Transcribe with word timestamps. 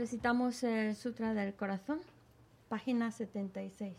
Recitamos 0.00 0.62
el 0.62 0.96
Sutra 0.96 1.34
del 1.34 1.52
Corazón, 1.52 2.00
página 2.70 3.10
76. 3.10 3.94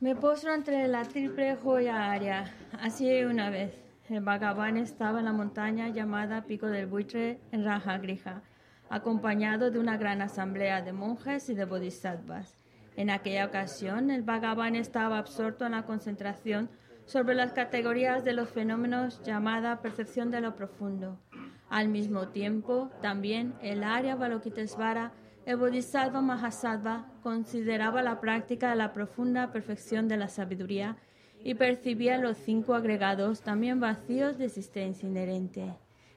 Me 0.00 0.16
postro 0.16 0.52
entre 0.52 0.88
la 0.88 1.04
triple 1.04 1.54
joya 1.54 2.10
área. 2.10 2.52
Así 2.80 3.22
una 3.22 3.48
vez, 3.48 3.78
el 4.08 4.22
Bhagavan 4.22 4.76
estaba 4.76 5.20
en 5.20 5.26
la 5.26 5.32
montaña 5.32 5.88
llamada 5.90 6.46
Pico 6.46 6.66
del 6.66 6.88
Buitre 6.88 7.38
en 7.52 7.64
Raja 7.64 7.98
Grija, 7.98 8.42
acompañado 8.90 9.70
de 9.70 9.78
una 9.78 9.96
gran 9.96 10.20
asamblea 10.20 10.82
de 10.82 10.92
monjes 10.92 11.48
y 11.48 11.54
de 11.54 11.64
bodhisattvas. 11.64 12.58
En 12.96 13.08
aquella 13.08 13.46
ocasión, 13.46 14.10
el 14.10 14.24
Bhagavan 14.24 14.74
estaba 14.74 15.16
absorto 15.16 15.64
en 15.64 15.72
la 15.72 15.86
concentración 15.86 16.70
sobre 17.04 17.36
las 17.36 17.52
categorías 17.52 18.24
de 18.24 18.32
los 18.32 18.50
fenómenos 18.50 19.22
llamada 19.22 19.80
percepción 19.80 20.32
de 20.32 20.40
lo 20.40 20.56
profundo. 20.56 21.20
Al 21.68 21.88
mismo 21.88 22.28
tiempo, 22.28 22.90
también 23.02 23.54
el 23.60 23.82
Arya 23.82 24.14
Balokitesvara, 24.14 25.12
el 25.44 25.56
Bodhisattva 25.56 26.20
Mahasattva, 26.20 27.06
consideraba 27.22 28.02
la 28.02 28.20
práctica 28.20 28.70
de 28.70 28.76
la 28.76 28.92
profunda 28.92 29.50
perfección 29.52 30.08
de 30.08 30.16
la 30.16 30.28
sabiduría 30.28 30.96
y 31.42 31.54
percibía 31.54 32.18
los 32.18 32.36
cinco 32.36 32.74
agregados 32.74 33.42
también 33.42 33.80
vacíos 33.80 34.38
de 34.38 34.46
existencia 34.46 35.08
inherente. 35.08 35.74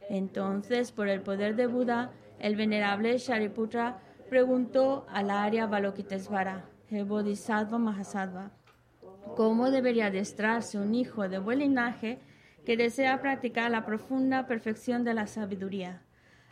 Entonces, 0.10 0.92
por 0.92 1.08
el 1.08 1.22
poder 1.22 1.56
de 1.56 1.68
Buda, 1.68 2.12
el 2.40 2.56
venerable 2.56 3.18
Shariputra 3.18 4.00
preguntó 4.30 5.06
al 5.10 5.30
Arya 5.30 5.68
Balokitesvara, 5.68 6.66
el 6.90 7.06
Bodhisattva 7.06 7.78
Mahasattva, 7.78 8.52
cómo 9.36 9.70
debería 9.72 10.08
adestrarse 10.08 10.78
un 10.78 10.96
hijo 10.96 11.28
de 11.28 11.40
buen 11.40 11.60
linaje 11.60 12.20
que 12.66 12.78
desea 12.78 13.22
practicar 13.22 13.72
la 13.72 13.86
profunda 13.86 14.48
perfección 14.48 15.04
de 15.04 15.14
la 15.14 15.28
sabiduría. 15.28 16.02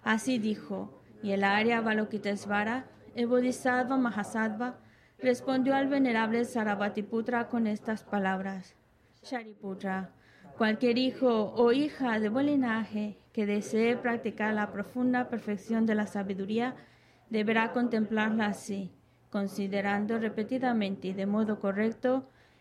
Así 0.04 0.40
dijo, 0.40 1.02
y 1.22 1.32
el 1.32 1.44
Arya 1.44 1.82
Balokitesvara, 1.82 2.86
el 3.16 3.28
Bodhisattva 3.28 3.98
Mahasattva, 3.98 4.80
respondió 5.20 5.76
al 5.76 5.88
venerable 5.88 6.46
Sarabhatiputra 6.46 7.48
con 7.50 7.68
estas 7.68 8.04
palabras. 8.04 8.76
Shariputra, 9.24 10.12
cualquier 10.58 10.98
hijo 10.98 11.54
o 11.56 11.72
hija 11.72 12.20
de 12.20 12.30
buen 12.30 12.46
linaje 12.46 13.18
que 13.34 13.46
desee 13.46 13.98
practicar 13.98 14.54
la 14.54 14.72
profunda 14.72 15.30
perfección 15.30 15.86
de 15.86 15.96
la 15.96 16.08
sabiduría, 16.08 16.76
deberá 17.30 17.72
contemplarla 17.74 18.48
así, 18.48 18.92
considerando 19.30 20.18
repetidamente 20.20 21.10
y 21.10 21.14
de 21.14 21.26
modo 21.26 21.60
correcto 21.60 22.30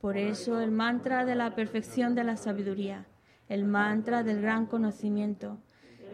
Por 0.00 0.16
eso 0.16 0.60
el 0.60 0.70
mantra 0.70 1.24
de 1.24 1.34
la 1.34 1.54
perfección 1.54 2.14
de 2.14 2.24
la 2.24 2.36
sabiduría, 2.36 3.06
el 3.48 3.64
mantra 3.64 4.22
del 4.22 4.40
gran 4.40 4.66
conocimiento, 4.66 5.58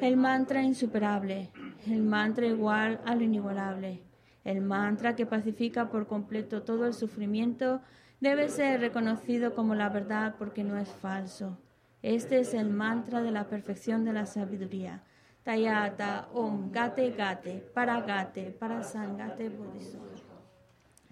el 0.01 0.17
mantra 0.17 0.63
insuperable, 0.63 1.51
el 1.87 2.03
mantra 2.03 2.47
igual 2.47 3.01
al 3.05 3.21
inigualable, 3.21 4.03
el 4.45 4.63
mantra 4.63 5.15
que 5.15 5.27
pacifica 5.27 5.91
por 5.91 6.07
completo 6.07 6.63
todo 6.63 6.87
el 6.87 6.95
sufrimiento, 6.95 7.83
debe 8.21 8.49
ser 8.49 8.81
reconocido 8.81 9.55
como 9.55 9.75
la 9.75 9.91
verdad 9.91 10.37
porque 10.39 10.65
no 10.65 10.79
es 10.79 10.89
falso. 10.89 11.59
Este 12.01 12.41
es 12.41 12.55
el 12.55 12.71
mantra 12.71 13.23
de 13.23 13.31
la 13.31 13.49
perfección 13.49 14.05
de 14.05 14.13
la 14.13 14.27
sabiduría. 14.27 15.03
Tayata 15.43 16.29
Om 16.33 16.71
Gate 16.73 17.11
Gate 17.11 17.71
Para 17.75 18.01
Gate 18.01 18.51
Para 18.59 18.83
Sangate 18.83 19.51
Bodhisattva. 19.51 20.25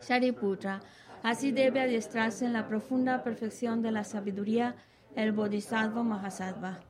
Shariputra, 0.01 0.81
así 1.23 1.53
debe 1.53 1.81
adiestrarse 1.81 2.45
en 2.45 2.53
la 2.53 2.69
profunda 2.69 3.23
perfección 3.23 3.83
de 3.83 3.93
la 3.93 4.05
sabiduría 4.05 4.75
el 5.15 5.33
Bodhisattva 5.33 6.03
Mahasattva. 6.03 6.81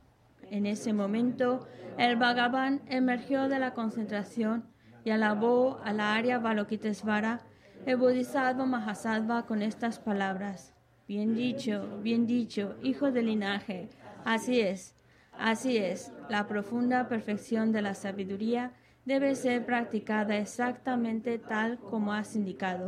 En 0.49 0.65
ese 0.65 0.93
momento, 0.93 1.67
el 1.97 2.15
Bhagavan 2.15 2.81
emergió 2.87 3.49
de 3.49 3.59
la 3.59 3.73
concentración 3.73 4.65
y 5.03 5.11
alabó 5.11 5.79
a 5.83 5.93
la 5.93 6.15
Arya 6.15 6.39
Balokitesvara, 6.39 7.41
el 7.85 7.97
Bodhisattva 7.97 8.65
Mahasattva, 8.65 9.45
con 9.45 9.61
estas 9.61 9.99
palabras. 9.99 10.73
Bien 11.07 11.35
dicho, 11.35 11.99
bien 12.01 12.25
dicho, 12.25 12.75
hijo 12.81 13.11
del 13.11 13.25
linaje. 13.25 13.89
Así 14.23 14.61
es, 14.61 14.95
así 15.37 15.77
es. 15.77 16.13
La 16.29 16.47
profunda 16.47 17.09
perfección 17.09 17.73
de 17.73 17.81
la 17.81 17.93
sabiduría 17.93 18.71
debe 19.05 19.35
ser 19.35 19.65
practicada 19.65 20.37
exactamente 20.37 21.39
tal 21.39 21.77
como 21.77 22.13
has 22.13 22.35
indicado. 22.35 22.87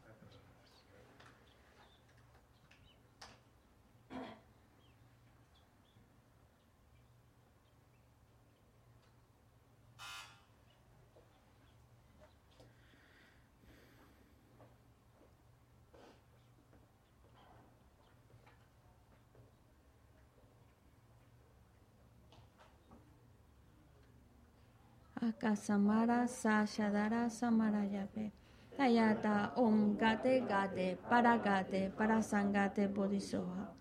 Akasamara 25.21 26.27
Sashadara 26.27 27.29
Samarayape. 27.29 28.31
Tayata 28.75 29.53
Om 29.55 29.95
Gate 29.95 30.41
Gate 30.47 30.97
Para 31.07 31.37
Gate 31.37 31.91
Para 31.95 32.23
Sangate 32.23 32.87
Bodhisoha. 32.87 33.71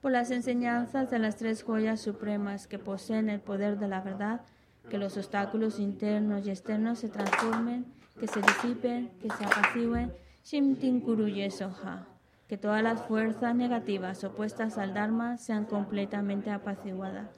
Por 0.00 0.10
las 0.10 0.32
enseñanzas 0.32 1.08
de 1.08 1.20
las 1.20 1.36
tres 1.36 1.62
joyas 1.62 2.00
supremas 2.00 2.66
que 2.66 2.80
poseen 2.80 3.28
el 3.28 3.40
poder 3.40 3.78
de 3.78 3.86
la 3.86 4.00
verdad, 4.00 4.40
que 4.90 4.98
los 4.98 5.16
obstáculos 5.16 5.78
internos 5.78 6.44
y 6.44 6.50
externos 6.50 6.98
se 6.98 7.08
transformen, 7.08 7.86
que 8.18 8.26
se 8.26 8.42
disipen, 8.42 9.12
que 9.20 9.30
se 9.30 9.44
apacigüen, 9.44 10.12
Shimtin 10.42 11.00
Soha. 11.52 12.08
Que 12.48 12.58
todas 12.58 12.82
las 12.82 13.02
fuerzas 13.02 13.54
negativas 13.54 14.24
opuestas 14.24 14.78
al 14.78 14.94
Dharma 14.94 15.36
sean 15.36 15.64
completamente 15.64 16.50
apaciguadas 16.50 17.37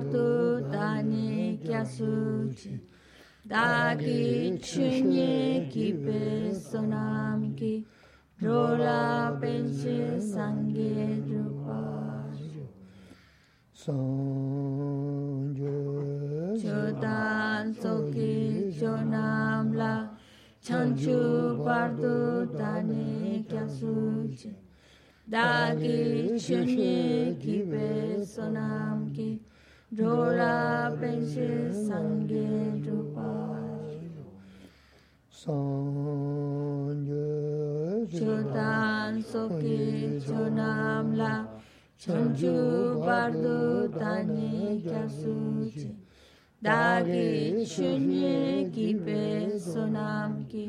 pardonne 0.00 1.58
qu'à 1.64 1.84
soutien. 1.84 2.78
Dagi 3.44 4.58
chunye 4.62 5.68
ki 5.70 5.92
pe 6.04 6.52
sonam 6.54 7.54
ki 7.56 7.86
rola 8.42 9.36
penche 9.40 10.20
sange 10.20 11.22
drupa 11.26 11.80
Sanjo 13.74 14.12
chodan 16.62 17.74
soki 17.74 18.70
chonam 18.78 19.74
la 19.74 20.10
chanchu 20.62 21.18
pardu 21.64 22.46
tane 22.56 23.44
kya 23.48 23.66
suche 23.66 24.52
Dagi 25.28 26.38
chunye 26.38 27.29
Jola 29.92 30.94
Benshi 31.00 31.48
Sangye 31.74 32.78
Drupa 32.80 33.30
Sangye 35.28 37.26
Chodan 38.08 39.12
Soki 39.30 40.22
Chonamla 40.24 41.32
Chonju 42.00 42.54
Bardu 43.04 43.88
Dani 43.90 44.80
Kyasuji 44.80 45.90
Dagi 46.62 47.66
Chunye 47.66 48.70
Kipe 48.72 49.58
Sonamki 49.58 50.64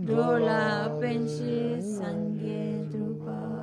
Jola 0.00 0.88
Benshi 0.98 1.56
Sangye 1.84 2.88
Drupal 2.90 3.53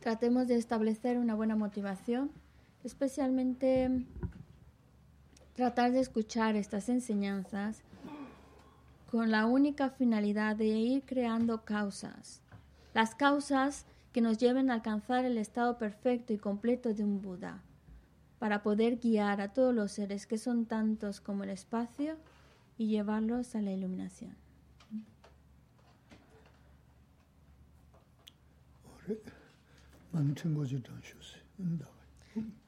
Tratemos 0.00 0.46
de 0.46 0.56
establecer 0.56 1.18
una 1.18 1.34
buena 1.34 1.56
motivación, 1.56 2.30
especialmente 2.84 3.90
tratar 5.54 5.92
de 5.92 6.00
escuchar 6.00 6.56
estas 6.56 6.88
enseñanzas 6.88 7.82
con 9.10 9.30
la 9.30 9.46
única 9.46 9.90
finalidad 9.90 10.56
de 10.56 10.66
ir 10.66 11.02
creando 11.04 11.64
causas 11.64 12.40
las 12.94 13.14
causas 13.14 13.86
que 14.12 14.20
nos 14.20 14.38
lleven 14.38 14.70
a 14.70 14.74
alcanzar 14.74 15.24
el 15.24 15.38
estado 15.38 15.78
perfecto 15.78 16.32
y 16.32 16.38
completo 16.38 16.94
de 16.94 17.04
un 17.04 17.20
Buda, 17.20 17.62
para 18.38 18.62
poder 18.62 18.96
guiar 18.96 19.40
a 19.40 19.52
todos 19.52 19.74
los 19.74 19.92
seres 19.92 20.26
que 20.26 20.38
son 20.38 20.66
tantos 20.66 21.20
como 21.20 21.44
el 21.44 21.50
espacio 21.50 22.16
y 22.76 22.88
llevarlos 22.88 23.54
a 23.54 23.62
la 23.62 23.72
iluminación. 23.72 24.36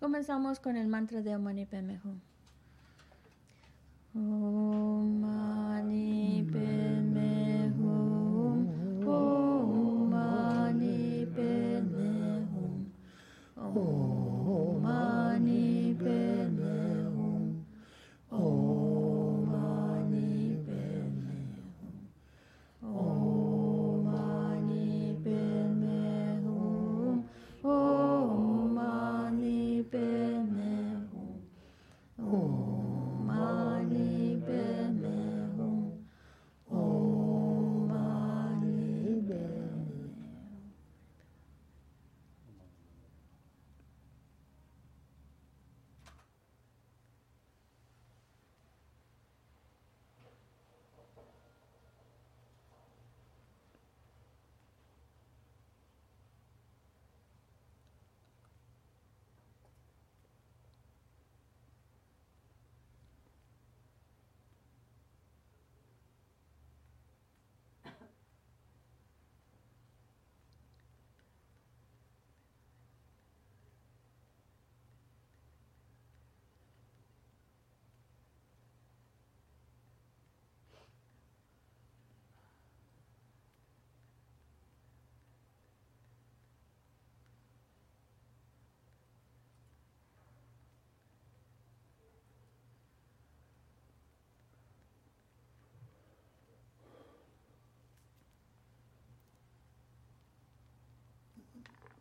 Comenzamos 0.00 0.58
con 0.60 0.76
el 0.76 0.88
mantra 0.88 1.22
de 1.22 1.36
Om 1.36 1.42
Mani 1.42 1.66
Padme 1.66 2.00
Hum. 2.04 2.20
Om 4.14 5.20
Mani. 5.20 6.30
Oh. 13.72 14.09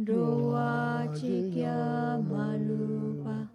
Doa 0.00 1.12
Chikya 1.12 2.16
Malupa 2.24 3.50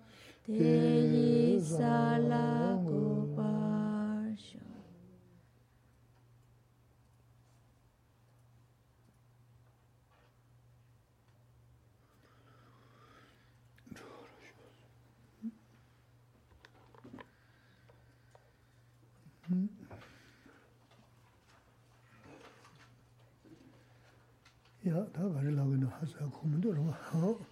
te 0.46 1.58
Sala 1.60 2.75
라고는 26.15 26.15
하자 26.15 26.19
고문도 26.27 26.73
로. 26.73 26.83
어. 26.83 27.47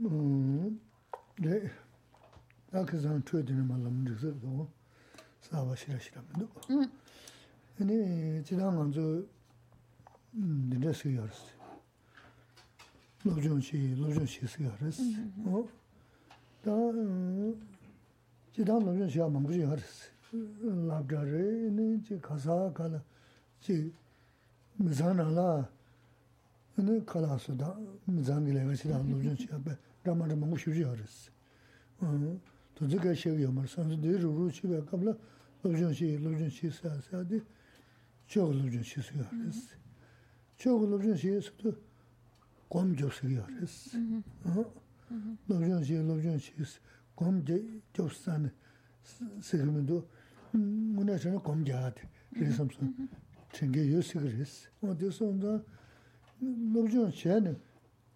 음. 0.00 0.80
네. 1.38 1.70
나 2.70 2.84
그상 2.84 3.22
트여드는 3.24 3.66
말람 3.66 4.04
그래서 4.04 4.68
사바 5.40 5.74
싫어 5.74 5.98
싫어면. 5.98 6.48
음. 6.70 6.92
아니, 7.80 8.44
지난 8.44 8.74
먼저 8.74 9.00
음, 10.34 10.68
내려서 10.70 11.12
열었어. 11.12 11.58
노정시, 13.24 13.94
노정시 13.96 14.46
쓰여랬어. 14.46 15.02
어? 15.44 15.68
다 16.62 16.70
지난 18.52 18.78
노정시 18.80 19.18
한번 19.20 19.44
그지 19.44 19.62
열었어. 19.62 20.18
라브라레 20.88 22.02
지 22.02 22.20
가사 22.20 22.72
가라. 22.72 23.02
지 23.60 23.92
미산나라 24.76 25.68
네 26.76 27.04
칼라스다 27.04 27.76
미산길에 28.04 28.64
가시다 28.64 28.98
노전 29.02 29.36
시합에 29.36 29.76
라마를 30.04 30.36
먹고 30.36 30.56
싶지 30.56 30.84
않았어. 30.84 31.30
어. 32.00 32.40
또 32.74 32.86
저게 32.88 33.12
시험이 33.14 33.46
말 33.46 33.66
선수 33.66 34.00
뒤로 34.00 34.48
집에 34.50 34.80
가면 34.84 35.18
노전 35.62 35.92
시 35.92 36.16
노전 36.20 36.48
시 36.48 36.70
사사디 36.70 37.42
저 38.28 38.42
노전 38.42 38.82
시 38.82 39.02
쓰야 39.02 39.28
했어. 39.44 39.76
저 40.56 40.70
노전 40.70 41.16
시에서도 41.16 41.72
검조 42.70 43.10
쓰야 43.10 43.44
했어. 43.60 43.98
어. 44.44 44.72
노전 45.46 45.82
시 45.82 45.94
노전 45.94 46.38
시 46.38 46.52
검제 47.16 47.80
조사는 47.92 48.48
세금도 49.42 50.08
문에서는 50.52 51.42
검자한테 51.42 52.08
그래서 52.32 52.68
챙겨 53.52 53.80
요새 53.90 54.20
그랬어. 54.20 54.68
어디서 54.80 55.24
온다? 55.24 55.60
lobzhōn 56.73 57.13
shēni 57.17 57.53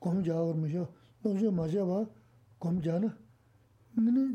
gōm 0.01 0.21
jāwar 0.25 0.55
mōshō, 0.57 0.83
lobzhōn 1.23 1.55
mā 1.57 1.65
shēwa 1.71 2.03
gōm 2.61 2.81
jāna 2.85 3.09
mīni 3.97 4.25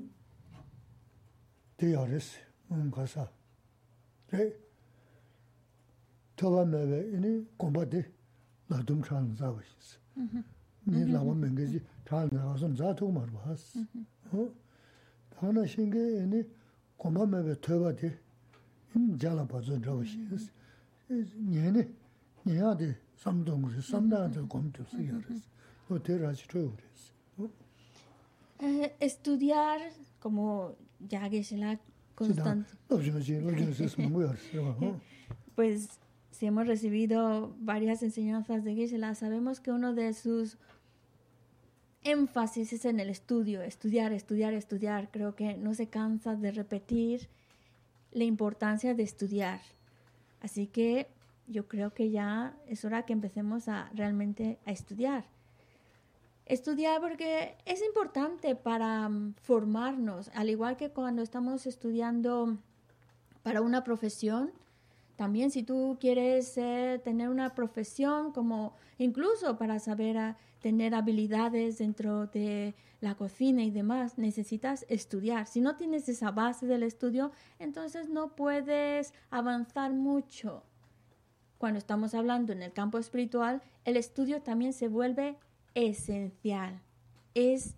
tēyā 1.81 2.03
rēs, 2.11 2.29
mōm 2.71 2.91
kāsā. 2.95 3.27
Rē, 4.33 4.49
tōwa 6.39 6.65
mē 6.71 6.83
wē, 6.91 7.01
inī 7.19 7.33
gōmbā 7.61 7.85
tē 7.93 8.03
lādum 8.73 9.03
chāna 9.07 9.37
zā 9.39 9.53
wā 9.53 9.63
shīs. 9.67 9.95
Nī 10.91 11.05
lāwa 11.11 11.37
mēngi 11.39 11.69
jī 11.75 11.83
chāna 12.09 12.43
rā 12.43 12.57
sōn 12.61 12.77
zā 12.79 12.95
tōg 12.99 13.15
mā 13.15 13.25
rwa 13.29 13.47
hās. 13.47 13.69
Tā 15.37 15.53
na 15.55 15.67
shīngi 15.69 16.05
inī 16.23 16.43
gōmbā 17.03 17.29
mē 17.35 17.45
wē 17.49 17.57
tōwa 17.67 17.95
tē, 18.01 18.13
inī 18.97 19.19
jāla 19.23 19.47
bā 19.47 19.63
zōn 19.63 19.87
rā 19.87 19.97
wā 19.99 20.07
shīs. 20.07 20.51
Nyēni, 21.13 21.87
nyēyā 22.47 22.77
tē 22.81 22.93
어. 23.22 23.94
어? 23.94 23.98
하나 23.98 24.28
신게 24.28 24.28
이니 24.28 24.50
공부메베 24.50 24.88
토바대 25.88 26.14
인 26.14 26.20
잘아 26.20 26.28
봐서 26.28 26.44
잡고 26.46 26.78
있어. 26.94 27.18
estudiar 29.00 29.92
como 30.20 30.76
ya 31.00 31.30
que 31.30 31.44
se 31.44 31.58
la 31.58 31.80
constante. 32.16 32.72
pues 35.56 36.00
si 36.32 36.46
hemos 36.46 36.68
recibido 36.68 37.56
varias 37.60 38.04
enseñanzas 38.04 38.64
de 38.64 38.76
Gisela, 38.76 39.16
sabemos 39.16 39.60
que 39.60 39.72
uno 39.72 39.94
de 39.94 40.14
sus 40.14 40.58
énfasis 42.04 42.74
es 42.74 42.86
en 42.86 43.00
el 43.00 43.10
estudio, 43.10 43.62
estudiar, 43.62 44.14
estudiar, 44.14 44.54
estudiar. 44.54 45.10
Creo 45.12 45.36
que 45.36 45.58
no 45.58 45.74
se 45.74 45.88
cansa 45.88 46.36
de 46.36 46.52
repetir 46.52 47.28
la 48.12 48.24
importancia 48.24 48.94
de 48.94 49.04
estudiar. 49.04 49.62
Así 50.42 50.68
que 50.68 51.08
yo 51.53 51.69
creo 51.69 51.95
que 51.95 52.11
ya 52.11 52.57
es 52.67 52.85
hora 52.85 53.05
que 53.05 53.13
empecemos 53.13 53.69
a 53.69 53.91
realmente 53.95 54.59
a 54.65 54.73
estudiar. 54.73 55.25
Estudiar 56.47 57.01
porque 57.01 57.57
es 57.65 57.83
importante 57.83 58.57
para 58.57 59.09
mm, 59.09 59.35
formarnos, 59.35 60.31
al 60.35 60.51
igual 60.51 60.77
que 60.77 60.91
cuando 60.91 61.23
estamos 61.23 61.67
estudiando 61.67 62.59
para 63.43 63.61
una 63.61 63.85
profesión, 63.85 64.51
también 65.17 65.51
si 65.51 65.63
tú 65.63 65.99
quieres 66.01 66.57
eh, 66.59 67.01
tener 67.05 67.29
una 67.29 67.55
profesión 67.55 68.33
como 68.33 68.75
incluso 68.99 69.57
para 69.57 69.79
saber 69.79 70.35
tener 70.61 70.95
habilidades 70.95 71.79
dentro 71.79 72.27
de 72.27 72.75
la 73.01 73.17
cocina 73.17 73.63
y 73.65 73.71
demás, 73.71 74.17
necesitas 74.17 74.87
estudiar. 74.89 75.47
Si 75.47 75.61
no 75.61 75.77
tienes 75.77 76.09
esa 76.09 76.31
base 76.31 76.67
del 76.67 76.85
estudio, 76.85 77.33
entonces 77.59 78.09
no 78.09 78.35
puedes 78.35 79.13
avanzar 79.31 79.93
mucho. 79.93 80.63
Cuando 81.63 81.79
estamos 81.79 82.13
hablando 82.15 82.53
en 82.53 82.61
el 82.61 82.73
campo 82.73 82.99
espiritual, 82.99 83.63
el 83.85 83.97
estudio 83.97 84.43
también 84.43 84.73
se 84.73 84.89
vuelve 84.89 85.37
esencial, 85.77 86.83
es 87.35 87.77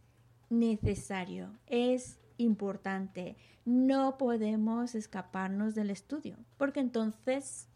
necesario, 0.48 1.50
es 1.66 2.18
importante. 2.38 3.36
No 3.66 4.16
podemos 4.16 4.94
escaparnos 4.94 5.74
del 5.74 5.90
estudio, 5.90 6.38
porque 6.56 6.80
entonces 6.80 7.68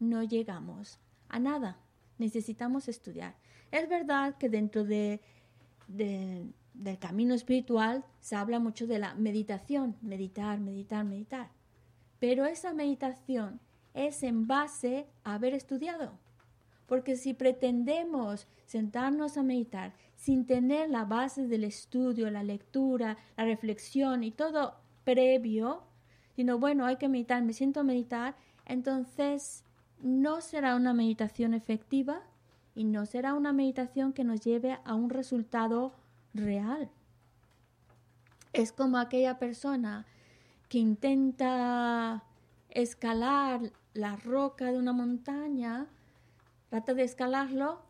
no 0.00 0.24
llegamos 0.24 0.98
a 1.28 1.38
nada. 1.38 1.78
Necesitamos 2.18 2.88
estudiar. 2.88 3.36
Es 3.70 3.88
verdad 3.88 4.36
que 4.38 4.48
dentro 4.48 4.82
de, 4.82 5.20
del 5.86 6.98
camino 6.98 7.34
espiritual 7.34 8.04
se 8.18 8.34
habla 8.34 8.58
mucho 8.58 8.88
de 8.88 8.98
la 8.98 9.14
meditación, 9.14 9.94
meditar, 10.02 10.58
meditar, 10.58 11.04
meditar. 11.04 11.50
Pero 12.18 12.46
esa 12.46 12.74
meditación 12.74 13.60
es 13.94 14.22
en 14.22 14.46
base 14.46 15.06
a 15.24 15.34
haber 15.34 15.54
estudiado. 15.54 16.12
Porque 16.86 17.16
si 17.16 17.34
pretendemos 17.34 18.46
sentarnos 18.66 19.36
a 19.36 19.42
meditar 19.42 19.94
sin 20.16 20.46
tener 20.46 20.90
la 20.90 21.04
base 21.04 21.46
del 21.46 21.64
estudio, 21.64 22.30
la 22.30 22.42
lectura, 22.42 23.16
la 23.36 23.44
reflexión 23.44 24.24
y 24.24 24.30
todo 24.30 24.76
previo, 25.04 25.82
sino 26.36 26.58
bueno, 26.58 26.86
hay 26.86 26.96
que 26.96 27.08
meditar, 27.08 27.42
me 27.42 27.52
siento 27.52 27.80
a 27.80 27.84
meditar, 27.84 28.36
entonces 28.66 29.64
no 30.00 30.40
será 30.40 30.76
una 30.76 30.94
meditación 30.94 31.54
efectiva 31.54 32.22
y 32.74 32.84
no 32.84 33.06
será 33.06 33.34
una 33.34 33.52
meditación 33.52 34.12
que 34.12 34.24
nos 34.24 34.40
lleve 34.40 34.78
a 34.84 34.94
un 34.94 35.10
resultado 35.10 35.92
real. 36.34 36.90
Es 38.52 38.72
como 38.72 38.98
aquella 38.98 39.38
persona 39.38 40.06
que 40.68 40.78
intenta 40.78 42.24
escalar 42.70 43.72
la 43.94 44.16
roca 44.16 44.72
de 44.72 44.78
una 44.78 44.92
montaña, 44.92 45.86
trata 46.68 46.94
de 46.94 47.02
escalarlo, 47.02 47.82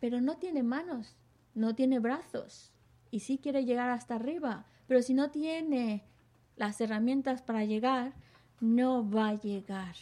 pero 0.00 0.20
no 0.20 0.36
tiene 0.36 0.62
manos, 0.62 1.16
no 1.54 1.74
tiene 1.74 1.98
brazos 1.98 2.72
y 3.10 3.20
sí 3.20 3.38
quiere 3.38 3.64
llegar 3.64 3.90
hasta 3.90 4.16
arriba, 4.16 4.66
pero 4.86 5.02
si 5.02 5.14
no 5.14 5.30
tiene 5.30 6.04
las 6.56 6.80
herramientas 6.80 7.42
para 7.42 7.64
llegar, 7.64 8.14
no 8.60 9.08
va 9.08 9.28
a 9.28 9.40
llegar. 9.40 9.94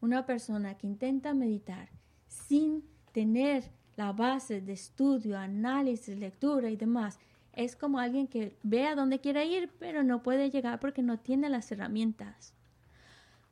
Una 0.00 0.26
persona 0.26 0.76
que 0.76 0.86
intenta 0.86 1.34
meditar 1.34 1.88
sin 2.28 2.84
tener 3.12 3.70
la 3.96 4.12
base 4.12 4.60
de 4.60 4.72
estudio, 4.72 5.38
análisis, 5.38 6.16
lectura 6.18 6.70
y 6.70 6.76
demás, 6.76 7.18
es 7.52 7.74
como 7.74 7.98
alguien 7.98 8.26
que 8.28 8.56
ve 8.62 8.86
a 8.86 8.94
dónde 8.94 9.20
quiere 9.20 9.46
ir, 9.46 9.70
pero 9.78 10.02
no 10.02 10.22
puede 10.22 10.50
llegar 10.50 10.78
porque 10.78 11.02
no 11.02 11.18
tiene 11.18 11.48
las 11.48 11.72
herramientas. 11.72 12.52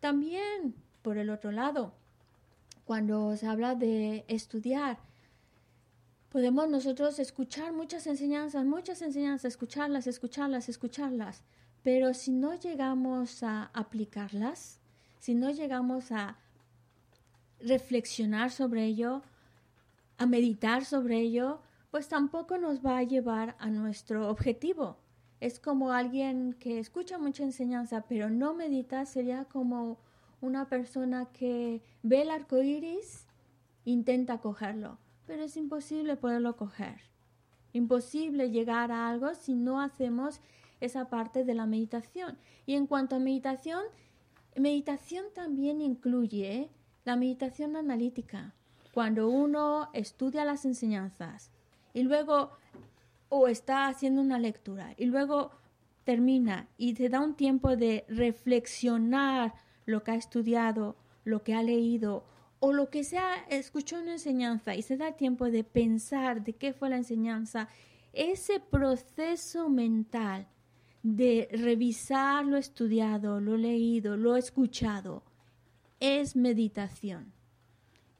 También, 0.00 0.74
por 1.04 1.18
el 1.18 1.28
otro 1.28 1.52
lado, 1.52 1.92
cuando 2.86 3.36
se 3.36 3.46
habla 3.46 3.74
de 3.74 4.24
estudiar, 4.26 4.98
podemos 6.30 6.66
nosotros 6.68 7.18
escuchar 7.18 7.74
muchas 7.74 8.06
enseñanzas, 8.06 8.64
muchas 8.64 9.02
enseñanzas, 9.02 9.52
escucharlas, 9.52 10.06
escucharlas, 10.06 10.70
escucharlas, 10.70 11.44
pero 11.82 12.14
si 12.14 12.32
no 12.32 12.54
llegamos 12.54 13.42
a 13.42 13.64
aplicarlas, 13.74 14.80
si 15.18 15.34
no 15.34 15.50
llegamos 15.50 16.10
a 16.10 16.38
reflexionar 17.60 18.50
sobre 18.50 18.86
ello, 18.86 19.22
a 20.16 20.24
meditar 20.24 20.86
sobre 20.86 21.18
ello, 21.18 21.60
pues 21.90 22.08
tampoco 22.08 22.56
nos 22.56 22.84
va 22.84 22.96
a 22.96 23.02
llevar 23.02 23.56
a 23.58 23.68
nuestro 23.68 24.30
objetivo. 24.30 24.96
Es 25.40 25.60
como 25.60 25.92
alguien 25.92 26.54
que 26.54 26.78
escucha 26.78 27.18
mucha 27.18 27.42
enseñanza, 27.42 28.06
pero 28.08 28.30
no 28.30 28.54
medita, 28.54 29.04
sería 29.04 29.44
como 29.44 29.98
una 30.44 30.68
persona 30.68 31.26
que 31.32 31.82
ve 32.02 32.22
el 32.22 32.30
arco 32.30 32.62
iris, 32.62 33.26
intenta 33.86 34.38
cogerlo, 34.38 34.98
pero 35.26 35.42
es 35.42 35.56
imposible 35.56 36.16
poderlo 36.16 36.56
coger. 36.56 37.00
Imposible 37.72 38.50
llegar 38.50 38.92
a 38.92 39.08
algo 39.08 39.34
si 39.34 39.54
no 39.54 39.80
hacemos 39.80 40.40
esa 40.80 41.08
parte 41.08 41.44
de 41.44 41.54
la 41.54 41.64
meditación. 41.64 42.36
Y 42.66 42.74
en 42.74 42.86
cuanto 42.86 43.16
a 43.16 43.20
meditación, 43.20 43.82
meditación 44.54 45.24
también 45.34 45.80
incluye 45.80 46.68
la 47.04 47.16
meditación 47.16 47.74
analítica 47.76 48.54
cuando 48.92 49.28
uno 49.28 49.88
estudia 49.94 50.44
las 50.44 50.64
enseñanzas 50.64 51.50
y 51.94 52.02
luego 52.02 52.50
o 53.28 53.48
está 53.48 53.88
haciendo 53.88 54.20
una 54.20 54.38
lectura 54.38 54.94
y 54.96 55.06
luego 55.06 55.50
termina 56.04 56.68
y 56.76 56.94
te 56.94 57.08
da 57.08 57.20
un 57.20 57.34
tiempo 57.34 57.76
de 57.76 58.04
reflexionar 58.08 59.54
lo 59.86 60.02
que 60.02 60.12
ha 60.12 60.16
estudiado, 60.16 60.96
lo 61.24 61.42
que 61.42 61.54
ha 61.54 61.62
leído 61.62 62.24
o 62.60 62.72
lo 62.72 62.88
que 62.88 63.04
sea, 63.04 63.44
escuchó 63.50 64.00
una 64.00 64.12
enseñanza 64.12 64.74
y 64.74 64.80
se 64.80 64.96
da 64.96 65.12
tiempo 65.12 65.50
de 65.50 65.64
pensar 65.64 66.44
de 66.44 66.54
qué 66.54 66.72
fue 66.72 66.88
la 66.88 66.96
enseñanza, 66.96 67.68
ese 68.14 68.58
proceso 68.58 69.68
mental 69.68 70.48
de 71.02 71.48
revisar 71.52 72.46
lo 72.46 72.56
estudiado, 72.56 73.38
lo 73.38 73.58
leído, 73.58 74.16
lo 74.16 74.36
escuchado, 74.36 75.24
es 76.00 76.36
meditación. 76.36 77.34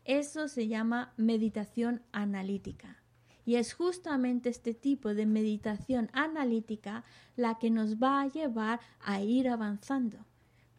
Eso 0.05 0.49
se 0.49 0.69
llama 0.69 1.15
meditación 1.17 2.03
analítica. 2.13 3.03
Y 3.47 3.55
es 3.55 3.73
justamente 3.73 4.51
este 4.51 4.75
tipo 4.75 5.15
de 5.15 5.25
meditación 5.25 6.11
analítica 6.13 7.05
la 7.37 7.59
que 7.59 7.71
nos 7.71 7.97
va 7.97 8.21
a 8.21 8.29
llevar 8.29 8.81
a 9.01 9.23
ir 9.23 9.49
avanzando. 9.49 10.19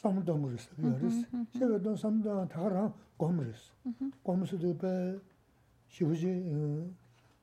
samdhamuris, 0.00 0.68
yaris. 0.78 1.24
Shewe 1.56 1.82
don 1.82 1.96
samdhan 1.96 2.48
thakarang 2.48 2.92
gomuris. 3.18 3.72
Gomuris 4.24 4.52
dhupe 4.60 5.20
shivuji 5.88 6.32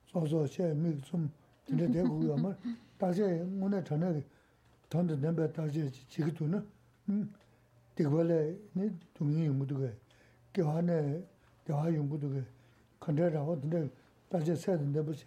sozo 0.06 0.46
she 0.48 0.74
mik 0.74 1.02
tsum 1.02 1.30
tinte 1.66 1.88
degu 1.92 2.24
yamar. 2.28 2.56
Taje 3.00 3.44
ngune 3.44 3.84
chane 3.84 4.24
tanda 4.90 5.16
denpe 5.16 5.52
taje 5.52 5.90
chigitu 6.08 6.46
na 6.48 6.64
dikvale 7.96 8.58
ni 8.76 8.90
dungi 9.16 9.46
yunguduge, 9.46 9.92
kiwa 10.54 10.82
ne 10.82 11.24
kiwa 11.66 11.90
yunguduge, 11.90 12.44
kante 13.00 13.30
rawa 13.30 13.58
tinte 13.58 13.90
taje 14.30 14.56
saydan 14.56 14.92
denpe 14.94 15.14
she 15.14 15.26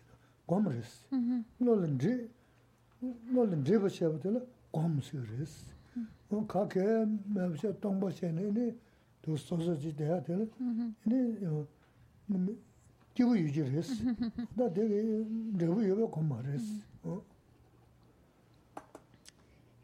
gomuris. 0.48 1.06
Nolan 1.58 1.98
dri, 1.98 2.30
nolan 3.32 3.62
dri 3.64 3.78
pa 3.80 3.88
shewe 3.88 4.18
tila 4.18 4.40
gomuris. 4.72 5.74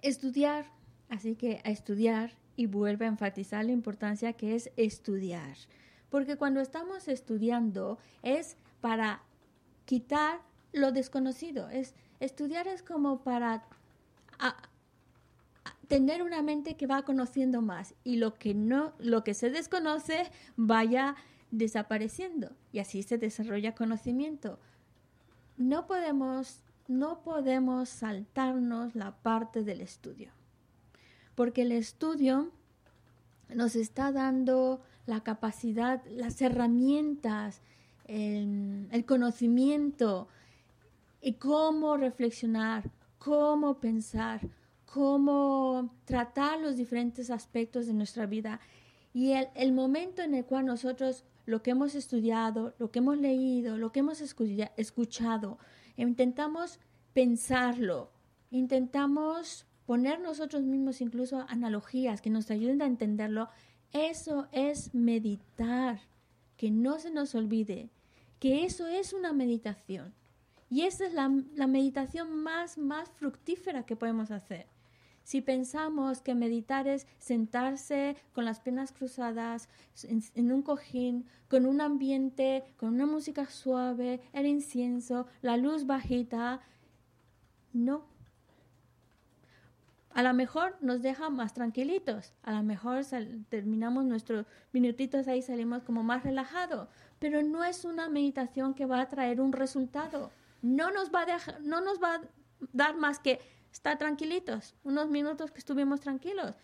Estudiar, 0.03 0.67
así 1.09 1.37
que 1.37 1.61
a 1.65 1.71
estudiar 1.71 2.33
y 2.57 2.67
vuelve 2.67 3.07
a 3.07 3.09
enfatizar 3.09 3.65
la 3.65 3.73
importancia 3.73 4.35
que 4.35 4.55
es 4.55 4.71
estudiar. 4.77 5.57
Porque 6.11 6.37
cuando 6.37 6.61
estamos 6.61 7.09
estudiando 7.09 7.99
es 8.23 8.57
para 8.81 9.23
quitar 9.87 10.41
lo 10.73 10.93
desconocido. 10.93 11.71
Es, 11.71 11.95
estudiar 12.21 12.69
es 12.69 12.83
como 12.83 13.23
para 13.23 13.65
a, 14.39 14.57
tener 15.97 16.23
una 16.23 16.43
mente 16.43 16.77
que 16.77 16.87
va 16.87 17.03
conociendo 17.03 17.63
más 17.63 17.95
y 18.05 18.17
lo 18.17 18.35
que 18.35 18.55
no, 18.55 18.93
lo 18.99 19.25
que 19.25 19.35
se 19.35 19.51
desconoce 19.51 20.31
vaya 20.57 21.17
desapareciendo 21.51 22.53
y 22.73 22.79
así 22.79 23.03
se 23.03 23.19
desarrolla 23.19 23.75
conocimiento. 23.75 24.59
No 25.57 25.87
podemos, 25.87 26.61
no 26.89 27.23
podemos 27.23 27.89
saltarnos 27.89 28.95
la 28.95 29.13
parte 29.17 29.65
del 29.65 29.81
estudio 29.81 30.33
porque 31.35 31.63
el 31.63 31.73
estudio 31.73 32.51
nos 33.55 33.77
está 33.77 34.13
dando 34.13 34.83
la 35.07 35.23
capacidad, 35.23 36.03
las 36.07 36.41
herramientas, 36.41 37.61
el, 38.07 39.05
conocimiento 39.07 40.29
y 41.21 41.35
cómo 41.35 41.97
reflexionar, 41.97 42.91
cómo 43.19 43.79
pensar, 43.79 44.41
cómo 44.93 45.95
tratar 46.05 46.61
los 46.61 46.77
diferentes 46.77 47.31
aspectos 47.31 47.87
de 47.87 47.95
nuestra 47.95 48.27
vida. 48.27 48.61
Y 49.15 49.33
el, 49.33 49.49
el, 49.55 49.73
momento 49.73 50.23
en 50.23 50.35
el 50.35 50.45
cual 50.45 50.67
nosotros 50.67 51.25
lo 51.47 51.63
que 51.63 51.71
hemos 51.71 51.95
estudiado, 51.95 52.75
lo 52.79 52.91
que 52.91 52.99
hemos 52.99 53.19
leído, 53.19 53.79
lo 53.79 53.91
que 53.91 54.01
hemos 54.01 54.21
escuchado, 54.21 55.59
intentamos 55.97 56.79
pensarlo, 57.15 58.11
intentamos 58.51 59.67
poner 59.87 60.21
nosotros 60.21 60.63
mismos 60.63 61.01
incluso 61.01 61.47
analogías 61.49 62.21
que 62.21 62.31
nos 62.31 62.51
ayuden 62.51 62.83
a 62.83 62.87
entenderlo, 62.87 63.49
eso 63.93 64.49
es 64.53 64.95
meditar. 64.95 66.01
Que 66.57 66.71
no 66.71 66.99
se 66.99 67.11
nos 67.11 67.35
olvide 67.35 67.91
que 68.39 68.65
eso 68.65 68.87
es 68.87 69.13
una 69.13 69.33
meditación. 69.33 70.15
Y 70.69 70.83
esa 70.83 71.07
es 71.07 71.13
la, 71.13 71.29
meditación 71.67 72.43
más, 72.43 72.79
más 72.79 73.11
fructífera 73.11 73.85
que 73.85 73.97
podemos 73.97 74.31
hacer. 74.31 74.72
Si 75.25 75.41
pensamos 75.41 76.21
que 76.21 76.35
meditar 76.35 76.89
es 76.89 77.07
sentarse 77.19 78.17
con 78.33 78.45
las 78.45 78.61
piernas 78.61 78.93
cruzadas 78.93 79.69
en, 80.35 80.53
un 80.53 80.63
cojín, 80.63 81.27
con 81.49 81.67
un 81.67 81.81
ambiente, 81.81 82.65
con 82.77 82.95
una 82.95 83.07
música 83.07 83.47
suave, 83.47 84.21
el 84.33 84.47
incienso, 84.47 85.27
la 85.41 85.57
luz 85.57 85.87
bajita, 85.87 86.61
no, 87.73 88.05
a 90.15 90.23
lo 90.23 90.35
mejor 90.35 90.77
nos 90.81 91.01
deja 91.01 91.31
más 91.31 91.55
tranquilitos, 91.55 92.35
a 92.43 92.53
lo 92.53 92.63
mejor 92.63 93.03
terminamos 93.49 94.05
nuestros 94.05 94.45
minutitos 94.73 95.27
ahí, 95.27 95.41
salimos 95.41 95.83
como 95.85 96.03
más 96.03 96.23
relajados, 96.23 96.89
pero 97.19 97.43
no 97.43 97.65
es 97.65 97.85
una 97.85 98.09
meditación 98.09 98.75
que 98.75 98.85
va 98.85 99.01
a 99.01 99.09
traer 99.09 99.41
un 99.41 99.53
resultado. 99.53 100.31
No 100.61 100.91
nos 100.91 101.13
va 101.13 101.23
a, 101.23 101.27
dejar, 101.27 101.61
no 101.63 101.81
nos 101.81 102.03
va 102.03 102.17
a 102.17 102.21
dar 102.73 102.97
más 102.97 103.21
que 103.21 103.41
estar 103.73 103.99
tranquilitos, 103.99 104.75
unos 104.85 105.09
minutos 105.09 105.51
que 105.51 105.59
estuvimos 105.59 106.01
tranquilos. 106.01 106.55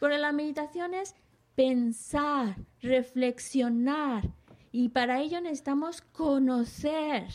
Pero 0.00 0.16
la 0.16 0.32
meditación 0.32 0.94
es 0.94 1.14
pensar, 1.54 2.56
reflexionar, 2.80 4.28
y 4.72 4.88
para 4.88 5.20
ello 5.20 5.40
necesitamos 5.40 6.00
conocer. 6.00 7.28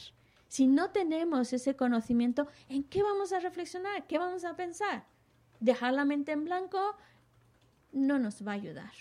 Si 0.48 0.66
no 0.66 0.90
tenemos 0.90 1.54
ese 1.54 1.76
conocimiento, 1.76 2.48
¿en 2.68 2.84
qué 2.84 3.04
vamos 3.04 3.32
a 3.32 3.40
reflexionar? 3.40 4.08
¿Qué 4.08 4.18
vamos 4.18 4.44
a 4.44 4.56
pensar? 4.56 5.06
dejar 5.60 5.94
la 5.94 6.06
mente 6.06 6.32
en 6.32 6.46
blanco 6.46 6.80
no 7.92 8.20
nos 8.20 8.46
va 8.46 8.52
a 8.52 8.56
ayudar. 8.56 8.92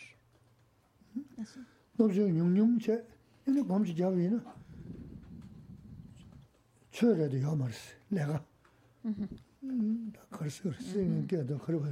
가르쳐 10.30 10.70
쓰는 10.80 11.26
게도 11.26 11.58
그러고 11.58 11.86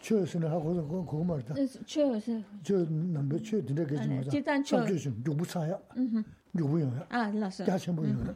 최선을 0.00 0.50
하고서 0.50 0.82
그건 0.82 1.04
그거 1.06 1.24
말이다. 1.24 1.54
최선. 1.84 2.44
저 2.62 2.84
남배 2.84 3.42
최 3.42 3.62
드네 3.64 3.84
가지 3.84 4.08
맞아. 4.08 4.30
일단 4.36 4.64
최. 4.64 4.96
좀 4.96 5.22
누구 5.22 5.44
사야? 5.44 5.78
음. 5.96 6.24
누구야? 6.52 7.06
아, 7.10 7.18
알았어. 7.26 7.64
자신 7.64 7.94
보이는 7.94 8.34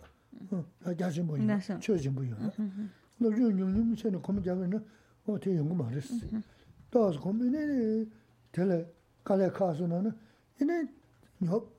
어, 0.51 0.65
자신 0.99 1.27
보이는 1.27 1.59
최진 1.81 2.15
보이는 2.15 2.37
너 3.19 3.31
요즘 3.31 3.97
전에 3.97 4.19
고민 4.19 4.43
잡으면 4.43 4.85
어떻게 5.27 5.57
연구 5.57 5.75
말했어. 5.75 6.15
또 6.91 7.11
고민에 7.21 8.05
될 8.53 8.93
갈래 9.25 9.49
가서는 9.51 10.13
이네 10.61 10.87
옆 11.47 11.73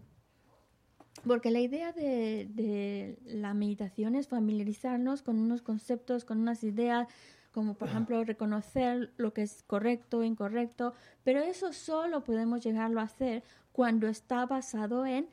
Porque 1.27 1.51
la 1.51 1.61
idea 1.61 1.93
de, 1.93 2.49
de, 2.51 3.19
la 3.25 3.53
meditación 3.53 4.15
es 4.15 4.29
familiarizarnos 4.29 5.23
con 5.23 5.39
unos 5.39 5.61
conceptos, 5.61 6.25
con 6.25 6.41
unas 6.41 6.65
ideas, 6.65 7.09
como 7.53 7.75
por 7.75 7.89
ejemplo 7.89 8.25
reconocer 8.25 9.13
lo 9.17 9.33
que 9.33 9.43
es 9.43 9.63
correcto, 9.67 10.23
incorrecto, 10.23 10.95
pero 11.25 11.41
eso 11.41 11.73
solo 11.73 12.23
podemos 12.23 12.63
llegarlo 12.63 13.01
a 13.01 13.05
hacer 13.05 13.43
cuando 13.73 14.09
está 14.09 14.47
basado 14.47 15.05
en 15.05 15.29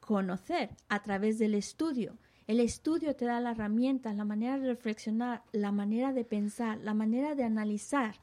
conocer 0.00 0.70
a 0.88 1.02
través 1.02 1.38
del 1.38 1.54
estudio. 1.54 2.18
El 2.46 2.58
estudio 2.58 3.14
te 3.14 3.26
da 3.26 3.40
la 3.40 3.52
herramienta, 3.52 4.12
la 4.12 4.24
manera 4.24 4.58
de 4.58 4.66
reflexionar, 4.66 5.44
la 5.52 5.70
manera 5.70 6.12
de 6.12 6.24
pensar, 6.24 6.78
la 6.78 6.94
manera 6.94 7.36
de 7.36 7.44
analizar. 7.44 8.16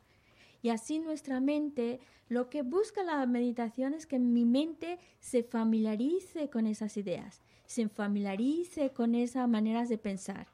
Y 0.62 0.70
así 0.70 1.00
nuestra 1.00 1.40
mente, 1.40 2.00
lo 2.30 2.50
que 2.50 2.62
busca 2.62 3.04
la 3.04 3.26
meditación 3.26 3.94
es 3.94 4.06
que 4.06 4.20
mi 4.20 4.46
mente 4.46 5.00
se 5.20 5.44
familiarice 5.44 6.50
con 6.50 6.68
esas 6.68 6.98
ideas, 6.98 7.42
se 7.66 7.88
familiarice 7.90 8.92
con 8.92 9.16
esas 9.16 9.48
maneras 9.48 9.90
de 9.90 9.98
pensar. 9.98 10.48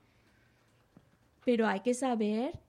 Pero 1.46 1.68
hay 1.68 1.82
que 1.82 1.94
saber 1.94 2.60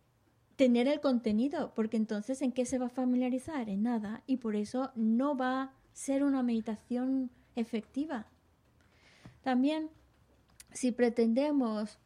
tener 0.57 0.89
el 0.89 1.01
contenido, 1.01 1.73
porque 1.75 1.97
entonces 1.97 2.43
¿en 2.43 2.53
qué 2.53 2.65
se 2.65 2.79
va 2.79 2.87
a 2.87 2.91
familiarizar? 2.91 3.69
En 3.69 3.83
nada. 3.83 4.23
Y 4.27 4.39
por 4.39 4.57
eso 4.57 4.91
no 4.95 5.37
va 5.37 5.63
a 5.63 5.73
ser 5.93 6.25
una 6.25 6.43
meditación 6.43 7.31
efectiva. 7.57 8.27
También, 9.43 9.91
si 10.73 10.93
pretendemos 10.93 11.99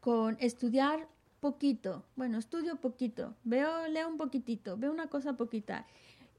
con 0.00 0.36
estudiar 0.40 1.08
poquito, 1.40 2.04
bueno, 2.16 2.38
estudio 2.38 2.76
poquito, 2.76 3.34
veo, 3.44 3.88
leo 3.88 4.08
un 4.08 4.18
poquitito, 4.18 4.76
veo 4.76 4.92
una 4.92 5.08
cosa 5.08 5.36
poquita, 5.36 5.86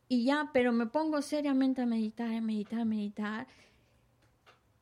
y 0.08 0.26
ya, 0.26 0.50
pero 0.54 0.72
me 0.72 0.88
pongo 0.88 1.22
seriamente 1.22 1.82
a 1.82 1.86
meditar, 1.86 2.34
a 2.34 2.42
meditar, 2.42 2.82
a 2.82 2.86
meditar, 2.86 3.48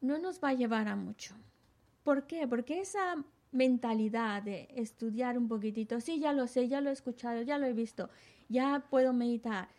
no 0.02 0.18
nos 0.18 0.44
va 0.44 0.50
a 0.50 0.54
llevar 0.54 0.88
a 0.88 0.96
mucho. 0.96 1.36
¿Por 2.04 2.26
qué? 2.26 2.48
Porque 2.48 2.82
esa 2.82 3.24
mentalidad 3.52 4.44
de 4.44 4.68
estudiar 4.76 5.38
un 5.38 5.48
poquitito, 5.48 6.00
sí, 6.02 6.20
ya 6.20 6.34
lo 6.34 6.48
sé, 6.48 6.68
ya 6.68 6.82
lo 6.82 6.90
he 6.90 6.94
escuchado, 6.94 7.42
ya 7.42 7.58
lo 7.58 7.66
he 7.66 7.74
visto, 7.74 8.10
ya 8.48 8.86
puedo 8.90 9.14
meditar. 9.14 9.70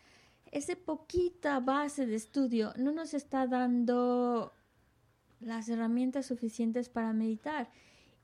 Esa 0.51 0.75
poquita 0.75 1.59
base 1.59 2.05
de 2.05 2.15
estudio 2.15 2.73
no 2.77 2.91
nos 2.91 3.13
está 3.13 3.47
dando 3.47 4.53
las 5.39 5.69
herramientas 5.69 6.25
suficientes 6.25 6.89
para 6.89 7.13
meditar. 7.13 7.69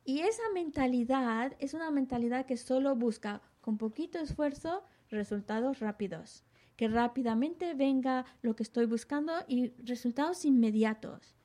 Y 0.08 0.22
esa 0.22 0.44
mentalidad 0.54 1.58
es 1.60 1.74
una 1.74 1.92
mentalidad 1.92 2.46
que 2.46 2.56
solo 2.56 2.96
busca 2.96 3.42
con 3.60 3.78
poquito 3.78 4.20
esfuerzo 4.20 4.86
resultados 5.10 5.82
rápidos, 5.82 6.46
que 6.78 6.88
rápidamente 6.88 7.74
venga 7.74 8.26
lo 8.42 8.56
que 8.56 8.64
estoy 8.64 8.86
buscando 8.86 9.34
y 9.50 9.74
resultados 9.84 10.46
inmediatos. 10.46 11.36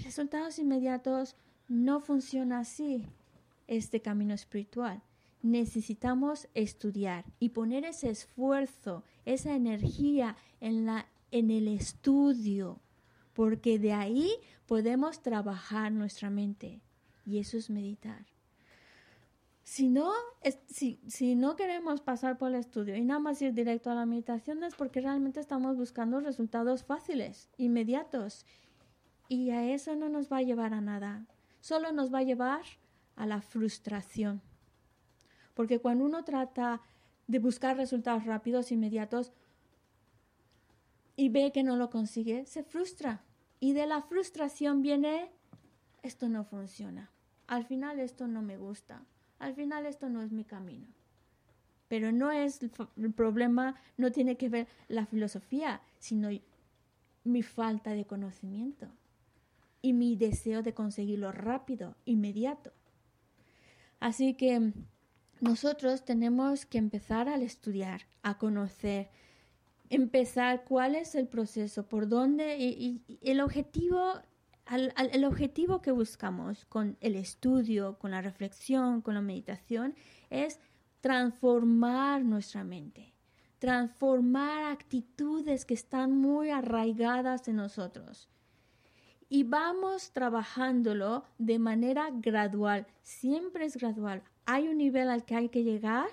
Resultados 0.00 0.58
inmediatos 0.58 1.34
no 1.66 2.00
funciona 2.00 2.58
así 2.58 3.06
este 3.66 4.02
camino 4.02 4.34
espiritual. 4.34 5.00
Necesitamos 5.40 6.46
estudiar 6.52 7.24
y 7.40 7.48
poner 7.48 7.86
ese 7.86 8.10
esfuerzo, 8.10 9.02
esa 9.24 9.54
energía 9.54 10.36
en, 10.60 10.84
la, 10.84 11.06
en 11.30 11.50
el 11.50 11.68
estudio, 11.68 12.82
porque 13.32 13.78
de 13.78 13.94
ahí 13.94 14.30
podemos 14.66 15.22
trabajar 15.22 15.90
nuestra 15.90 16.28
mente 16.28 16.82
y 17.28 17.38
eso 17.38 17.58
es 17.58 17.68
meditar. 17.68 18.24
Si 19.62 19.90
no, 19.90 20.10
si, 20.66 20.98
si, 21.08 21.34
no 21.34 21.54
queremos 21.54 22.00
pasar 22.00 22.38
por 22.38 22.48
el 22.48 22.54
estudio 22.54 22.96
y 22.96 23.04
nada 23.04 23.20
más 23.20 23.42
ir 23.42 23.52
directo 23.52 23.90
a 23.90 23.94
la 23.94 24.06
meditación 24.06 24.64
es 24.64 24.74
porque 24.74 25.02
realmente 25.02 25.40
estamos 25.40 25.76
buscando 25.76 26.20
resultados 26.20 26.84
fáciles, 26.84 27.50
inmediatos. 27.58 28.46
Y 29.28 29.50
a 29.50 29.70
eso 29.70 29.94
no 29.94 30.08
nos 30.08 30.32
va 30.32 30.38
a 30.38 30.42
llevar 30.42 30.72
a 30.72 30.80
nada. 30.80 31.26
Solo 31.60 31.92
nos 31.92 32.12
va 32.12 32.20
a 32.20 32.22
llevar 32.22 32.62
a 33.14 33.26
la 33.26 33.42
frustración. 33.42 34.40
Porque 35.52 35.80
cuando 35.80 36.06
uno 36.06 36.24
trata 36.24 36.80
de 37.26 37.38
buscar 37.38 37.76
resultados 37.76 38.24
rápidos, 38.24 38.72
inmediatos, 38.72 39.32
y 41.14 41.28
ve 41.28 41.52
que 41.52 41.62
no 41.62 41.76
lo 41.76 41.90
consigue, 41.90 42.46
se 42.46 42.62
frustra. 42.62 43.22
Y 43.60 43.74
de 43.74 43.86
la 43.86 44.00
frustración 44.00 44.80
viene, 44.80 45.30
esto 46.02 46.30
no 46.30 46.44
funciona. 46.44 47.10
Al 47.48 47.64
final 47.64 47.98
esto 47.98 48.28
no 48.28 48.42
me 48.42 48.56
gusta. 48.56 49.04
Al 49.40 49.54
final 49.54 49.86
esto 49.86 50.08
no 50.08 50.22
es 50.22 50.30
mi 50.30 50.44
camino. 50.44 50.86
Pero 51.88 52.12
no 52.12 52.30
es 52.30 52.60
el 52.62 53.12
problema, 53.12 53.74
no 53.96 54.12
tiene 54.12 54.36
que 54.36 54.48
ver 54.48 54.68
la 54.86 55.06
filosofía, 55.06 55.80
sino 55.98 56.28
mi 57.24 57.42
falta 57.42 57.92
de 57.92 58.04
conocimiento 58.04 58.88
y 59.80 59.92
mi 59.92 60.16
deseo 60.16 60.62
de 60.62 60.74
conseguirlo 60.74 61.32
rápido, 61.32 61.96
inmediato. 62.04 62.72
Así 64.00 64.34
que 64.34 64.72
nosotros 65.40 66.04
tenemos 66.04 66.66
que 66.66 66.78
empezar 66.78 67.28
al 67.28 67.42
estudiar, 67.42 68.02
a 68.22 68.38
conocer, 68.38 69.08
empezar 69.88 70.64
cuál 70.64 70.94
es 70.94 71.14
el 71.14 71.28
proceso, 71.28 71.88
por 71.88 72.08
dónde 72.08 72.58
y, 72.58 73.02
el 73.22 73.40
objetivo 73.40 74.14
el 74.70 75.24
objetivo 75.24 75.80
que 75.80 75.92
buscamos 75.92 76.64
con 76.66 76.96
el 77.00 77.14
estudio, 77.14 77.98
con 77.98 78.10
la 78.10 78.20
reflexión, 78.20 79.00
con 79.00 79.14
la 79.14 79.22
meditación, 79.22 79.94
es 80.30 80.60
transformar 81.00 82.24
nuestra 82.24 82.64
mente, 82.64 83.14
transformar 83.58 84.64
actitudes 84.64 85.64
que 85.64 85.74
están 85.74 86.12
muy 86.12 86.50
arraigadas 86.50 87.48
en 87.48 87.56
nosotros 87.56 88.28
y 89.28 89.44
vamos 89.44 90.12
trabajándolo 90.12 91.24
de 91.38 91.58
manera 91.58 92.10
gradual, 92.12 92.86
siempre 93.02 93.66
es 93.66 93.76
gradual. 93.76 94.22
Hay 94.46 94.68
un 94.68 94.78
nivel 94.78 95.10
al 95.10 95.24
que 95.24 95.34
hay 95.34 95.48
que 95.48 95.64
llegar 95.64 96.08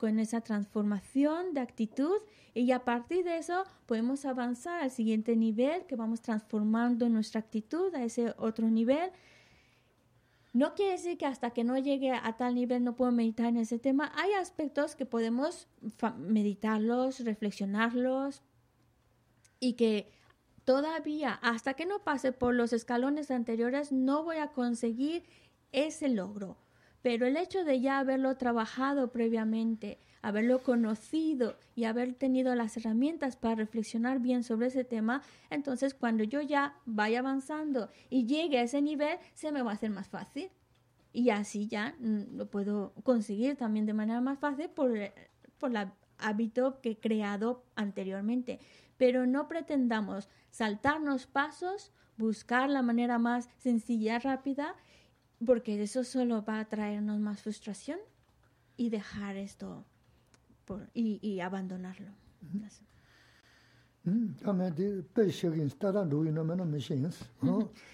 con 0.00 0.18
esa 0.18 0.40
transformación 0.40 1.52
de 1.52 1.60
actitud 1.60 2.16
y 2.54 2.72
a 2.72 2.86
partir 2.86 3.22
de 3.22 3.36
eso 3.36 3.64
podemos 3.84 4.24
avanzar 4.24 4.82
al 4.82 4.90
siguiente 4.90 5.36
nivel 5.36 5.84
que 5.84 5.94
vamos 5.94 6.22
transformando 6.22 7.10
nuestra 7.10 7.40
actitud 7.40 7.94
a 7.94 8.02
ese 8.02 8.34
otro 8.38 8.70
nivel. 8.70 9.10
No 10.54 10.74
quiere 10.74 10.92
decir 10.92 11.18
que 11.18 11.26
hasta 11.26 11.50
que 11.50 11.64
no 11.64 11.76
llegue 11.76 12.12
a 12.12 12.36
tal 12.38 12.54
nivel 12.54 12.82
no 12.82 12.96
puedo 12.96 13.12
meditar 13.12 13.46
en 13.46 13.58
ese 13.58 13.78
tema. 13.78 14.10
Hay 14.16 14.32
aspectos 14.32 14.96
que 14.96 15.04
podemos 15.04 15.68
meditarlos, 16.16 17.20
reflexionarlos 17.20 18.42
y 19.60 19.74
que 19.74 20.10
todavía, 20.64 21.34
hasta 21.42 21.74
que 21.74 21.84
no 21.84 22.02
pase 22.04 22.32
por 22.32 22.54
los 22.54 22.72
escalones 22.72 23.30
anteriores, 23.30 23.92
no 23.92 24.24
voy 24.24 24.38
a 24.38 24.48
conseguir 24.48 25.24
ese 25.72 26.08
logro. 26.08 26.56
Pero 27.02 27.26
el 27.26 27.36
hecho 27.36 27.64
de 27.64 27.80
ya 27.80 27.98
haberlo 27.98 28.36
trabajado 28.36 29.10
previamente, 29.10 29.98
haberlo 30.22 30.62
conocido 30.62 31.56
y 31.74 31.84
haber 31.84 32.14
tenido 32.14 32.54
las 32.54 32.76
herramientas 32.76 33.36
para 33.36 33.54
reflexionar 33.54 34.20
bien 34.20 34.44
sobre 34.44 34.66
ese 34.66 34.84
tema, 34.84 35.22
entonces 35.48 35.94
cuando 35.94 36.24
yo 36.24 36.42
ya 36.42 36.76
vaya 36.84 37.20
avanzando 37.20 37.88
y 38.10 38.26
llegue 38.26 38.58
a 38.58 38.62
ese 38.62 38.82
nivel, 38.82 39.18
se 39.34 39.50
me 39.52 39.62
va 39.62 39.70
a 39.70 39.74
hacer 39.74 39.90
más 39.90 40.08
fácil. 40.08 40.50
Y 41.12 41.30
así 41.30 41.66
ya 41.66 41.94
mm, 41.98 42.36
lo 42.36 42.50
puedo 42.50 42.92
conseguir 43.02 43.56
también 43.56 43.86
de 43.86 43.94
manera 43.94 44.20
más 44.20 44.38
fácil 44.38 44.68
por, 44.70 44.92
por 45.58 45.70
el 45.70 45.88
hábito 46.18 46.80
que 46.80 46.90
he 46.90 46.96
creado 46.98 47.64
anteriormente 47.74 48.60
pero 49.00 49.24
no 49.24 49.48
pretendamos 49.48 50.28
saltarnos 50.50 51.26
pasos, 51.26 51.90
buscar 52.18 52.68
la 52.68 52.82
manera 52.82 53.18
más 53.18 53.48
sencilla, 53.56 54.18
rápida, 54.18 54.74
porque 55.44 55.82
eso 55.82 56.04
solo 56.04 56.44
va 56.44 56.60
a 56.60 56.64
traernos 56.66 57.18
más 57.20 57.42
frustración 57.42 57.98
y 58.76 58.90
dejar 58.90 59.36
esto 59.36 59.84
por, 60.64 60.88
y, 60.94 61.18
y 61.26 61.40
abandonarlo. 61.40 62.10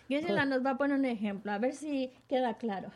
Gisela 0.09 0.45
nos 0.47 0.65
va 0.65 0.71
a 0.71 0.79
poner 0.79 0.99
un 0.99 1.05
ejemplo, 1.05 1.53
a 1.53 1.59
ver 1.59 1.75
si 1.75 2.13
queda 2.29 2.57
claro. 2.57 2.91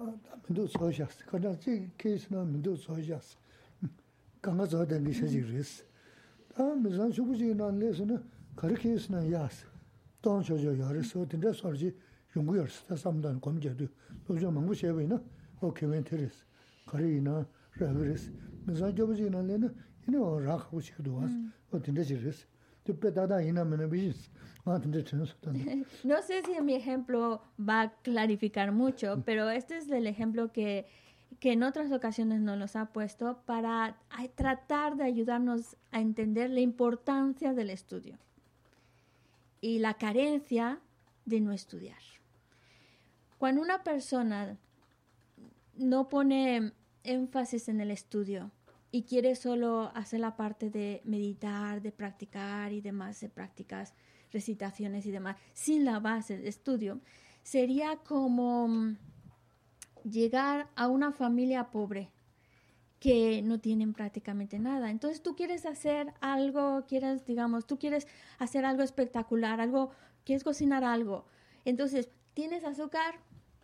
zang 0.00 0.20
chobu 0.20 0.24
chigi 0.24 0.34
nal, 0.34 0.36
jini 0.36 0.36
chi 0.36 0.36
keisi 0.36 0.36
na, 0.36 0.42
mindu 0.44 0.66
tsoy 0.66 0.92
shas, 0.92 1.24
kada 1.26 1.56
chi 1.56 1.90
keisi 1.96 2.30
na 2.30 2.44
mindu 2.44 2.76
tsoy 2.76 3.02
shas, 3.02 3.36
kanga 4.40 4.66
tsoy 4.66 4.86
dangi 4.86 5.12
shajig 5.12 5.50
res. 5.52 5.84
Ta 6.54 6.74
mi 6.74 6.90
zang 6.92 7.12
chobu 7.12 7.34
chigi 7.34 7.54
nal 7.54 7.74
lesu 7.76 8.04
na, 8.04 8.22
kari 8.56 8.74
keisi 8.74 9.10
na 9.10 9.20
yas, 9.20 9.64
tong 10.20 10.42
chojo 10.42 10.72
yaris, 10.72 11.14
o 11.16 11.26
tinda 11.26 11.52
sor 11.52 11.74
chi 11.74 11.94
용구여스 12.36 12.84
다 12.84 12.94
삼단 12.94 13.40
검제도 13.40 13.88
도저 14.26 14.50
망고 14.50 14.74
쉐베나 14.74 15.18
오 15.62 15.72
케멘테리스 15.72 16.44
가리나 16.84 17.48
라그레스 17.80 18.30
그래서 18.66 18.94
저버지나는 18.94 19.74
이노 20.06 20.40
라하고 20.40 20.78
싶도 20.78 21.14
와서 21.16 21.32
어 21.70 21.80
진짜지레스 21.80 22.44
No 26.03 26.21
sé 26.21 26.43
si 26.43 26.59
mi 26.61 26.75
ejemplo 26.75 27.41
va 27.59 27.81
a 27.81 27.93
clarificar 28.01 28.71
mucho, 28.71 29.23
pero 29.25 29.49
este 29.49 29.77
es 29.77 29.89
el 29.89 30.05
ejemplo 30.07 30.51
que, 30.51 30.85
que 31.39 31.53
en 31.53 31.63
otras 31.63 31.91
ocasiones 31.91 32.41
nos 32.41 32.75
ha 32.75 32.87
puesto 32.93 33.41
para 33.45 33.97
tratar 34.35 34.97
de 34.97 35.03
ayudarnos 35.03 35.77
a 35.91 35.99
entender 35.99 36.49
la 36.49 36.59
importancia 36.59 37.53
del 37.53 37.69
estudio 37.69 38.17
y 39.61 39.79
la 39.79 39.95
carencia 39.95 40.79
de 41.25 41.39
no 41.39 41.51
estudiar. 41.51 41.99
Cuando 43.37 43.61
una 43.61 43.83
persona 43.83 44.57
no 45.75 46.09
pone 46.09 46.73
énfasis 47.03 47.69
en 47.69 47.81
el 47.81 47.91
estudio, 47.91 48.51
y 48.91 49.03
quiere 49.03 49.35
solo 49.35 49.91
hacer 49.95 50.19
la 50.19 50.35
parte 50.35 50.69
de 50.69 51.01
meditar, 51.05 51.81
de 51.81 51.91
practicar 51.91 52.73
y 52.73 52.81
demás, 52.81 53.21
de 53.21 53.29
prácticas, 53.29 53.93
recitaciones 54.31 55.05
y 55.05 55.11
demás, 55.11 55.37
sin 55.53 55.85
la 55.85 55.99
base 55.99 56.37
de 56.37 56.49
estudio, 56.49 56.99
sería 57.43 57.97
como 57.97 58.67
mm, 58.67 58.97
llegar 60.03 60.69
a 60.75 60.87
una 60.87 61.11
familia 61.11 61.71
pobre 61.71 62.09
que 62.99 63.41
no 63.41 63.59
tienen 63.59 63.93
prácticamente 63.93 64.59
nada. 64.59 64.91
Entonces 64.91 65.23
tú 65.23 65.35
quieres 65.35 65.65
hacer 65.65 66.13
algo, 66.19 66.85
quieres, 66.87 67.25
digamos, 67.25 67.65
tú 67.65 67.79
quieres 67.79 68.07
hacer 68.37 68.63
algo 68.63 68.83
espectacular, 68.83 69.59
algo, 69.59 69.91
quieres 70.23 70.43
cocinar 70.43 70.83
algo. 70.83 71.25
Entonces, 71.65 72.09
¿tienes 72.33 72.63
azúcar? 72.63 73.15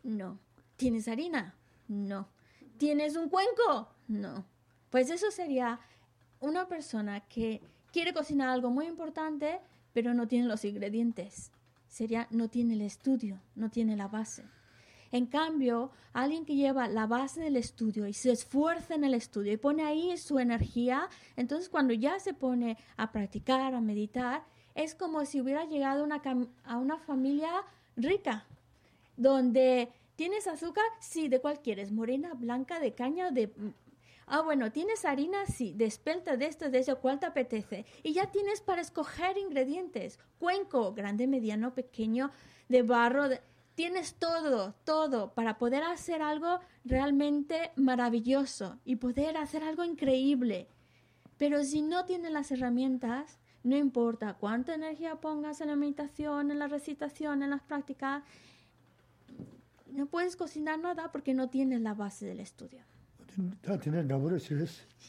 No. 0.03 0.39
¿Tienes 0.75 1.07
harina? 1.07 1.55
No. 1.87 2.27
¿Tienes 2.77 3.15
un 3.15 3.29
cuenco? 3.29 3.89
No. 4.07 4.45
Pues 4.89 5.09
eso 5.09 5.31
sería 5.31 5.79
una 6.39 6.67
persona 6.67 7.21
que 7.21 7.61
quiere 7.91 8.13
cocinar 8.13 8.49
algo 8.49 8.69
muy 8.69 8.87
importante, 8.87 9.59
pero 9.93 10.13
no 10.13 10.27
tiene 10.27 10.47
los 10.47 10.63
ingredientes. 10.65 11.51
Sería, 11.87 12.27
no 12.31 12.49
tiene 12.49 12.75
el 12.75 12.81
estudio, 12.81 13.41
no 13.55 13.69
tiene 13.69 13.95
la 13.95 14.07
base. 14.07 14.43
En 15.11 15.25
cambio, 15.25 15.91
alguien 16.13 16.45
que 16.45 16.55
lleva 16.55 16.87
la 16.87 17.07
base 17.07 17.41
del 17.41 17.55
estudio 17.55 18.07
y 18.07 18.13
se 18.13 18.31
esfuerza 18.31 18.95
en 18.95 19.03
el 19.03 19.13
estudio 19.13 19.53
y 19.53 19.57
pone 19.57 19.83
ahí 19.83 20.17
su 20.17 20.37
energía, 20.37 21.09
entonces 21.35 21.69
cuando 21.69 21.93
ya 21.93 22.19
se 22.19 22.33
pone 22.33 22.77
a 22.97 23.11
practicar, 23.11 23.73
a 23.73 23.81
meditar, 23.81 24.43
es 24.75 24.95
como 24.95 25.25
si 25.25 25.39
hubiera 25.41 25.65
llegado 25.65 26.03
una 26.03 26.21
a 26.65 26.77
una 26.77 26.99
familia 26.99 27.49
rica, 27.95 28.45
donde 29.15 29.89
tienes 30.15 30.47
azúcar, 30.47 30.85
sí, 30.99 31.29
¿de 31.29 31.39
cuál 31.39 31.61
quieres? 31.61 31.91
Morena, 31.91 32.33
blanca, 32.33 32.79
de 32.79 32.93
caña, 32.93 33.31
de... 33.31 33.51
Ah, 34.29 34.41
bueno, 34.41 34.71
tienes 34.73 35.05
harina, 35.05 35.45
sí, 35.45 35.73
de 35.73 35.85
espelta, 35.85 36.35
de 36.35 36.47
esto, 36.47 36.69
de 36.69 36.79
eso, 36.79 36.99
¿cuál 36.99 37.17
te 37.17 37.25
apetece? 37.25 37.85
Y 38.03 38.11
ya 38.11 38.29
tienes 38.29 38.59
para 38.59 38.81
escoger 38.81 39.37
ingredientes. 39.37 40.19
Cuenco, 40.37 40.93
grande, 40.93 41.27
mediano, 41.27 41.73
pequeño, 41.73 42.29
de 42.67 42.81
barro, 42.83 43.29
de- 43.29 43.39
tienes 43.75 44.15
todo, 44.15 44.73
todo 44.83 45.33
para 45.33 45.57
poder 45.57 45.83
hacer 45.83 46.21
algo 46.21 46.59
realmente 46.83 47.71
maravilloso 47.77 48.79
y 48.83 48.97
poder 48.97 49.37
hacer 49.37 49.63
algo 49.63 49.85
increíble. 49.85 50.67
Pero 51.37 51.63
si 51.63 51.81
no 51.81 52.03
tienes 52.03 52.31
las 52.31 52.51
herramientas, 52.51 53.39
no 53.63 53.77
importa 53.77 54.33
cuánta 54.33 54.75
energía 54.75 55.15
pongas 55.21 55.61
en 55.61 55.69
la 55.69 55.75
meditación, 55.77 56.51
en 56.51 56.59
la 56.59 56.67
recitación, 56.67 57.43
en 57.43 57.51
las 57.51 57.61
prácticas, 57.61 58.23
no 59.85 60.05
puedes 60.07 60.35
cocinar 60.35 60.79
nada 60.79 61.13
porque 61.13 61.33
no 61.33 61.49
tienes 61.49 61.79
la 61.79 61.93
base 61.93 62.25
del 62.25 62.41
estudio. 62.41 62.81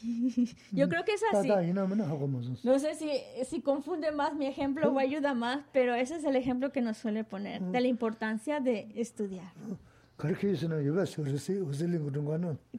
Yo 0.71 0.87
creo 0.87 1.03
que 1.03 1.13
es 1.13 1.21
así. 1.31 1.47
No 2.63 2.77
sé 2.79 2.95
si, 2.95 3.09
si 3.45 3.61
confunde 3.61 4.11
más 4.11 4.35
mi 4.35 4.45
ejemplo 4.45 4.91
o 4.91 4.99
ayuda 4.99 5.33
más, 5.33 5.61
pero 5.73 5.95
ese 5.95 6.15
es 6.15 6.23
el 6.23 6.35
ejemplo 6.35 6.71
que 6.71 6.81
nos 6.81 6.97
suele 6.97 7.23
poner, 7.23 7.61
de 7.61 7.81
la 7.81 7.87
importancia 7.87 8.59
de 8.59 8.91
estudiar. 8.95 9.51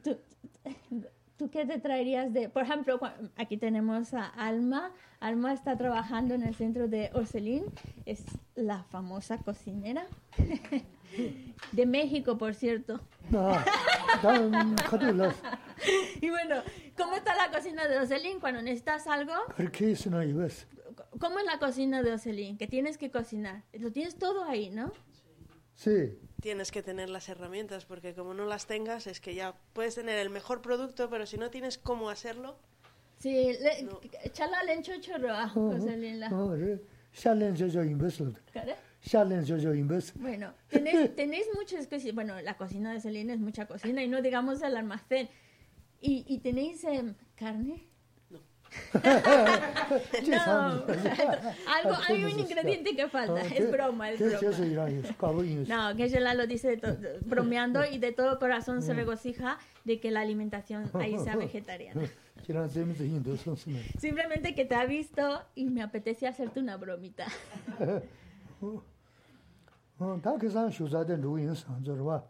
¿Tú, 0.03 0.17
¿Tú 1.41 1.49
qué 1.49 1.65
te 1.65 1.79
traerías 1.79 2.31
de, 2.31 2.49
por 2.49 2.61
ejemplo, 2.61 2.99
aquí 3.35 3.57
tenemos 3.57 4.13
a 4.13 4.27
Alma. 4.27 4.91
Alma 5.19 5.53
está 5.53 5.75
trabajando 5.75 6.35
en 6.35 6.43
el 6.43 6.53
centro 6.53 6.87
de 6.87 7.09
Orselín, 7.13 7.63
es 8.05 8.23
la 8.53 8.83
famosa 8.83 9.39
cocinera 9.39 10.05
de 11.71 11.85
México, 11.87 12.37
por 12.37 12.53
cierto. 12.53 13.01
y 16.21 16.29
bueno, 16.29 16.61
¿cómo 16.97 17.15
está 17.15 17.35
la 17.35 17.49
cocina 17.51 17.87
de 17.87 17.99
Ocelín 17.99 18.39
cuando 18.39 18.61
necesitas 18.61 19.07
algo? 19.07 19.33
¿Cómo 21.19 21.39
es 21.39 21.45
la 21.45 21.59
cocina 21.59 22.03
de 22.03 22.13
Ocelín? 22.13 22.57
Que 22.57 22.67
tienes 22.67 22.97
que 22.97 23.09
cocinar. 23.09 23.63
Lo 23.73 23.91
tienes 23.91 24.17
todo 24.17 24.43
ahí, 24.43 24.69
¿no? 24.69 24.91
Sí. 25.75 26.17
Tienes 26.41 26.71
que 26.71 26.81
tener 26.83 27.09
las 27.09 27.29
herramientas, 27.29 27.85
porque 27.85 28.13
como 28.13 28.33
no 28.33 28.45
las 28.45 28.65
tengas, 28.65 29.07
es 29.07 29.21
que 29.21 29.35
ya 29.35 29.55
puedes 29.73 29.95
tener 29.95 30.17
el 30.17 30.29
mejor 30.29 30.61
producto, 30.61 31.09
pero 31.09 31.25
si 31.25 31.37
no 31.37 31.49
tienes 31.49 31.77
cómo 31.77 32.09
hacerlo. 32.09 32.57
Sí, 33.19 33.53
le, 33.61 33.83
no. 33.83 34.01
chala 34.33 34.63
lencho 34.63 34.93
chorroa, 34.99 35.51
Ocelín. 35.55 36.19
La... 36.19 36.29
Charles 39.01 39.47
yo 39.47 39.73
Inves. 39.73 40.13
Bueno, 40.15 40.53
tenéis, 40.69 41.15
tenéis 41.15 41.45
muchas. 41.55 41.87
Bueno, 42.13 42.39
la 42.41 42.55
cocina 42.55 42.93
de 42.93 42.99
Selena 42.99 43.33
es 43.33 43.39
mucha 43.39 43.65
cocina 43.65 44.03
y 44.03 44.07
no 44.07 44.21
digamos 44.21 44.61
el 44.61 44.77
almacén. 44.77 45.29
¿Y, 45.99 46.25
y 46.27 46.39
tenéis 46.39 46.83
eh, 46.83 46.95
em, 46.95 47.15
carne? 47.35 47.87
No. 48.29 48.39
no, 50.27 50.85
algo, 51.67 51.97
hay 52.07 52.23
un 52.23 52.39
ingrediente 52.39 52.95
que 52.95 53.09
falta, 53.09 53.41
es 53.41 53.69
broma, 53.69 54.11
es 54.11 54.19
broma. 54.19 54.89
No, 55.67 55.95
que 55.97 56.05
ella 56.05 56.33
lo 56.33 56.47
dice 56.47 56.79
bromeando 57.25 57.83
y 57.85 57.97
de 57.97 58.13
todo 58.13 58.39
corazón 58.39 58.81
se 58.81 58.93
regocija 58.93 59.59
de 59.83 59.99
que 59.99 60.09
la 60.09 60.21
alimentación 60.21 60.89
ahí 60.93 61.17
sea 61.19 61.35
vegetariana. 61.37 62.01
Simplemente 63.99 64.55
que 64.55 64.65
te 64.65 64.75
ha 64.75 64.85
visto 64.85 65.43
y 65.53 65.65
me 65.65 65.83
apetece 65.83 66.27
hacerte 66.27 66.59
una 66.59 66.77
bromita. 66.77 67.27
어다 70.00 70.36
계산 70.38 70.70
쇼자된 70.70 71.20
루인 71.20 71.54
상저로 71.54 72.04
와 72.04 72.22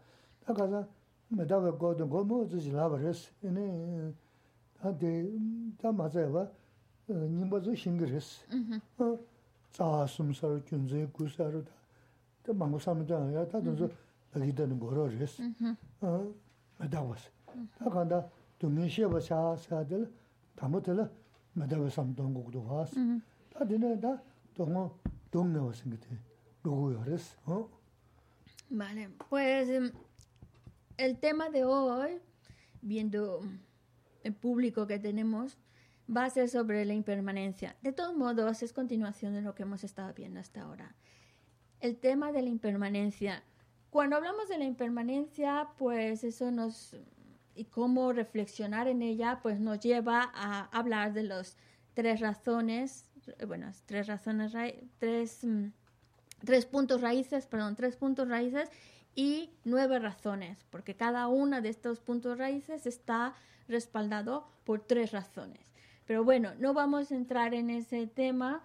다가서 0.45 0.87
메다가 1.29 1.77
거든 1.77 2.09
거뭐 2.09 2.47
저지 2.47 2.71
라버스 2.71 3.31
네 3.41 4.13
한테 4.79 5.29
다 5.77 5.91
맞아요 5.91 6.31
봐 6.31 6.47
님버즈 7.09 7.75
싱그레스 7.75 8.45
어 8.99 9.19
자숨설 9.71 10.63
균제 10.65 11.07
구사로다 11.11 11.71
또 12.43 12.53
망고 12.53 12.79
삼다 12.79 13.33
야 13.33 13.47
다도 13.47 13.89
여기 14.35 14.53
되는 14.55 14.79
거로레스 14.79 15.43
어 16.01 16.33
메다와스 16.79 17.29
다간다 17.77 18.25
동네시에 18.59 19.07
샤샤들 19.19 20.09
다못들 20.55 21.09
메다가 21.53 21.89
삼동국도 21.89 22.65
와스 22.65 23.19
다디네 23.53 23.99
다 23.99 24.21
동어 24.55 24.89
동네 25.31 25.59
왔은 25.59 25.91
게 25.91 25.97
누 26.09 26.30
lugares. 26.62 27.38
¿no? 27.46 27.70
Vale, 28.70 29.10
pues 29.28 29.68
em, 29.68 29.92
el 30.96 31.18
tema 31.18 31.50
de 31.50 31.64
hoy, 31.64 32.20
viendo 32.80 33.42
el 34.22 34.34
público 34.34 34.86
que 34.86 34.98
tenemos, 34.98 35.58
va 36.14 36.24
a 36.24 36.30
ser 36.30 36.48
sobre 36.48 36.84
la 36.84 36.94
impermanencia. 36.94 37.76
De 37.82 37.92
todos 37.92 38.16
modos, 38.16 38.62
es 38.62 38.72
continuación 38.72 39.34
de 39.34 39.42
lo 39.42 39.54
que 39.54 39.62
hemos 39.62 39.84
estado 39.84 40.12
viendo 40.14 40.40
hasta 40.40 40.62
ahora. 40.62 40.94
El 41.80 41.98
tema 41.98 42.32
de 42.32 42.42
la 42.42 42.48
impermanencia. 42.48 43.42
Cuando 43.90 44.16
hablamos 44.16 44.48
de 44.48 44.58
la 44.58 44.64
impermanencia, 44.64 45.68
pues 45.78 46.24
eso 46.24 46.50
nos... 46.50 46.96
y 47.54 47.64
cómo 47.66 48.12
reflexionar 48.12 48.88
en 48.88 49.02
ella, 49.02 49.40
pues 49.42 49.60
nos 49.60 49.80
lleva 49.80 50.30
a 50.34 50.64
hablar 50.76 51.12
de 51.12 51.24
las 51.24 51.56
tres 51.94 52.20
razones, 52.20 53.10
bueno, 53.46 53.70
tres 53.86 54.06
razones, 54.06 54.52
tres... 54.98 55.44
Mm, 55.44 55.72
tres 56.44 56.66
puntos 56.66 57.00
raíces, 57.00 57.46
perdón, 57.46 57.76
tres 57.76 57.96
puntos 57.96 58.28
raíces 58.28 58.70
y 59.14 59.50
nueve 59.64 59.98
razones, 59.98 60.64
porque 60.70 60.94
cada 60.94 61.28
una 61.28 61.60
de 61.60 61.68
estos 61.68 62.00
puntos 62.00 62.38
raíces 62.38 62.86
está 62.86 63.34
respaldado 63.68 64.46
por 64.64 64.80
tres 64.80 65.12
razones. 65.12 65.72
Pero 66.06 66.24
bueno, 66.24 66.52
no 66.58 66.74
vamos 66.74 67.12
a 67.12 67.16
entrar 67.16 67.54
en 67.54 67.70
ese 67.70 68.06
tema 68.06 68.62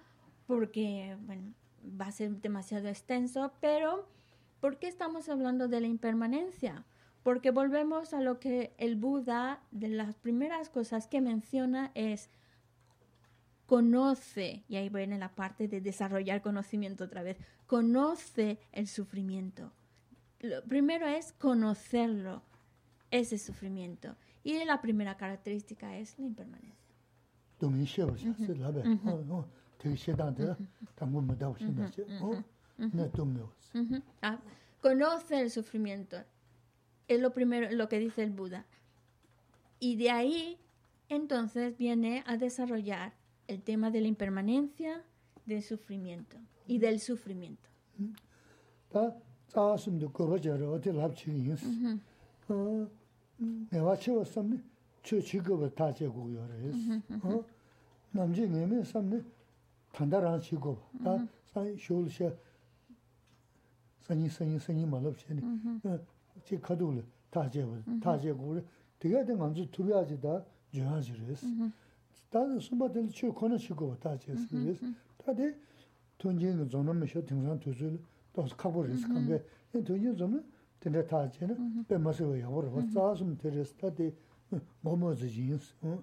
porque 0.48 1.18
bueno, 1.22 1.54
va 2.00 2.08
a 2.08 2.12
ser 2.12 2.32
demasiado 2.42 2.88
extenso, 2.88 3.52
pero 3.60 4.08
¿por 4.60 4.78
qué 4.78 4.88
estamos 4.88 5.30
hablando 5.30 5.68
de 5.68 5.82
la 5.82 5.88
impermanencia? 5.88 6.86
Porque 7.24 7.52
volvemos 7.52 8.14
a 8.14 8.22
lo 8.22 8.40
que 8.40 8.74
el 8.78 8.96
Buda, 8.96 9.62
de 9.72 9.90
las 9.90 10.16
primeras 10.16 10.70
cosas 10.70 11.08
que 11.08 11.20
menciona 11.20 11.92
es 11.94 12.30
conoce, 13.66 14.64
y 14.70 14.78
ahí 14.78 14.88
viene 14.88 15.18
la 15.18 15.36
parte 15.36 15.68
de 15.68 15.82
desarrollar 15.82 16.42
conocimiento 16.42 17.04
otra 17.04 17.22
vez, 17.22 17.38
conoce 17.68 18.60
el 18.72 18.88
sufrimiento. 18.88 19.72
Lo 20.40 20.64
primero 20.64 21.06
es 21.06 21.34
conocerlo, 21.34 22.42
ese 23.12 23.38
sufrimiento. 23.38 24.16
Y 24.44 24.64
la 24.64 24.82
primera 24.82 25.18
característica 25.18 25.98
es 25.98 26.18
la 26.18 26.26
impermanencia. 26.26 26.74
Ah, 34.22 34.40
conoce 34.82 35.42
el 35.42 35.52
sufrimiento. 35.52 36.18
Es 37.08 37.20
lo 37.20 37.34
primero, 37.34 37.70
lo 37.72 37.90
que 37.90 38.00
dice 38.00 38.24
el 38.24 38.32
Buda. 38.32 38.66
Y 39.80 39.98
de 39.98 40.12
ahí, 40.12 40.58
entonces, 41.10 41.78
viene 41.78 42.24
a 42.26 42.38
desarrollar 42.38 43.14
el 43.48 43.62
tema 43.62 43.92
de 43.92 44.02
la 44.02 44.08
impermanencia, 44.08 45.04
del 45.46 45.64
sufrimiento 45.64 46.38
y 46.68 46.78
del 46.78 47.00
sufrimiento. 47.00 47.70
Ta 48.90 49.16
tsaasumdu 49.48 50.12
koro 50.12 50.38
jaro 50.38 50.74
ote 50.74 50.92
labchi 50.92 51.32
yins. 51.32 51.64
Mewa 53.72 53.96
chewa 53.98 54.26
samni 54.26 54.62
chu 55.02 55.22
chigoba 55.22 55.70
tache 55.70 56.08
guyo 56.08 56.46
res. 56.48 56.76
Namji 58.14 58.48
ngeme 58.48 58.84
samni 58.84 59.24
tanda 59.92 60.20
rang 60.20 60.42
chigoba. 60.42 60.82
Ta 61.04 61.28
sanyi 61.54 61.78
shol 61.78 62.10
she 62.10 62.32
sanyi 64.00 64.30
sanyi 64.30 64.60
sanyi 64.60 64.86
malab 64.86 65.16
cheni. 65.16 65.42
Che 66.44 66.60
kadulu 66.60 67.04
tache 67.30 67.64
guyo, 67.64 67.84
tache 68.00 68.34
guyo. 68.34 68.64
Tiga 68.98 69.24
de 69.24 69.34
nganzu 69.34 69.70
turuyaji 69.70 70.20
da 70.20 70.44
juyaji 70.72 71.14
res. 71.28 71.46
Ta 72.30 72.60
sumba 72.60 72.88
deli 72.88 73.12
chu 73.12 73.32
kona 73.34 73.58
chigoba 73.58 73.96
tache 73.96 74.34
res. 74.34 74.80
Ta 75.18 75.34
de 75.34 75.56
mā 82.02 82.14
sī 82.14 82.24
wā 82.28 82.38
yā 82.38 82.50
wā 82.52 82.64
rā, 82.66 82.72
wā 82.74 82.86
tsā 82.92 83.10
sūm 83.20 83.36
tē 83.42 83.54
rā 83.56 83.66
sī, 83.66 83.76
tā 83.82 83.92
tē 83.98 84.12
mō 84.86 84.94
mō 85.02 85.14
zī 85.20 85.30
jī 85.34 85.50
yī 85.52 85.60
sī. 85.64 85.98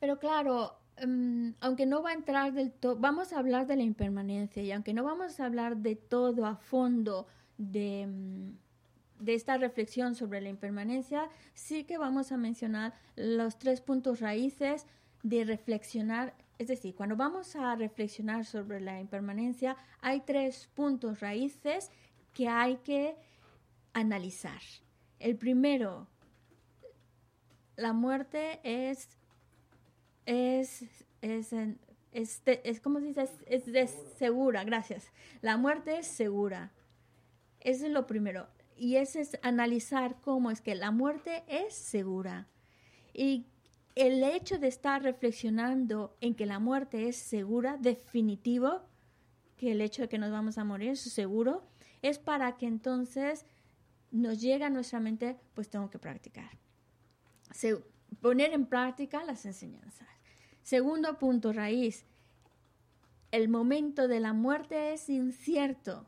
Pero 0.00 0.18
claro, 0.18 0.78
mm, 1.00 1.50
aunque 1.60 1.86
no 1.86 2.02
va 2.02 2.10
a 2.10 2.14
entrar 2.14 2.52
del 2.52 2.72
todo, 2.72 2.96
vamos 2.96 3.32
a 3.32 3.38
hablar 3.38 3.66
de 3.66 3.76
la 3.76 3.84
impermanencia 3.84 4.62
y 4.62 4.72
aunque 4.72 4.92
no 4.92 5.04
vamos 5.04 5.38
a 5.38 5.46
hablar 5.46 5.76
de 5.76 5.94
todo 5.96 6.44
a 6.44 6.56
fondo 6.56 7.26
de, 7.56 8.06
mm, 8.06 9.24
de 9.24 9.34
esta 9.34 9.58
reflexión 9.58 10.14
sobre 10.16 10.40
la 10.40 10.48
impermanencia, 10.48 11.28
sí 11.54 11.84
que 11.84 11.98
vamos 11.98 12.32
a 12.32 12.36
mencionar 12.36 12.94
los 13.14 13.58
tres 13.58 13.80
puntos 13.80 14.20
raíces 14.20 14.86
de 15.22 15.44
reflexionar. 15.44 16.34
Es 16.62 16.68
decir, 16.68 16.94
cuando 16.94 17.16
vamos 17.16 17.56
a 17.56 17.74
reflexionar 17.74 18.44
sobre 18.44 18.80
la 18.80 19.00
impermanencia, 19.00 19.76
hay 20.00 20.20
tres 20.20 20.70
puntos 20.74 21.18
raíces 21.18 21.90
que 22.32 22.46
hay 22.46 22.76
que 22.76 23.16
analizar. 23.92 24.60
El 25.18 25.36
primero, 25.36 26.06
la 27.74 27.92
muerte 27.92 28.60
es 28.62 29.08
es, 30.24 30.84
es, 31.20 31.52
es, 32.12 32.42
es 32.44 32.80
¿cómo 32.80 33.00
se 33.00 33.06
dice? 33.06 33.28
Es, 33.46 33.66
es 33.66 33.90
segura, 34.16 34.62
gracias. 34.62 35.10
La 35.40 35.56
muerte 35.56 35.98
es 35.98 36.06
segura. 36.06 36.70
Eso 37.58 37.86
es 37.86 37.92
lo 37.92 38.06
primero. 38.06 38.46
Y 38.76 38.98
ese 38.98 39.20
es 39.20 39.36
analizar 39.42 40.20
cómo 40.20 40.52
es 40.52 40.60
que 40.60 40.76
la 40.76 40.92
muerte 40.92 41.42
es 41.48 41.74
segura. 41.74 42.46
Y 43.12 43.46
el 43.94 44.22
hecho 44.24 44.58
de 44.58 44.68
estar 44.68 45.02
reflexionando 45.02 46.16
en 46.20 46.34
que 46.34 46.46
la 46.46 46.58
muerte 46.58 47.08
es 47.08 47.16
segura, 47.16 47.76
definitivo, 47.76 48.80
que 49.56 49.72
el 49.72 49.80
hecho 49.80 50.02
de 50.02 50.08
que 50.08 50.18
nos 50.18 50.30
vamos 50.32 50.58
a 50.58 50.64
morir 50.64 50.90
es 50.90 51.00
seguro, 51.00 51.62
es 52.00 52.18
para 52.18 52.56
que 52.56 52.66
entonces 52.66 53.44
nos 54.10 54.40
llegue 54.40 54.64
a 54.64 54.70
nuestra 54.70 55.00
mente, 55.00 55.36
pues 55.54 55.68
tengo 55.70 55.88
que 55.90 55.98
practicar 55.98 56.50
se- 57.52 57.84
poner 58.20 58.52
en 58.52 58.66
práctica 58.66 59.24
las 59.24 59.44
enseñanzas. 59.46 60.08
Segundo 60.62 61.18
punto, 61.18 61.52
raíz. 61.52 62.04
El 63.30 63.48
momento 63.48 64.08
de 64.08 64.20
la 64.20 64.32
muerte 64.32 64.92
es 64.92 65.08
incierto. 65.08 66.06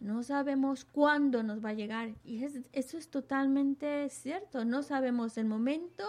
No 0.00 0.22
sabemos 0.22 0.84
cuándo 0.84 1.42
nos 1.42 1.64
va 1.64 1.70
a 1.70 1.74
llegar. 1.74 2.14
Y 2.24 2.44
es- 2.44 2.60
eso 2.72 2.98
es 2.98 3.08
totalmente 3.08 4.08
cierto. 4.10 4.64
No 4.64 4.82
sabemos 4.82 5.38
el 5.38 5.46
momento 5.46 6.04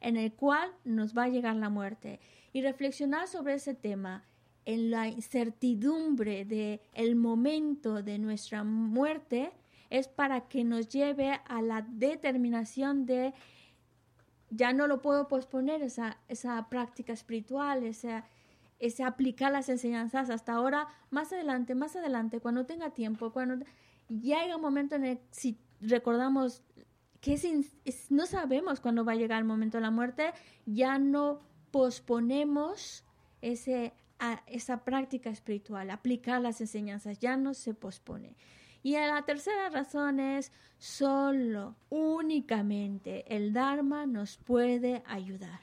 en 0.00 0.16
el 0.16 0.32
cual 0.32 0.70
nos 0.84 1.16
va 1.16 1.24
a 1.24 1.28
llegar 1.28 1.56
la 1.56 1.68
muerte. 1.68 2.20
Y 2.52 2.62
reflexionar 2.62 3.28
sobre 3.28 3.54
ese 3.54 3.74
tema, 3.74 4.24
en 4.64 4.90
la 4.90 5.08
incertidumbre 5.08 6.44
de 6.44 6.80
el 6.92 7.14
momento 7.14 8.02
de 8.02 8.18
nuestra 8.18 8.64
muerte, 8.64 9.52
es 9.90 10.08
para 10.08 10.48
que 10.48 10.64
nos 10.64 10.88
lleve 10.88 11.40
a 11.46 11.62
la 11.62 11.82
determinación 11.82 13.06
de 13.06 13.32
ya 14.50 14.72
no 14.72 14.86
lo 14.86 15.02
puedo 15.02 15.28
posponer, 15.28 15.82
esa, 15.82 16.18
esa 16.28 16.68
práctica 16.68 17.12
espiritual, 17.12 17.84
ese, 17.84 18.22
ese 18.78 19.04
aplicar 19.04 19.52
las 19.52 19.68
enseñanzas 19.68 20.30
hasta 20.30 20.54
ahora, 20.54 20.88
más 21.10 21.32
adelante, 21.32 21.74
más 21.74 21.96
adelante, 21.96 22.40
cuando 22.40 22.66
tenga 22.66 22.90
tiempo, 22.90 23.32
cuando 23.32 23.64
llega 24.08 24.56
un 24.56 24.62
momento 24.62 24.94
en 24.94 25.04
el 25.04 25.20
si 25.30 25.58
recordamos 25.80 26.62
que 27.20 27.34
es 27.34 28.10
no 28.10 28.26
sabemos 28.26 28.80
cuándo 28.80 29.04
va 29.04 29.12
a 29.12 29.16
llegar 29.16 29.38
el 29.38 29.44
momento 29.48 29.78
de 29.78 29.82
la 29.82 29.90
muerte, 29.90 30.32
ya 30.66 30.98
no 30.98 31.40
posponemos 31.70 33.04
ese, 33.42 33.92
a- 34.18 34.42
esa 34.46 34.84
práctica 34.84 35.30
espiritual, 35.30 35.90
aplicar 35.90 36.40
las 36.40 36.60
enseñanzas, 36.60 37.18
ya 37.18 37.36
no 37.36 37.54
se 37.54 37.74
pospone. 37.74 38.36
Y 38.82 38.92
la 38.92 39.22
tercera 39.24 39.68
razón 39.68 40.20
es 40.20 40.52
solo, 40.78 41.74
únicamente 41.90 43.24
el 43.34 43.52
Dharma 43.52 44.06
nos 44.06 44.36
puede 44.36 45.02
ayudar. 45.06 45.60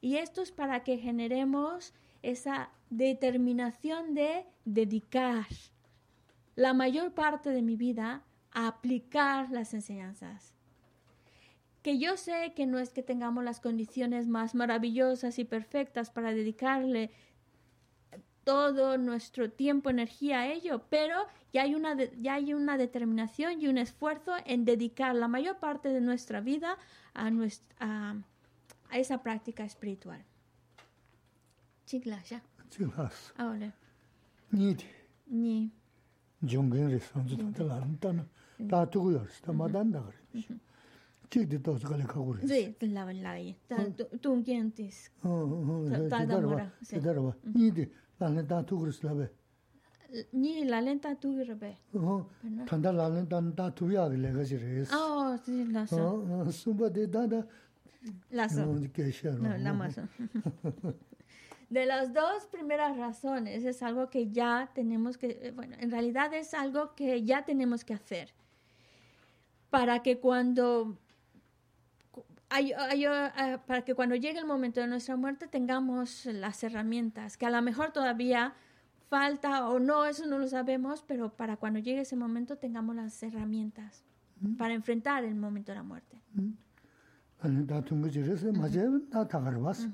Y 0.00 0.16
esto 0.16 0.42
es 0.42 0.50
para 0.50 0.82
que 0.82 0.98
generemos 0.98 1.94
esa 2.22 2.70
determinación 2.90 4.14
de 4.14 4.44
dedicar 4.64 5.46
la 6.56 6.74
mayor 6.74 7.12
parte 7.12 7.50
de 7.50 7.62
mi 7.62 7.76
vida 7.76 8.24
a 8.52 8.66
aplicar 8.68 9.50
las 9.50 9.74
enseñanzas. 9.74 10.54
Que 11.82 11.98
yo 11.98 12.16
sé 12.16 12.52
que 12.54 12.66
no 12.66 12.78
es 12.78 12.90
que 12.92 13.02
tengamos 13.02 13.42
las 13.44 13.60
condiciones 13.60 14.26
más 14.28 14.54
maravillosas 14.54 15.38
y 15.38 15.44
perfectas 15.44 16.10
para 16.10 16.32
dedicarle 16.32 17.10
todo 18.44 18.98
nuestro 18.98 19.50
tiempo, 19.50 19.90
energía 19.90 20.40
a 20.40 20.46
ello, 20.48 20.82
pero 20.90 21.14
ya 21.52 21.62
hay 21.62 21.74
una, 21.74 21.94
de- 21.94 22.12
ya 22.20 22.34
hay 22.34 22.52
una 22.54 22.76
determinación 22.76 23.60
y 23.60 23.68
un 23.68 23.78
esfuerzo 23.78 24.32
en 24.44 24.64
dedicar 24.64 25.14
la 25.14 25.28
mayor 25.28 25.58
parte 25.58 25.88
de 25.90 26.00
nuestra 26.00 26.40
vida 26.40 26.76
a, 27.14 27.30
nues- 27.30 27.62
a, 27.78 28.16
a 28.90 28.98
esa 28.98 29.22
práctica 29.22 29.64
espiritual. 29.64 30.24
Chikla, 31.86 32.22
ya. 32.24 32.42
Sī. 32.70 32.84
Ahora, 33.36 33.72
ni. 35.26 35.70
tā 38.14 38.24
lā 48.20 48.30
nā 48.36 48.42
tā 48.48 48.60
tū 48.68 48.78
gu 48.80 48.88
rī 48.88 48.94
sī 48.96 49.06
lā 49.08 49.14
bē. 49.18 49.28
Ni 50.42 50.64
la 50.68 50.80
lenta 50.82 51.14
tu 51.22 51.30
rebe. 51.46 51.72
Tā 52.68 52.78
ndā 52.80 52.92
lā 52.98 53.08
nā 53.14 53.24
tā 53.30 53.40
tā 53.56 53.68
tū 53.78 53.90
yā 53.94 54.06
gā 54.10 54.18
lē 54.24 54.32
gā 54.36 54.46
chī 54.50 54.58
rī 54.60 54.84
sī. 54.84 54.98
Oh, 54.98 55.36
sí, 55.44 55.64
la 55.72 55.86
so. 55.86 56.10
Sūmbā 56.60 56.90
tī 56.96 57.06
tā 57.14 57.26
tā, 57.32 57.42
La 58.32 58.48
so. 58.48 58.66
kē 58.96 59.08
shē 59.12 59.36
No, 59.38 59.56
la. 59.56 59.72
De 61.70 61.86
las 61.86 62.12
dos 62.12 62.46
primeras 62.50 62.96
razones 62.96 63.64
es 63.64 63.80
algo 63.82 64.10
que 64.10 64.28
ya 64.32 64.68
tenemos 64.74 65.16
que, 65.16 65.52
bueno, 65.54 65.76
en 65.78 65.92
realidad 65.92 66.34
es 66.34 66.52
algo 66.52 66.96
que 66.96 67.22
ya 67.22 67.44
tenemos 67.44 67.84
que 67.84 67.94
hacer 67.94 68.34
para 69.70 70.02
que 70.02 70.18
cuando 70.18 70.98
cu- 72.10 72.24
hay- 72.48 72.72
hay- 72.72 73.04
eh, 73.06 73.58
para 73.66 73.82
que 73.82 73.94
cuando 73.94 74.14
llegue 74.16 74.38
el 74.38 74.46
momento 74.46 74.80
de 74.80 74.86
nuestra 74.88 75.16
muerte 75.16 75.46
tengamos 75.46 76.26
las 76.26 76.62
herramientas 76.64 77.36
que 77.36 77.46
a 77.46 77.50
lo 77.50 77.62
mejor 77.62 77.92
todavía 77.92 78.54
falta 79.08 79.68
o 79.68 79.78
no, 79.80 80.04
eso 80.04 80.26
no 80.26 80.38
lo 80.38 80.46
sabemos, 80.46 81.02
pero 81.06 81.30
para 81.36 81.56
cuando 81.56 81.78
llegue 81.80 82.00
ese 82.02 82.16
momento 82.16 82.56
tengamos 82.58 82.94
las 82.96 83.20
herramientas 83.22 84.04
para 84.56 84.72
enfrentar 84.74 85.24
el 85.24 85.34
momento 85.34 85.72
de 85.72 85.76
la 85.76 85.82
muerte. 85.82 86.20
Sī. 89.76 89.90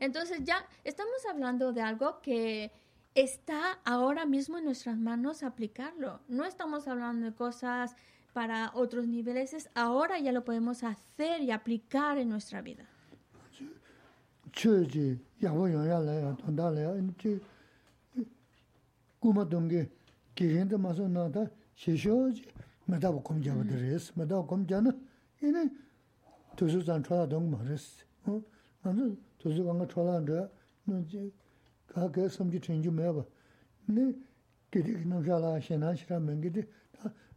Entonces 0.00 0.42
ya 0.44 0.64
estamos 0.82 1.14
hablando 1.30 1.72
de 1.72 1.82
algo 1.82 2.20
que 2.22 2.72
está 3.14 3.78
ahora 3.84 4.24
mismo 4.24 4.56
en 4.58 4.64
nuestras 4.64 4.96
manos 4.96 5.42
aplicarlo. 5.42 6.20
No 6.28 6.44
estamos 6.44 6.88
hablando 6.88 7.26
de 7.26 7.34
cosas 7.34 7.94
para 8.32 8.70
otros 8.74 9.06
niveles, 9.06 9.54
es 9.54 9.70
ahora 9.74 10.18
ya 10.18 10.32
lo 10.32 10.44
podemos 10.44 10.82
hacer 10.82 11.42
y 11.42 11.50
aplicar 11.50 12.18
en 12.18 12.28
nuestra 12.28 12.62
vida. 12.62 12.84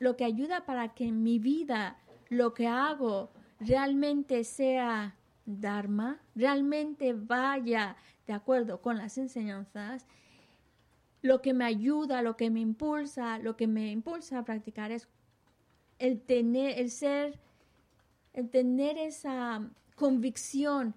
lo 0.00 0.16
que 0.16 0.24
ayuda 0.24 0.64
para 0.66 0.94
que 0.94 1.12
mi 1.12 1.38
vida, 1.38 1.96
lo 2.30 2.52
que 2.54 2.66
hago, 2.66 3.30
realmente 3.60 4.42
sea 4.42 5.14
Dharma, 5.44 6.20
realmente 6.34 7.12
vaya 7.12 7.96
de 8.26 8.32
acuerdo 8.32 8.80
con 8.80 8.96
las 8.96 9.18
enseñanzas, 9.18 10.06
lo 11.22 11.42
que 11.42 11.52
me 11.52 11.66
ayuda, 11.66 12.22
lo 12.22 12.36
que 12.36 12.50
me 12.50 12.60
impulsa, 12.60 13.38
lo 13.38 13.56
que 13.56 13.66
me 13.66 13.90
impulsa 13.90 14.38
a 14.38 14.44
practicar 14.44 14.90
es 14.90 15.06
el 15.98 16.20
tener, 16.22 16.78
el 16.78 16.90
ser, 16.90 17.38
el 18.32 18.48
tener 18.48 18.96
esa 18.96 19.68
convicción 19.96 20.94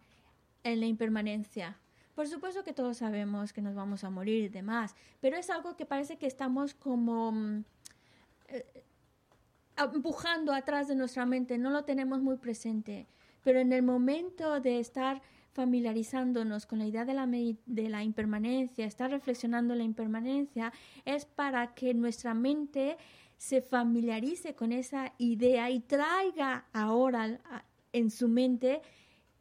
en 0.63 0.79
la 0.79 0.85
impermanencia. 0.85 1.77
Por 2.15 2.27
supuesto 2.27 2.63
que 2.63 2.71
todos 2.71 2.97
sabemos 2.97 3.51
que 3.51 3.61
nos 3.61 3.75
vamos 3.75 4.05
a 4.05 4.09
morir 4.09 4.43
y 4.43 4.49
demás, 4.49 4.95
pero 5.19 5.35
es 5.35 5.49
algo 5.49 5.75
que 5.75 5.85
parece 5.85 6.17
que 6.17 6.27
estamos 6.27 6.73
como 6.73 7.33
mm, 7.33 7.63
eh, 8.47 8.83
empujando 9.77 10.53
atrás 10.53 10.87
de 10.87 10.95
nuestra 10.95 11.25
mente, 11.25 11.57
no 11.57 11.69
lo 11.69 11.83
tenemos 11.83 12.21
muy 12.21 12.37
presente, 12.37 13.07
pero 13.43 13.59
en 13.59 13.73
el 13.73 13.83
momento 13.83 14.59
de 14.59 14.79
estar 14.79 15.21
familiarizándonos 15.53 16.65
con 16.65 16.79
la 16.79 16.85
idea 16.85 17.05
de 17.05 17.13
la, 17.13 17.27
de 17.27 17.89
la 17.89 18.03
impermanencia, 18.03 18.85
estar 18.85 19.11
reflexionando 19.11 19.75
la 19.75 19.83
impermanencia, 19.83 20.73
es 21.05 21.25
para 21.25 21.73
que 21.73 21.93
nuestra 21.93 22.33
mente 22.33 22.97
se 23.37 23.61
familiarice 23.61 24.55
con 24.55 24.71
esa 24.71 25.13
idea 25.17 25.69
y 25.69 25.81
traiga 25.81 26.65
ahora 26.73 27.39
en 27.91 28.09
su 28.09 28.27
mente 28.27 28.81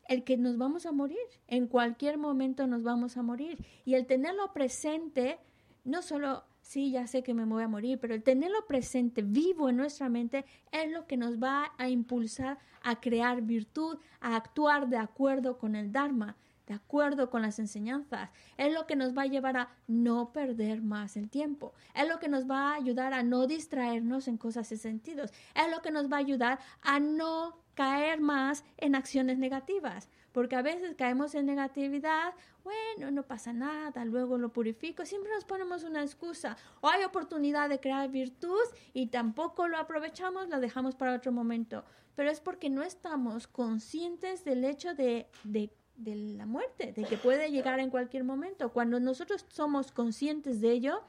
el 0.08 0.24
que 0.24 0.36
nos 0.36 0.58
vamos 0.58 0.86
a 0.86 0.92
morir, 0.92 1.18
en 1.46 1.66
cualquier 1.66 2.18
momento 2.18 2.66
nos 2.66 2.82
vamos 2.82 3.16
a 3.16 3.22
morir. 3.22 3.64
Y 3.84 3.94
el 3.94 4.06
tenerlo 4.06 4.52
presente, 4.52 5.38
no 5.84 6.02
solo, 6.02 6.44
sí, 6.62 6.90
ya 6.90 7.06
sé 7.06 7.22
que 7.22 7.34
me 7.34 7.44
voy 7.44 7.62
a 7.62 7.68
morir, 7.68 7.98
pero 8.00 8.14
el 8.14 8.22
tenerlo 8.22 8.66
presente, 8.66 9.22
vivo 9.22 9.68
en 9.68 9.76
nuestra 9.76 10.08
mente, 10.08 10.46
es 10.70 10.90
lo 10.90 11.06
que 11.06 11.16
nos 11.16 11.42
va 11.42 11.72
a 11.76 11.88
impulsar 11.88 12.58
a 12.82 13.00
crear 13.00 13.42
virtud, 13.42 13.98
a 14.20 14.36
actuar 14.36 14.88
de 14.88 14.96
acuerdo 14.96 15.58
con 15.58 15.76
el 15.76 15.92
Dharma, 15.92 16.36
de 16.66 16.74
acuerdo 16.74 17.28
con 17.28 17.42
las 17.42 17.58
enseñanzas. 17.58 18.30
Es 18.56 18.72
lo 18.72 18.86
que 18.86 18.96
nos 18.96 19.16
va 19.16 19.22
a 19.22 19.26
llevar 19.26 19.56
a 19.56 19.68
no 19.88 20.32
perder 20.32 20.80
más 20.80 21.16
el 21.16 21.28
tiempo. 21.28 21.74
Es 21.94 22.08
lo 22.08 22.18
que 22.18 22.28
nos 22.28 22.48
va 22.48 22.70
a 22.70 22.74
ayudar 22.76 23.12
a 23.12 23.22
no 23.22 23.46
distraernos 23.46 24.28
en 24.28 24.38
cosas 24.38 24.68
sin 24.68 24.78
sentidos. 24.78 25.32
Es 25.54 25.70
lo 25.70 25.82
que 25.82 25.90
nos 25.90 26.10
va 26.10 26.16
a 26.16 26.20
ayudar 26.20 26.58
a 26.80 27.00
no 27.00 27.58
caer 27.74 28.20
más 28.20 28.64
en 28.78 28.94
acciones 28.94 29.38
negativas. 29.38 30.08
Porque 30.32 30.56
a 30.56 30.62
veces 30.62 30.94
caemos 30.96 31.34
en 31.34 31.46
negatividad, 31.46 32.34
bueno, 32.64 33.10
no 33.10 33.22
pasa 33.22 33.52
nada, 33.52 34.04
luego 34.04 34.38
lo 34.38 34.52
purifico, 34.52 35.04
siempre 35.04 35.30
nos 35.32 35.44
ponemos 35.44 35.84
una 35.84 36.02
excusa. 36.02 36.56
O 36.80 36.88
hay 36.88 37.04
oportunidad 37.04 37.68
de 37.68 37.80
crear 37.80 38.10
virtud 38.10 38.62
y 38.92 39.08
tampoco 39.08 39.68
lo 39.68 39.76
aprovechamos, 39.76 40.48
lo 40.48 40.60
dejamos 40.60 40.94
para 40.96 41.14
otro 41.14 41.32
momento. 41.32 41.84
Pero 42.14 42.30
es 42.30 42.40
porque 42.40 42.70
no 42.70 42.82
estamos 42.82 43.46
conscientes 43.46 44.44
del 44.44 44.64
hecho 44.64 44.94
de, 44.94 45.26
de, 45.44 45.70
de 45.96 46.14
la 46.14 46.46
muerte, 46.46 46.92
de 46.92 47.04
que 47.04 47.16
puede 47.16 47.50
llegar 47.50 47.80
en 47.80 47.90
cualquier 47.90 48.24
momento. 48.24 48.72
Cuando 48.72 49.00
nosotros 49.00 49.44
somos 49.48 49.92
conscientes 49.92 50.60
de 50.60 50.72
ello, 50.72 51.02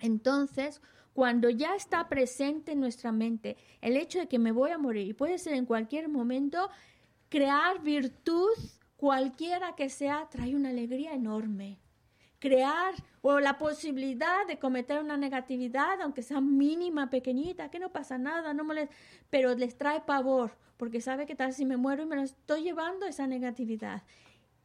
entonces 0.00 0.80
cuando 1.14 1.48
ya 1.48 1.76
está 1.76 2.08
presente 2.08 2.72
en 2.72 2.80
nuestra 2.80 3.12
mente 3.12 3.56
el 3.80 3.96
hecho 3.96 4.18
de 4.18 4.26
que 4.26 4.40
me 4.40 4.50
voy 4.50 4.72
a 4.72 4.78
morir, 4.78 5.06
y 5.06 5.12
puede 5.14 5.38
ser 5.38 5.54
en 5.54 5.64
cualquier 5.64 6.08
momento, 6.08 6.68
crear 7.34 7.82
virtud, 7.82 8.56
cualquiera 8.96 9.74
que 9.74 9.88
sea, 9.88 10.28
trae 10.30 10.54
una 10.54 10.68
alegría 10.68 11.14
enorme. 11.14 11.80
Crear 12.38 12.94
o 13.22 13.40
la 13.40 13.58
posibilidad 13.58 14.46
de 14.46 14.60
cometer 14.60 15.00
una 15.00 15.16
negatividad, 15.16 16.00
aunque 16.00 16.22
sea 16.22 16.40
mínima, 16.40 17.10
pequeñita, 17.10 17.72
que 17.72 17.80
no 17.80 17.90
pasa 17.90 18.18
nada, 18.18 18.54
no 18.54 18.62
molesta, 18.62 18.94
pero 19.30 19.52
les 19.56 19.76
trae 19.76 20.00
pavor, 20.02 20.56
porque 20.76 21.00
sabe 21.00 21.26
que 21.26 21.34
tal 21.34 21.52
si 21.52 21.64
me 21.64 21.76
muero 21.76 22.04
y 22.04 22.06
me 22.06 22.14
lo 22.14 22.22
estoy 22.22 22.62
llevando 22.62 23.04
esa 23.04 23.26
negatividad. 23.26 24.04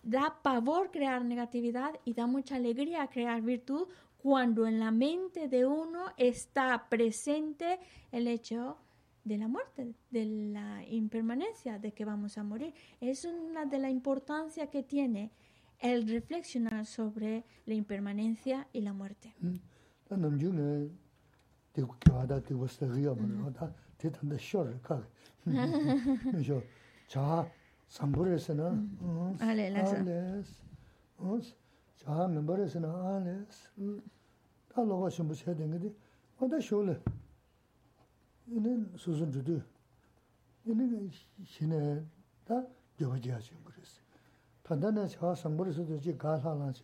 Da 0.03 0.37
pavor 0.43 0.91
crear 0.91 1.25
negatividad 1.25 1.99
y 2.05 2.13
da 2.13 2.27
mucha 2.27 2.57
alegría 2.57 3.07
crear 3.07 3.41
virtud 3.41 3.87
cuando 4.19 4.67
en 4.67 4.79
la 4.79 4.91
mente 4.91 5.47
de 5.47 5.65
uno 5.65 6.13
está 6.17 6.87
presente 6.87 7.79
el 8.11 8.27
hecho 8.27 8.77
de 9.23 9.37
la 9.37 9.47
muerte, 9.47 9.93
de 10.09 10.25
la 10.25 10.85
impermanencia, 10.87 11.79
de 11.79 11.93
que 11.93 12.05
vamos 12.05 12.37
a 12.37 12.43
morir. 12.43 12.73
Es 13.01 13.25
una 13.25 13.65
de 13.65 13.79
la 13.79 13.89
importancia 13.89 14.67
que 14.67 14.83
tiene 14.83 15.31
el 15.79 16.07
reflexionar 16.07 16.85
sobre 16.85 17.45
la 17.65 17.73
impermanencia 17.73 18.67
y 18.73 18.81
la 18.81 18.93
muerte. 18.93 19.35
이는 38.49 38.91
수순 38.97 39.31
주도 39.31 39.61
이는 40.65 41.09
신에 41.45 42.03
다 42.45 42.65
겨워지 42.97 43.29
하신 43.29 43.63
그랬어. 43.63 44.01
단단한 44.63 45.07
저 45.07 45.33
상물에서도 45.33 45.99
지 45.99 46.17
가사라지. 46.17 46.83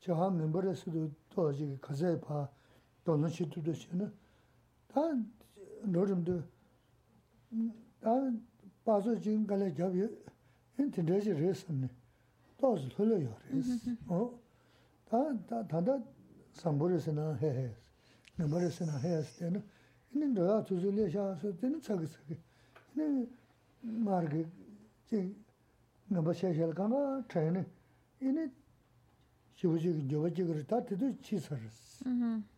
저하 0.00 0.30
멤버에서도 0.30 1.10
또지 1.30 1.78
가세 1.80 2.20
봐. 2.20 2.48
또는 3.04 3.28
시도도 3.28 3.72
신은 3.72 4.12
다 4.88 5.00
노름도 5.84 6.42
다 8.00 8.10
봐서 8.84 9.18
지금 9.18 9.46
갈래 9.46 9.74
잡이 9.74 10.06
인터넷이 10.78 11.32
레슨네. 11.40 11.88
또 12.58 12.76
흘러요. 12.76 13.36
어? 14.06 14.38
다 15.06 15.66
단다 15.66 16.00
상물에서는 16.52 17.38
해해. 17.38 17.74
멤버에서는 18.36 19.00
해야 19.00 19.22
때는 19.38 19.62
근데 20.12 20.26
내가 20.40 20.62
주술에 20.62 21.08
샤서 21.10 21.56
되는 21.56 21.80
차기서 21.80 22.18
근데 22.94 23.26
마르게 23.80 24.46
제 25.06 25.34
넘버 26.08 26.32
샤샬 26.32 26.74
가마 26.74 27.22
트레인 27.26 27.64
이네 28.20 28.50
시부지 29.54 30.06
저버지 30.08 30.44
그랬다 30.44 30.84
때도 30.84 31.18
치서스 31.22 32.04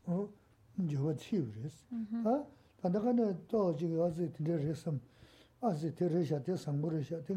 어 0.07 0.28
저버지 0.90 1.30
그랬어 1.52 1.86
아 2.24 2.44
단다가네 2.80 3.46
또 3.48 3.74
지금 3.76 4.00
어제 4.00 4.30
들으셨음 4.32 5.00
아제 5.61 5.94
들으셨대 5.94 6.57
상부르셨대 6.57 7.34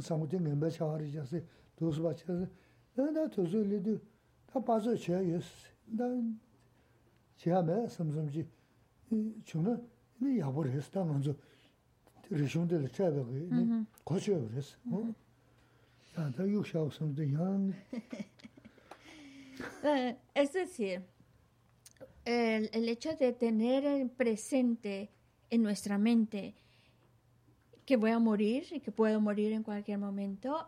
상부대 0.00 0.38
넘버 0.38 0.68
샤하리셨어 0.68 1.38
도스 1.76 2.02
받쳐서 2.02 2.46
내가 2.94 3.28
주술에도 3.30 3.98
다 4.46 4.60
봐서 4.60 4.94
제가 4.94 5.24
예스 5.24 5.48
난 5.86 6.38
제가 7.36 7.88
섬섬지 7.88 8.46
chā 12.94 13.10
bā 13.12 13.22
gā, 13.24 13.36
nī 13.52 13.64
kō 14.08 14.20
chā 14.24 14.34
yō 14.34 14.48
rēs, 14.54 14.70
dā 16.14 16.28
dā 16.36 16.46
yō 16.48 16.62
shā 16.70 16.84
wā 16.84 16.92
sām 16.94 17.14
dō 17.14 17.26
yāng. 17.30 17.74
Es 20.34 20.52
decir, 20.52 21.02
el, 22.24 22.70
el 22.72 22.88
hecho 22.88 23.14
de 23.16 23.32
tener 23.32 24.08
presente 24.16 25.10
en 25.50 25.62
nuestra 25.62 25.98
mente 25.98 26.54
que 27.84 27.96
voy 27.96 28.10
a 28.10 28.18
morir 28.18 28.66
y 28.72 28.80
que 28.80 28.90
puedo 28.90 29.20
morir 29.20 29.52
en 29.52 29.62
cualquier 29.62 29.98
momento, 29.98 30.66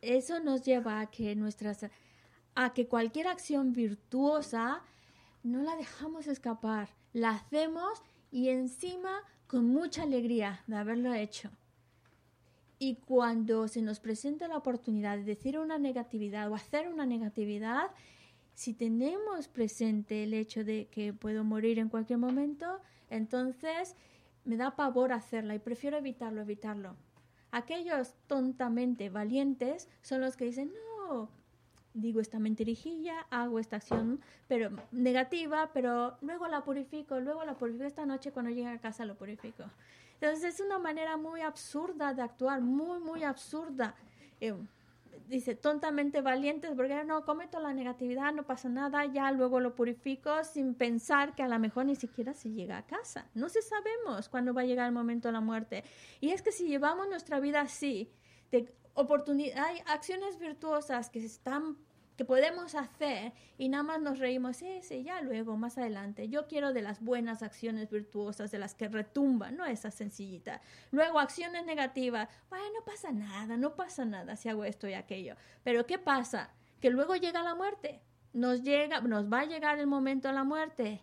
eso 0.00 0.40
nos 0.40 0.62
lleva 0.62 1.00
a 1.00 1.10
que 1.10 1.34
nuestras 1.34 1.86
a 2.54 2.72
que 2.72 2.86
cualquier 2.86 3.26
acción 3.26 3.72
virtuosa 3.72 4.82
no 5.44 5.62
la 5.62 5.76
dejamos 5.76 6.26
escapar, 6.26 6.88
la 7.12 7.30
hacemos 7.30 8.02
y 8.32 8.48
encima 8.48 9.22
con 9.46 9.66
mucha 9.66 10.02
alegría 10.02 10.64
de 10.66 10.76
haberlo 10.76 11.14
hecho. 11.14 11.50
Y 12.78 12.96
cuando 12.96 13.68
se 13.68 13.82
nos 13.82 14.00
presenta 14.00 14.48
la 14.48 14.56
oportunidad 14.56 15.18
de 15.18 15.24
decir 15.24 15.58
una 15.58 15.78
negatividad 15.78 16.50
o 16.50 16.54
hacer 16.56 16.88
una 16.88 17.06
negatividad, 17.06 17.90
si 18.54 18.72
tenemos 18.72 19.46
presente 19.46 20.24
el 20.24 20.34
hecho 20.34 20.64
de 20.64 20.86
que 20.86 21.12
puedo 21.12 21.44
morir 21.44 21.78
en 21.78 21.88
cualquier 21.88 22.18
momento, 22.18 22.80
entonces 23.10 23.94
me 24.44 24.56
da 24.56 24.76
pavor 24.76 25.12
hacerla 25.12 25.54
y 25.54 25.58
prefiero 25.58 25.98
evitarlo, 25.98 26.40
evitarlo. 26.40 26.96
Aquellos 27.50 28.14
tontamente 28.26 29.10
valientes 29.10 29.88
son 30.02 30.20
los 30.20 30.36
que 30.36 30.46
dicen, 30.46 30.72
no, 30.72 31.30
digo 31.94 32.20
esta 32.20 32.38
mentirijilla, 32.38 33.26
hago 33.30 33.58
esta 33.58 33.76
acción 33.76 34.20
pero 34.48 34.70
negativa, 34.92 35.70
pero 35.72 36.16
luego 36.20 36.48
la 36.48 36.62
purifico, 36.62 37.20
luego 37.20 37.44
la 37.44 37.54
purifico 37.54 37.84
esta 37.84 38.04
noche 38.04 38.32
cuando 38.32 38.50
llegue 38.50 38.68
a 38.68 38.78
casa 38.78 39.04
lo 39.04 39.14
purifico. 39.14 39.64
Entonces 40.20 40.54
es 40.54 40.60
una 40.60 40.78
manera 40.78 41.16
muy 41.16 41.40
absurda 41.40 42.12
de 42.12 42.22
actuar, 42.22 42.60
muy, 42.60 42.98
muy 42.98 43.22
absurda. 43.22 43.94
Eh, 44.40 44.54
dice, 45.28 45.54
tontamente 45.54 46.20
valientes, 46.20 46.72
porque 46.74 47.04
no 47.04 47.24
cometo 47.24 47.60
la 47.60 47.72
negatividad, 47.72 48.32
no 48.32 48.44
pasa 48.44 48.68
nada, 48.68 49.04
ya 49.06 49.30
luego 49.32 49.60
lo 49.60 49.74
purifico 49.74 50.44
sin 50.44 50.74
pensar 50.74 51.34
que 51.34 51.42
a 51.42 51.48
lo 51.48 51.58
mejor 51.58 51.86
ni 51.86 51.96
siquiera 51.96 52.34
se 52.34 52.50
llega 52.50 52.78
a 52.78 52.86
casa. 52.86 53.26
No 53.34 53.48
se 53.48 53.62
sabemos 53.62 54.28
cuándo 54.28 54.52
va 54.52 54.62
a 54.62 54.64
llegar 54.64 54.86
el 54.86 54.92
momento 54.92 55.28
de 55.28 55.32
la 55.32 55.40
muerte. 55.40 55.84
Y 56.20 56.30
es 56.30 56.42
que 56.42 56.52
si 56.52 56.66
llevamos 56.68 57.08
nuestra 57.08 57.40
vida 57.40 57.60
así, 57.60 58.10
de 58.50 58.72
oportunidad, 58.94 59.64
hay 59.64 59.78
acciones 59.86 60.38
virtuosas 60.38 61.10
que 61.10 61.24
están 61.24 61.76
que 62.16 62.24
podemos 62.24 62.74
hacer 62.74 63.32
y 63.58 63.68
nada 63.68 63.82
más 63.82 64.00
nos 64.00 64.18
reímos, 64.18 64.56
sí, 64.58 64.80
sí, 64.82 65.02
ya 65.02 65.20
luego, 65.20 65.56
más 65.56 65.78
adelante. 65.78 66.28
Yo 66.28 66.46
quiero 66.46 66.72
de 66.72 66.82
las 66.82 67.02
buenas 67.02 67.42
acciones 67.42 67.90
virtuosas, 67.90 68.50
de 68.50 68.58
las 68.58 68.74
que 68.74 68.88
retumban, 68.88 69.56
no 69.56 69.64
esas 69.64 69.94
sencillitas. 69.94 70.60
Luego, 70.92 71.18
acciones 71.18 71.66
negativas, 71.66 72.28
bueno, 72.48 72.66
no 72.78 72.84
pasa 72.84 73.10
nada, 73.10 73.56
no 73.56 73.74
pasa 73.74 74.04
nada 74.04 74.36
si 74.36 74.48
hago 74.48 74.64
esto 74.64 74.88
y 74.88 74.94
aquello. 74.94 75.34
Pero 75.64 75.86
¿qué 75.86 75.98
pasa? 75.98 76.50
Que 76.80 76.90
luego 76.90 77.16
llega 77.16 77.42
la 77.42 77.54
muerte, 77.54 78.00
nos 78.32 78.62
llega, 78.62 79.00
nos 79.00 79.32
va 79.32 79.40
a 79.40 79.46
llegar 79.46 79.78
el 79.78 79.86
momento 79.86 80.28
de 80.28 80.34
la 80.34 80.44
muerte 80.44 81.00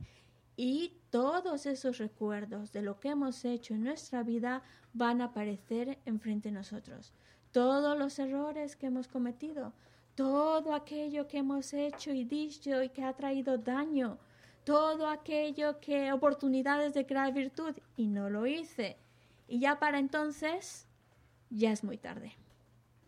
y 0.55 1.01
todos 1.09 1.65
esos 1.65 1.97
recuerdos 1.97 2.71
de 2.71 2.83
lo 2.83 2.99
que 2.99 3.09
hemos 3.09 3.43
hecho 3.43 3.73
en 3.73 3.83
nuestra 3.83 4.23
vida 4.23 4.63
van 4.93 5.21
a 5.21 5.25
aparecer 5.25 5.99
enfrente 6.05 6.49
de 6.49 6.55
nosotros. 6.55 7.13
Todos 7.51 7.97
los 7.97 8.17
errores 8.19 8.75
que 8.75 8.87
hemos 8.87 9.07
cometido, 9.07 9.73
todo 10.15 10.73
aquello 10.73 11.27
que 11.27 11.39
hemos 11.39 11.73
hecho 11.73 12.11
y 12.11 12.23
dicho 12.23 12.81
y 12.81 12.89
que 12.89 13.03
ha 13.03 13.13
traído 13.13 13.57
daño, 13.57 14.17
todo 14.63 15.07
aquello 15.07 15.79
que 15.79 16.13
oportunidades 16.13 16.93
de 16.93 17.05
crear 17.05 17.33
virtud 17.33 17.75
y 17.97 18.07
no 18.07 18.29
lo 18.29 18.45
hice. 18.45 18.97
Y 19.47 19.59
ya 19.59 19.79
para 19.79 19.99
entonces, 19.99 20.87
ya 21.49 21.71
es 21.71 21.83
muy 21.83 21.97
tarde. 21.97 22.33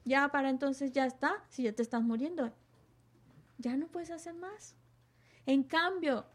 Ya 0.06 0.28
para 0.30 0.50
entonces 0.50 0.92
ya 0.92 1.06
está, 1.06 1.44
si 1.50 1.64
ya 1.64 1.74
te 1.74 1.82
estás 1.82 2.02
muriendo, 2.02 2.52
ya 3.58 3.78
no 3.78 3.88
puedes 3.88 4.12
hacer 4.12 4.34
más. 4.34 4.76
En 5.46 5.64
cambio, 5.64 6.26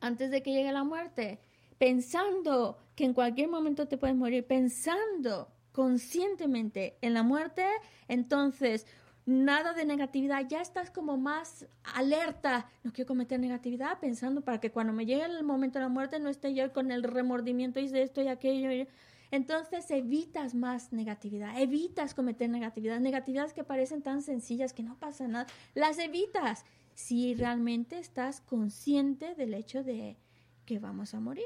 antes 0.00 0.30
de 0.30 0.42
que 0.42 0.52
llegue 0.52 0.72
la 0.72 0.84
muerte, 0.84 1.38
pensando 1.78 2.78
que 2.96 3.04
en 3.04 3.14
cualquier 3.14 3.48
momento 3.48 3.86
te 3.86 3.98
puedes 3.98 4.16
morir, 4.16 4.46
pensando 4.46 5.48
conscientemente 5.76 6.96
en 7.02 7.12
la 7.12 7.22
muerte, 7.22 7.62
entonces 8.08 8.86
nada 9.26 9.74
de 9.74 9.84
negatividad, 9.84 10.48
ya 10.48 10.62
estás 10.62 10.90
como 10.90 11.18
más 11.18 11.66
alerta, 11.94 12.70
no 12.82 12.94
quiero 12.94 13.08
cometer 13.08 13.38
negatividad, 13.38 14.00
pensando 14.00 14.40
para 14.40 14.58
que 14.58 14.72
cuando 14.72 14.94
me 14.94 15.04
llegue 15.04 15.26
el 15.26 15.44
momento 15.44 15.78
de 15.78 15.84
la 15.84 15.90
muerte 15.90 16.18
no 16.18 16.30
esté 16.30 16.54
yo 16.54 16.72
con 16.72 16.90
el 16.90 17.02
remordimiento 17.02 17.78
y 17.78 17.88
de 17.88 18.00
esto 18.00 18.22
y 18.22 18.28
aquello. 18.28 18.88
Entonces 19.30 19.90
evitas 19.90 20.54
más 20.54 20.94
negatividad, 20.94 21.60
evitas 21.60 22.14
cometer 22.14 22.48
negatividad, 22.48 22.98
negatividades 22.98 23.52
que 23.52 23.62
parecen 23.62 24.00
tan 24.00 24.22
sencillas 24.22 24.72
que 24.72 24.82
no 24.82 24.98
pasa 24.98 25.28
nada, 25.28 25.46
las 25.74 25.98
evitas 25.98 26.64
si 26.94 27.34
realmente 27.34 27.98
estás 27.98 28.40
consciente 28.40 29.34
del 29.34 29.52
hecho 29.52 29.82
de 29.82 30.16
que 30.64 30.78
vamos 30.78 31.12
a 31.12 31.20
morir. 31.20 31.44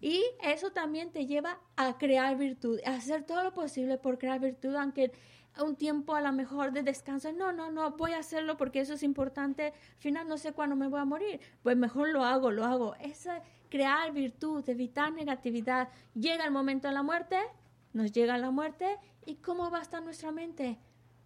Y 0.00 0.22
eso 0.42 0.70
también 0.70 1.10
te 1.10 1.26
lleva 1.26 1.58
a 1.76 1.98
crear 1.98 2.36
virtud, 2.36 2.80
a 2.84 2.94
hacer 2.94 3.24
todo 3.24 3.44
lo 3.44 3.54
posible 3.54 3.98
por 3.98 4.18
crear 4.18 4.40
virtud, 4.40 4.74
aunque 4.74 5.12
un 5.58 5.76
tiempo 5.76 6.14
a 6.14 6.20
lo 6.20 6.32
mejor 6.32 6.72
de 6.72 6.82
descanso. 6.82 7.32
No, 7.32 7.52
no, 7.52 7.70
no, 7.70 7.90
voy 7.92 8.12
a 8.12 8.18
hacerlo 8.18 8.56
porque 8.56 8.80
eso 8.80 8.94
es 8.94 9.02
importante. 9.02 9.66
Al 9.66 9.98
final 9.98 10.28
no 10.28 10.38
sé 10.38 10.52
cuándo 10.52 10.76
me 10.76 10.88
voy 10.88 11.00
a 11.00 11.04
morir. 11.04 11.40
Pues 11.62 11.76
mejor 11.76 12.08
lo 12.10 12.24
hago, 12.24 12.50
lo 12.50 12.64
hago. 12.64 12.94
Es 12.96 13.28
crear 13.68 14.12
virtud, 14.12 14.68
evitar 14.68 15.12
negatividad. 15.12 15.88
Llega 16.14 16.44
el 16.44 16.50
momento 16.50 16.88
de 16.88 16.94
la 16.94 17.02
muerte, 17.02 17.38
nos 17.92 18.12
llega 18.12 18.38
la 18.38 18.50
muerte 18.50 18.98
y 19.26 19.36
¿cómo 19.36 19.70
va 19.70 19.78
a 19.78 19.82
estar 19.82 20.02
nuestra 20.02 20.32
mente? 20.32 20.78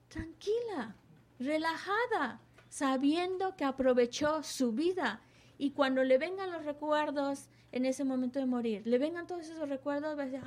Tranquila, 0.08 0.96
relajada, 1.38 2.40
sabiendo 2.68 3.56
que 3.56 3.64
aprovechó 3.64 4.42
su 4.42 4.72
vida. 4.72 5.20
Y 5.58 5.70
cuando 5.70 6.02
le 6.04 6.18
vengan 6.18 6.50
los 6.50 6.64
recuerdos 6.64 7.48
en 7.72 7.86
ese 7.86 8.04
momento 8.04 8.38
de 8.38 8.46
morir, 8.46 8.82
le 8.86 8.98
vengan 8.98 9.26
todos 9.26 9.48
esos 9.48 9.68
recuerdos, 9.68 10.18
va 10.18 10.22
a 10.22 10.26
decir, 10.26 10.40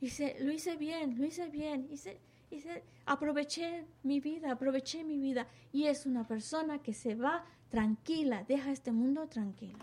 hice, 0.00 0.36
lo 0.40 0.52
hice 0.52 0.76
bien, 0.76 1.18
lo 1.18 1.26
hice 1.26 1.48
bien, 1.48 1.88
hice 1.90 2.20
Dice, 2.50 2.84
aproveché 3.06 3.86
mi 4.04 4.20
vida, 4.20 4.52
aproveché 4.52 5.02
mi 5.02 5.18
vida. 5.18 5.46
Y 5.72 5.86
es 5.86 6.06
una 6.06 6.26
persona 6.26 6.78
que 6.78 6.92
se 6.92 7.14
va 7.14 7.44
tranquila, 7.70 8.44
deja 8.44 8.70
este 8.70 8.92
mundo 8.92 9.26
tranquilo. 9.26 9.78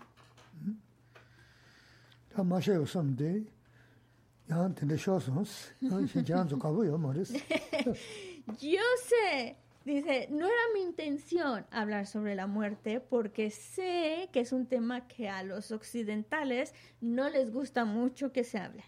Yo 8.60 8.82
sé, 9.06 9.56
dice, 9.84 10.28
no 10.30 10.46
era 10.46 10.62
mi 10.72 10.80
intención 10.80 11.66
hablar 11.70 12.06
sobre 12.06 12.34
la 12.34 12.46
muerte 12.46 13.00
porque 13.00 13.50
sé 13.50 14.28
que 14.32 14.40
es 14.40 14.52
un 14.52 14.66
tema 14.66 15.06
que 15.06 15.28
a 15.28 15.42
los 15.42 15.72
occidentales 15.72 16.74
no 17.00 17.28
les 17.28 17.52
gusta 17.52 17.84
mucho 17.84 18.32
que 18.32 18.44
se 18.44 18.58
hable. 18.58 18.84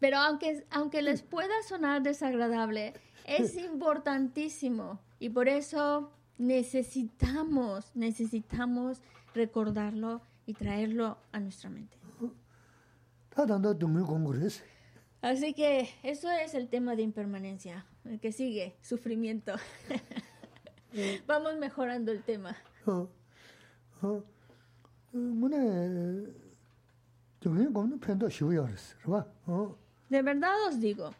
Pero, 0.00 0.18
aunque, 0.18 0.64
aunque 0.70 1.02
les 1.02 1.22
pueda 1.22 1.62
sonar 1.66 2.02
desagradable, 2.02 2.94
es 3.26 3.56
importantísimo 3.56 5.00
y 5.18 5.28
por 5.30 5.48
eso 5.48 6.12
necesitamos, 6.38 7.90
necesitamos 7.94 9.02
recordarlo 9.34 10.22
y 10.46 10.54
traerlo 10.54 11.18
a 11.32 11.40
nuestra 11.40 11.68
mente. 11.68 11.98
Así 15.20 15.52
que 15.52 15.88
eso 16.02 16.30
es 16.30 16.54
el 16.54 16.68
tema 16.68 16.94
de 16.94 17.02
impermanencia, 17.02 17.86
el 18.04 18.20
que 18.20 18.32
sigue, 18.32 18.76
sufrimiento. 18.82 19.54
Vamos 21.26 21.56
mejorando 21.58 22.12
el 22.12 22.22
tema. 22.22 22.56
De 30.08 30.22
verdad 30.22 30.54
os 30.68 30.80
digo. 30.80 31.12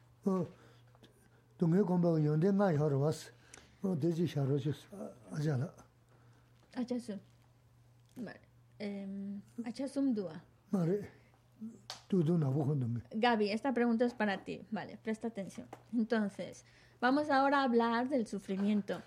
Gaby, 13.13 13.51
esta 13.51 13.73
pregunta 13.73 14.05
es 14.05 14.15
para 14.15 14.45
ti. 14.45 14.63
Vale, 14.71 14.99
presta 15.03 15.29
atención. 15.29 15.69
Entonces, 15.93 16.65
vamos 17.01 17.31
ahora 17.31 17.61
a 17.61 17.65
hablar 17.65 18.09
del 18.09 18.27
sufrimiento. 18.27 19.03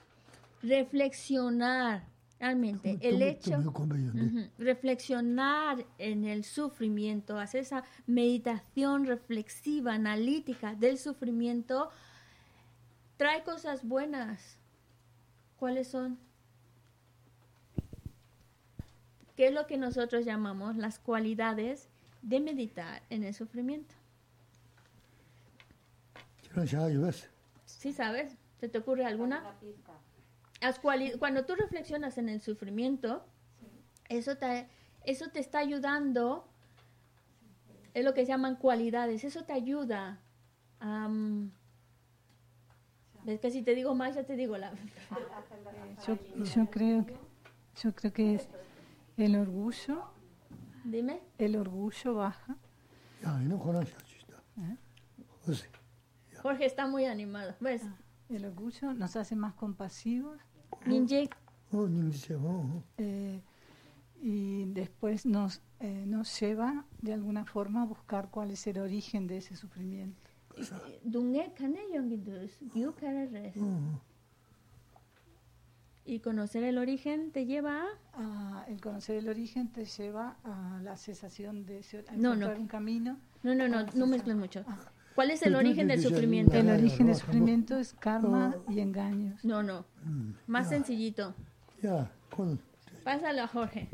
Reflexionar 0.61 2.03
Realmente, 2.41 2.97
el 3.01 3.21
hecho, 3.21 3.71
reflexionar 4.57 5.85
en 5.99 6.23
el 6.25 6.43
sufrimiento, 6.43 7.37
hacer 7.37 7.61
esa 7.61 7.83
meditación 8.07 9.05
reflexiva, 9.05 9.93
analítica 9.93 10.73
del 10.73 10.97
sufrimiento, 10.97 11.91
trae 13.17 13.43
cosas 13.43 13.87
buenas. 13.87 14.57
¿Cuáles 15.57 15.89
son? 15.89 16.17
¿Qué 19.35 19.49
es 19.49 19.53
lo 19.53 19.67
que 19.67 19.77
nosotros 19.77 20.25
llamamos 20.25 20.77
las 20.77 20.97
cualidades 20.97 21.90
de 22.21 22.39
meditar 22.39 23.01
en 23.09 23.23
el 23.23 23.33
sufrimiento? 23.33 23.95
¿Sí 27.65 27.93
sabes? 27.93 28.37
¿Se 28.59 28.69
te 28.69 28.77
ocurre 28.77 29.05
alguna? 29.05 29.55
cuando 31.19 31.45
tú 31.45 31.55
reflexionas 31.55 32.19
en 32.19 32.29
el 32.29 32.39
sufrimiento, 32.39 33.25
eso, 34.09 34.37
te, 34.37 34.67
eso 35.05 35.29
te 35.29 35.39
está 35.39 35.57
ayudando, 35.57 36.47
es 37.95 38.05
lo 38.05 38.13
que 38.13 38.25
se 38.25 38.31
llaman 38.31 38.57
cualidades, 38.57 39.23
eso 39.23 39.43
te 39.43 39.53
ayuda 39.53 40.19
a... 40.79 41.09
Es 43.25 43.39
que 43.39 43.49
si 43.49 43.63
te 43.63 43.73
digo 43.73 43.95
más, 43.95 44.15
ya 44.15 44.23
te 44.23 44.35
digo 44.35 44.57
la... 44.57 44.71
Yo, 46.07 46.17
yo 46.43 46.69
creo 46.69 47.05
que 47.05 47.31
yo 47.81 47.93
creo 47.95 48.13
que 48.13 48.35
es 48.35 48.49
el 49.17 49.35
orgullo, 49.35 50.03
Dime. 50.83 51.21
El 51.37 51.55
orgullo 51.55 52.15
baja. 52.15 52.57
¿Eh? 54.57 54.77
Jorge 56.41 56.65
está 56.65 56.87
muy 56.87 57.05
animado. 57.05 57.55
¿Ves? 57.59 57.83
Ah, 57.85 57.95
el 58.29 58.45
orgullo 58.45 58.93
nos 58.93 59.15
hace 59.15 59.35
más 59.35 59.53
compasivos. 59.53 60.39
Eh, 62.97 63.41
y 64.21 64.65
después 64.65 65.25
nos, 65.25 65.61
eh, 65.79 66.05
nos 66.07 66.39
lleva 66.39 66.85
de 67.01 67.13
alguna 67.13 67.45
forma 67.45 67.83
a 67.83 67.85
buscar 67.85 68.29
cuál 68.29 68.51
es 68.51 68.65
el 68.67 68.79
origen 68.79 69.27
de 69.27 69.37
ese 69.37 69.55
sufrimiento. 69.55 70.29
Y 76.03 76.19
conocer 76.19 76.63
el 76.63 76.77
origen 76.77 77.31
te 77.31 77.45
lleva 77.45 77.83
a... 77.83 77.87
Ah, 78.13 78.65
el 78.67 78.81
conocer 78.81 79.17
el 79.17 79.29
origen 79.29 79.71
te 79.71 79.85
lleva 79.85 80.35
a 80.43 80.79
la 80.83 80.97
cesación 80.97 81.65
de... 81.65 81.85
A 82.09 82.15
no, 82.15 82.35
no. 82.35 82.49
un 82.49 82.67
camino. 82.67 83.17
No, 83.43 83.53
no, 83.53 83.67
no, 83.67 83.85
no 83.93 84.07
mezclas 84.07 84.35
mucho. 84.35 84.63
Ah. 84.67 84.77
¿Cuál 85.15 85.31
es 85.31 85.41
el 85.43 85.55
origen 85.55 85.87
del 85.87 86.01
sufrimiento? 86.01 86.55
El 86.55 86.69
origen 86.69 87.07
del 87.07 87.15
sufrimiento 87.15 87.77
es 87.77 87.93
karma 87.93 88.55
y 88.69 88.79
engaños. 88.79 89.43
No, 89.43 89.61
no. 89.61 89.85
Más 90.47 90.69
sencillito. 90.69 91.35
Pásalo 93.03 93.43
a 93.43 93.47
Jorge. 93.47 93.89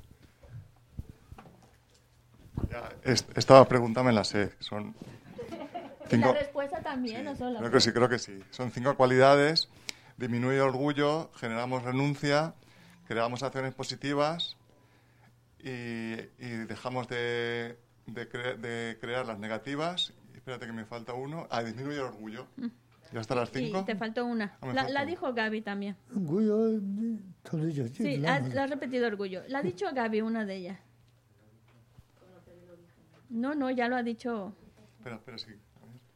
Ya, 2.69 2.89
esta 3.03 3.67
pregunta 3.67 4.03
me 4.03 4.11
la 4.11 4.23
sé. 4.23 4.51
Son 4.59 4.95
cinco... 6.09 6.33
¿La 6.33 6.39
respuesta 6.39 6.81
también 6.81 7.23
sí, 7.23 7.27
o 7.27 7.35
solo? 7.35 7.59
Creo 7.59 7.71
que 7.71 7.81
sí, 7.81 7.91
creo 7.91 8.09
que 8.09 8.19
sí. 8.19 8.39
Son 8.51 8.71
cinco 8.71 8.95
cualidades 8.95 9.69
disminuye 10.17 10.55
el 10.55 10.63
orgullo, 10.63 11.31
generamos 11.35 11.83
renuncia, 11.83 12.55
creamos 13.07 13.43
acciones 13.43 13.73
positivas 13.73 14.57
y, 15.59 16.15
dejamos 16.67 17.07
de, 17.07 17.77
de, 18.05 18.97
crear 18.99 19.25
las 19.25 19.39
negativas. 19.39 20.13
Espérate 20.33 20.65
que 20.65 20.73
me 20.73 20.85
falta 20.85 21.13
uno. 21.13 21.47
Ah, 21.49 21.63
disminuye 21.63 21.97
el 21.97 22.03
orgullo. 22.03 22.47
Mm. 22.57 22.67
¿Ya 23.13 23.21
hasta 23.21 23.35
las 23.35 23.51
cinco? 23.51 23.79
Sí, 23.79 23.85
te 23.85 23.95
faltó 23.95 24.25
una. 24.25 24.57
Ah, 24.61 24.87
la, 24.89 25.05
dijo 25.05 25.33
Gaby 25.33 25.61
también. 25.61 25.95
Orgullo, 26.13 26.81
yo, 27.69 27.87
Sí, 27.87 28.17
la, 28.17 28.39
la 28.39 28.63
ha 28.63 28.67
repetido 28.67 29.07
orgullo. 29.07 29.43
La 29.47 29.59
ha 29.59 29.63
dicho 29.63 29.87
Gaby, 29.93 30.21
una 30.21 30.45
de 30.45 30.55
ellas. 30.55 30.79
No, 33.29 33.55
no, 33.55 33.71
ya 33.71 33.87
lo 33.87 33.95
ha 33.95 34.03
dicho. 34.03 34.53
Espera, 34.97 35.15
espera, 35.15 35.37
sí. 35.37 35.51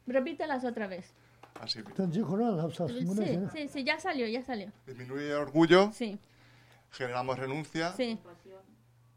Repítelas 0.08 0.66
otra 0.66 0.88
vez. 0.88 1.14
Así 1.60 1.80
sí, 3.52 3.68
sí, 3.68 3.84
ya 3.84 4.00
salió, 4.00 4.28
ya 4.28 4.44
salió. 4.44 4.72
Disminuye 4.88 5.30
el 5.30 5.38
orgullo, 5.38 5.92
sí. 5.94 6.18
generamos 6.92 7.38
renuncia, 7.38 7.92
sí. 7.94 8.18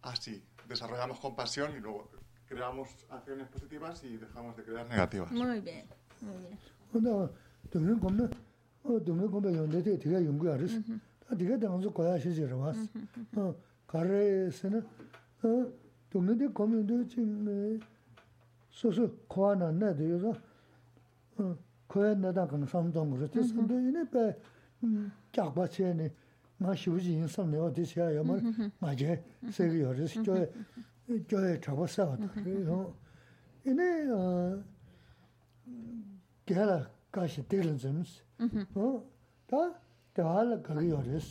así, 0.02 0.42
desarrollamos 0.68 1.20
compasión 1.20 1.76
y 1.76 1.80
luego 1.80 2.10
creamos 2.46 2.88
acciones 3.10 3.48
positivas 3.48 4.04
y 4.04 4.16
dejamos 4.16 4.56
de 4.56 4.64
crear 4.64 4.86
negativas. 4.86 5.30
Muy 5.32 5.60
bien, 5.60 5.86
muy 6.20 6.36
bien. 6.42 6.58
Uh 21.38 21.42
-huh. 21.42 21.56
koe 21.94 22.14
nada 22.18 22.46
kan 22.48 22.66
samdang 22.66 23.06
mura, 23.08 23.28
tis 23.28 23.52
kanto 23.54 23.74
ine 23.78 24.04
pe 24.10 24.34
mm, 24.82 25.10
kyaqba 25.30 25.68
che 25.68 25.92
ne, 25.94 26.10
nga 26.58 26.74
shivuji 26.74 27.12
yin 27.12 27.28
samne 27.28 27.56
wa 27.58 27.70
tis 27.70 27.94
ya 27.94 28.10
yamar 28.10 28.40
nga 28.80 28.94
je 28.94 29.22
segi 29.50 29.78
yoris, 29.78 30.12
kyoe, 30.24 30.44
kyoe 31.28 31.52
e, 31.54 31.60
chakwa 31.60 31.86
sawa 31.86 32.16
dhari. 32.16 32.66
Ine 33.70 33.88
gyala 36.46 36.90
kashi 37.12 37.42
tiglin 37.48 37.78
zimis, 37.78 38.22
ta 39.46 39.60
dewa 40.14 40.42
e, 40.42 40.48
la 40.48 40.56
kagi 40.60 40.88
yoris, 40.88 41.28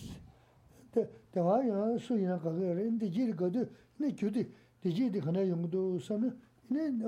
dewa 1.33 1.61
yana 1.63 1.99
su 1.99 2.15
yana 2.15 2.39
kagi 2.39 2.61
yoris, 2.63 2.85
ine 2.87 2.97
dijiri 2.99 3.35
kadi, 3.35 3.67
ine 3.99 4.13
kyudi, 4.15 4.47
dijiri 4.81 5.09
di 5.11 5.19
khana 5.19 5.41
yungudu 5.41 5.99
samne, 5.99 6.31
ine 6.69 7.03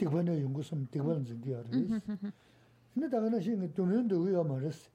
디번에 0.00 0.42
용도 0.42 0.62
선 0.62 0.88
디번 0.90 1.24
진디 1.24 1.52
요레스. 1.52 2.00
근데 2.94 3.08
다가나 3.08 3.40
신 3.40 3.72
도면도 3.74 4.20
위야 4.22 4.42
말스. 4.42 4.90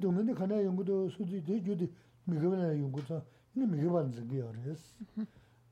도면도 0.00 0.34
하나 0.34 0.64
용도 0.64 1.08
수디 1.08 1.44
디주디 1.44 1.92
미거나 2.24 2.78
용도서 2.78 3.24
네 3.54 3.66
미거반 3.66 4.12
진디 4.12 4.38
요레스. 4.38 4.94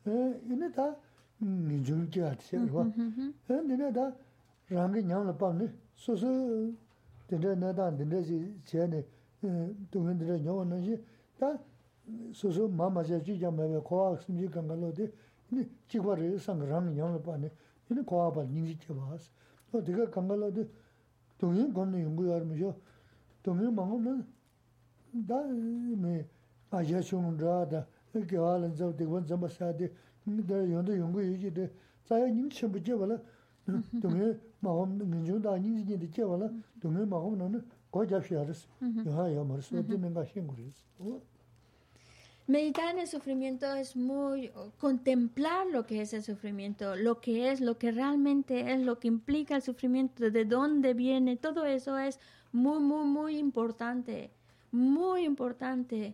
에 0.07 0.41
이네 0.45 0.73
다 0.73 0.97
민중기 1.39 2.21
같이 2.21 2.57
봐. 2.67 2.91
에 3.51 3.63
니네 3.63 3.93
다 3.93 4.13
rāngi 4.71 5.03
ñāng 5.03 5.27
lā 5.27 5.35
pāng 5.35 5.67
sōsō 5.99 6.31
tīndrā 7.27 7.59
nā 7.59 7.75
tāng 7.75 7.99
tīndrā 7.99 8.23
sī 8.23 8.55
chē 8.63 8.87
nē 8.87 9.03
tūngi 9.91 10.15
tīndrā 10.15 10.39
ñōwa 10.47 10.63
nā 10.71 10.79
shī 10.79 10.95
tā 11.41 11.59
sōsō 12.39 12.71
mā 12.71 12.87
mā 12.95 13.03
chā 13.03 13.19
chī 13.19 13.35
chā 13.43 13.51
mā 13.51 13.67
bē 13.67 13.83
kōwā 13.83 14.23
sīm 14.23 14.39
chī 14.39 14.47
kāngā 14.55 14.79
lō 14.79 14.95
tī 14.95 15.11
nī 15.51 15.67
chī 17.89 17.95
kwa 17.95 17.97
rī 17.97 17.97
sāng 17.97 17.97
rāngi 17.97 17.97
ñāng 17.97 17.97
lā 17.97 17.97
pāng 17.97 17.97
nē 17.97 17.97
nī 17.97 18.03
kōwā 18.11 18.27
pā 18.35 18.43
nīng 18.47 18.67
chī 18.69 18.77
chē 18.83 18.93
bā 18.95 19.17
sī 19.19 19.31
tō 19.71 19.77
tī 19.87 19.93
kā 19.97 20.05
kāngā 20.15 20.35
lō 20.41 20.49
tī 20.57 20.63
tūngi 21.41 21.65
kōn 21.75 21.89
nā 21.91 21.99
yungu 22.05 22.23
yā 22.31 22.37
rī 22.41 22.47
mī 22.51 22.57
shō 22.61 22.71
tūngi 23.45 23.67
mā 23.75 23.83
ngō 23.91 23.99
nā 24.07 24.15
tā 25.29 25.39
mē 26.05 26.15
mā 26.71 26.79
chā 26.87 27.01
chūng 27.03 27.37
rā 27.41 27.57
tā 27.71 27.81
kī 28.13 28.37
wā 28.39 28.53
lā 28.63 28.69
tsā 28.71 28.93
tī 28.97 29.05
kwa 29.07 29.21
tsā 29.27 29.37
mā 29.37 29.49
sā 29.49 29.73
tī 29.75 29.91
tā 30.47 30.57
yungu 30.71 30.93
yungu 31.03 31.21
yu 31.27 31.37
chī 31.43 31.51
tī 31.51 31.69
tsā 32.07 32.23
yā 32.23 32.31
nīng 32.31 32.51
chī 32.51 32.69
mbū 32.71 32.79
chē 32.87 32.95
bā 33.01 33.07
lā 33.13 33.19
동해 34.01 34.35
마음 34.61 34.99
민중도 34.99 35.51
아닌 35.51 35.79
이제 35.79 35.99
제발라 36.11 36.51
동해 36.81 37.05
마음 37.05 37.39
너는 37.39 37.63
고잡시 37.91 38.37
알았어. 38.37 38.69
야, 39.07 39.35
야, 39.35 39.45
말씀 39.45 39.87
듣는 39.87 40.15
거 40.15 40.25
신고리스. 40.25 40.85
어? 40.99 41.21
Meditar 42.48 42.94
en 42.94 43.00
el 43.00 43.08
sufrimiento 43.08 43.74
es 43.74 43.96
muy 43.96 44.52
contemplar 44.78 45.66
lo 45.66 45.88
que 45.88 46.02
es 46.02 46.14
el 46.14 46.22
sufrimiento, 46.22 46.96
lo 46.96 47.20
que 47.20 47.50
es, 47.50 47.60
lo 47.60 47.80
que 47.80 47.92
realmente 47.92 48.72
es, 48.72 48.82
lo 48.82 49.00
que 49.00 49.08
implica 49.08 49.56
el 49.56 49.64
sufrimiento, 49.64 50.30
de 50.30 50.46
dónde 50.46 50.94
viene, 50.94 51.38
todo 51.38 51.66
eso 51.66 51.98
es 51.98 52.20
muy, 52.52 52.80
muy, 52.80 53.04
muy 53.04 53.38
importante, 53.38 54.30
muy 54.72 55.26
importante, 55.26 56.14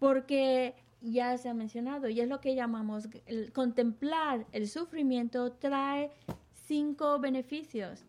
porque 0.00 0.74
ya 1.00 1.38
se 1.38 1.48
ha 1.48 1.54
mencionado 1.54 2.08
y 2.08 2.20
es 2.20 2.28
lo 2.28 2.40
que 2.40 2.56
llamamos 2.56 3.08
contemplar 3.52 4.46
el 4.50 4.68
sufrimiento 4.68 5.52
trae 5.52 6.10
cinco 6.66 7.20
beneficios 7.20 8.04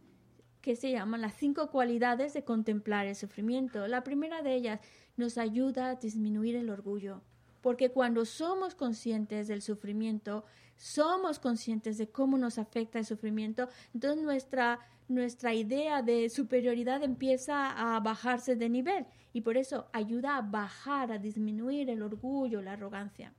que 0.62 0.76
se 0.76 0.92
llaman 0.92 1.22
las 1.22 1.36
cinco 1.36 1.70
cualidades 1.70 2.34
de 2.34 2.44
contemplar 2.44 3.06
el 3.06 3.16
sufrimiento. 3.16 3.88
La 3.88 4.04
primera 4.04 4.42
de 4.42 4.56
ellas 4.56 4.80
nos 5.16 5.38
ayuda 5.38 5.90
a 5.90 5.96
disminuir 5.96 6.56
el 6.56 6.72
orgullo, 6.72 7.22
porque 7.66 7.90
cuando 7.90 8.26
somos 8.26 8.76
conscientes 8.76 9.48
del 9.48 9.64
sufrimiento, 9.64 10.46
somos 10.78 11.40
conscientes 11.40 11.98
de 11.98 12.08
cómo 12.08 12.38
nos 12.38 12.60
afecta 12.60 13.00
el 13.00 13.06
sufrimiento, 13.08 13.70
entonces 13.92 14.24
nuestra, 14.24 14.82
nuestra 15.08 15.52
idea 15.56 16.04
de 16.04 16.30
superioridad 16.30 17.02
empieza 17.02 17.72
a 17.72 18.00
bajarse 18.02 18.56
de 18.56 18.70
nivel 18.70 19.08
y 19.34 19.42
por 19.42 19.58
eso 19.58 19.88
ayuda 19.94 20.38
a 20.38 20.44
bajar, 20.44 21.12
a 21.12 21.18
disminuir 21.18 21.90
el 21.90 22.04
orgullo, 22.04 22.62
la 22.62 22.74
arrogancia. 22.74 23.34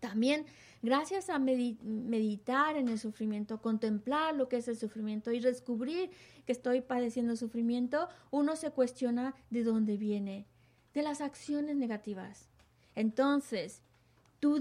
También 0.00 0.44
gracias 0.82 1.30
a 1.30 1.38
medi 1.38 1.78
meditar 1.84 2.76
en 2.76 2.88
el 2.88 2.98
sufrimiento, 2.98 3.62
contemplar 3.62 4.34
lo 4.34 4.48
que 4.48 4.56
es 4.56 4.66
el 4.66 4.76
sufrimiento 4.76 5.30
y 5.30 5.38
descubrir 5.38 6.10
que 6.46 6.50
estoy 6.50 6.80
padeciendo 6.80 7.36
sufrimiento, 7.36 8.08
uno 8.32 8.56
se 8.56 8.72
cuestiona 8.72 9.36
de 9.50 9.62
dónde 9.62 9.96
viene, 9.98 10.48
de 10.94 11.02
las 11.02 11.20
acciones 11.20 11.76
negativas. 11.76 12.49
Entonces, 12.94 13.82
tú, 14.40 14.60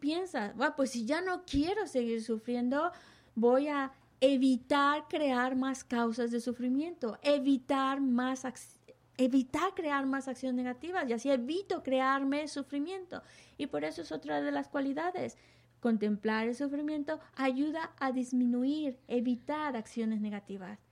piensas, 0.00 0.54
pues 0.76 0.90
si 0.90 1.04
ya 1.04 1.20
no 1.20 1.44
quiero 1.44 1.86
seguir 1.86 2.22
sufriendo, 2.22 2.90
voy 3.34 3.68
a 3.68 3.92
evitar 4.20 5.06
crear 5.08 5.56
más 5.56 5.84
causas 5.84 6.30
de 6.30 6.40
sufrimiento, 6.40 7.18
evitar 7.22 8.00
más 8.00 8.44
evitar 9.16 9.74
crear 9.74 10.06
más 10.06 10.26
acciones 10.26 10.56
negativas 10.56 11.08
y 11.08 11.12
así 11.12 11.30
evito 11.30 11.82
crearme 11.82 12.48
sufrimiento. 12.48 13.22
Y 13.56 13.66
por 13.66 13.84
eso 13.84 14.02
es 14.02 14.10
otra 14.10 14.40
de 14.40 14.50
las 14.50 14.68
cualidades. 14.68 15.36
Contemplar 15.80 16.48
el 16.48 16.54
sufrimiento 16.54 17.20
ayuda 17.36 17.92
a 17.98 18.10
disminuir, 18.10 18.98
evitar 19.06 19.76
acciones 19.76 20.20
negativas. 20.20 20.83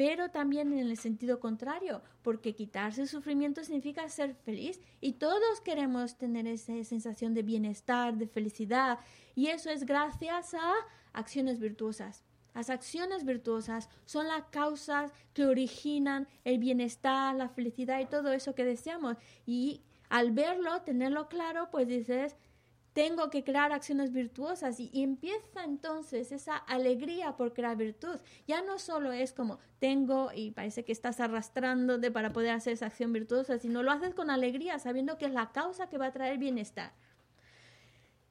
Pero 0.00 0.30
también 0.30 0.72
en 0.72 0.88
el 0.88 0.96
sentido 0.96 1.40
contrario, 1.40 2.00
porque 2.22 2.54
quitarse 2.54 3.02
el 3.02 3.06
sufrimiento 3.06 3.62
significa 3.62 4.08
ser 4.08 4.34
feliz 4.34 4.80
y 4.98 5.12
todos 5.12 5.60
queremos 5.62 6.16
tener 6.16 6.46
esa 6.46 6.72
sensación 6.84 7.34
de 7.34 7.42
bienestar, 7.42 8.16
de 8.16 8.26
felicidad 8.26 9.00
y 9.34 9.48
eso 9.48 9.68
es 9.68 9.84
gracias 9.84 10.54
a 10.54 10.72
acciones 11.12 11.60
virtuosas. 11.60 12.24
Las 12.54 12.70
acciones 12.70 13.26
virtuosas 13.26 13.90
son 14.06 14.26
las 14.26 14.44
causas 14.46 15.12
que 15.34 15.44
originan 15.44 16.28
el 16.44 16.56
bienestar, 16.56 17.34
la 17.34 17.50
felicidad 17.50 18.00
y 18.00 18.06
todo 18.06 18.32
eso 18.32 18.54
que 18.54 18.64
deseamos. 18.64 19.18
Y 19.44 19.82
al 20.08 20.30
verlo, 20.30 20.80
tenerlo 20.80 21.28
claro, 21.28 21.68
pues 21.70 21.86
dices, 21.86 22.36
tengo 22.92 23.30
que 23.30 23.44
crear 23.44 23.72
acciones 23.72 24.12
virtuosas 24.12 24.80
y, 24.80 24.90
empieza 24.94 25.64
entonces 25.64 26.32
esa 26.32 26.56
alegría 26.56 27.36
por 27.36 27.52
crear 27.52 27.76
virtud. 27.76 28.18
Ya 28.46 28.62
no 28.62 28.78
solo 28.78 29.12
es 29.12 29.32
como 29.32 29.58
tengo 29.78 30.30
y 30.34 30.50
parece 30.50 30.84
que 30.84 30.92
estás 30.92 31.20
arrastrándote 31.20 32.10
para 32.10 32.32
poder 32.32 32.50
hacer 32.50 32.72
esa 32.72 32.86
acción 32.86 33.12
virtuosa, 33.12 33.58
sino 33.58 33.82
lo 33.82 33.92
haces 33.92 34.14
con 34.14 34.30
alegría, 34.30 34.78
sabiendo 34.78 35.18
que 35.18 35.26
es 35.26 35.32
la 35.32 35.52
causa 35.52 35.88
que 35.88 35.98
va 35.98 36.06
a 36.06 36.12
traer 36.12 36.38
bienestar. 36.38 36.92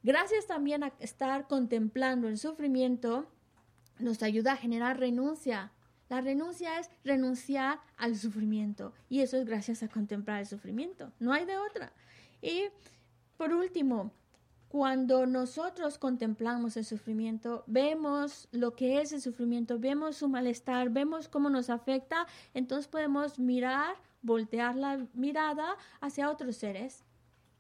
Gracias 0.04 0.48
también 0.48 0.84
a 0.84 0.94
estar 1.00 1.48
contemplando 1.48 2.28
el 2.28 2.38
sufrimiento, 2.38 3.28
nos 3.98 4.24
ayuda 4.24 4.54
a 4.54 4.58
generar 4.58 5.00
renuncia. 5.00 5.72
La 6.10 6.22
renuncia 6.22 6.80
es 6.80 6.90
renunciar 7.04 7.80
al 7.96 8.16
sufrimiento 8.16 8.94
y 9.10 9.22
eso 9.22 9.38
es 9.38 9.46
gracias 9.46 9.84
a 9.84 9.90
contemplar 9.90 10.40
el 10.40 10.48
sufrimiento. 10.48 11.12
No 11.20 11.34
hay 11.34 11.46
de 11.46 11.58
otra. 11.58 11.94
Y 12.42 12.64
por 13.38 13.54
último, 13.54 14.12
cuando 14.70 15.26
nosotros 15.26 15.98
contemplamos 15.98 16.78
el 16.78 16.86
sufrimiento, 16.86 17.64
vemos 17.66 18.48
lo 18.52 18.76
que 18.76 19.02
es 19.02 19.12
el 19.12 19.20
sufrimiento, 19.20 19.80
vemos 19.80 20.18
su 20.18 20.30
malestar, 20.30 20.92
vemos 20.92 21.28
cómo 21.28 21.50
nos 21.50 21.70
afecta, 21.72 22.28
entonces 22.54 22.88
podemos 22.88 23.40
mirar, 23.40 23.96
voltear 24.22 24.76
la 24.76 25.06
mirada 25.14 25.76
hacia 26.00 26.30
otros 26.30 26.56
seres 26.56 27.04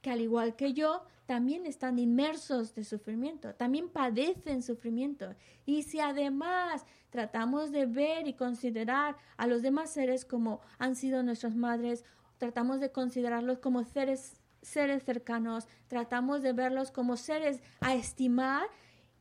que 0.01 0.11
al 0.11 0.21
igual 0.21 0.55
que 0.55 0.73
yo 0.73 1.03
también 1.25 1.65
están 1.65 1.99
inmersos 1.99 2.73
de 2.73 2.83
sufrimiento, 2.83 3.53
también 3.53 3.89
padecen 3.89 4.63
sufrimiento. 4.63 5.35
Y 5.65 5.83
si 5.83 5.99
además 5.99 6.85
tratamos 7.09 7.71
de 7.71 7.85
ver 7.85 8.27
y 8.27 8.33
considerar 8.33 9.15
a 9.37 9.45
los 9.45 9.61
demás 9.61 9.91
seres 9.91 10.25
como 10.25 10.61
han 10.77 10.95
sido 10.95 11.21
nuestras 11.21 11.55
madres, 11.55 12.05
tratamos 12.37 12.79
de 12.79 12.91
considerarlos 12.91 13.59
como 13.59 13.83
seres, 13.83 14.38
seres 14.61 15.03
cercanos, 15.03 15.67
tratamos 15.87 16.41
de 16.41 16.53
verlos 16.53 16.91
como 16.91 17.17
seres 17.17 17.61
a 17.79 17.95
estimar, 17.95 18.67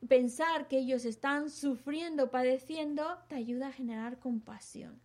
pensar 0.08 0.68
que 0.68 0.78
ellos 0.78 1.04
están 1.04 1.50
sufriendo, 1.50 2.30
padeciendo, 2.30 3.18
te 3.28 3.36
ayuda 3.36 3.68
a 3.68 3.72
generar 3.72 4.18
compasión. 4.18 5.00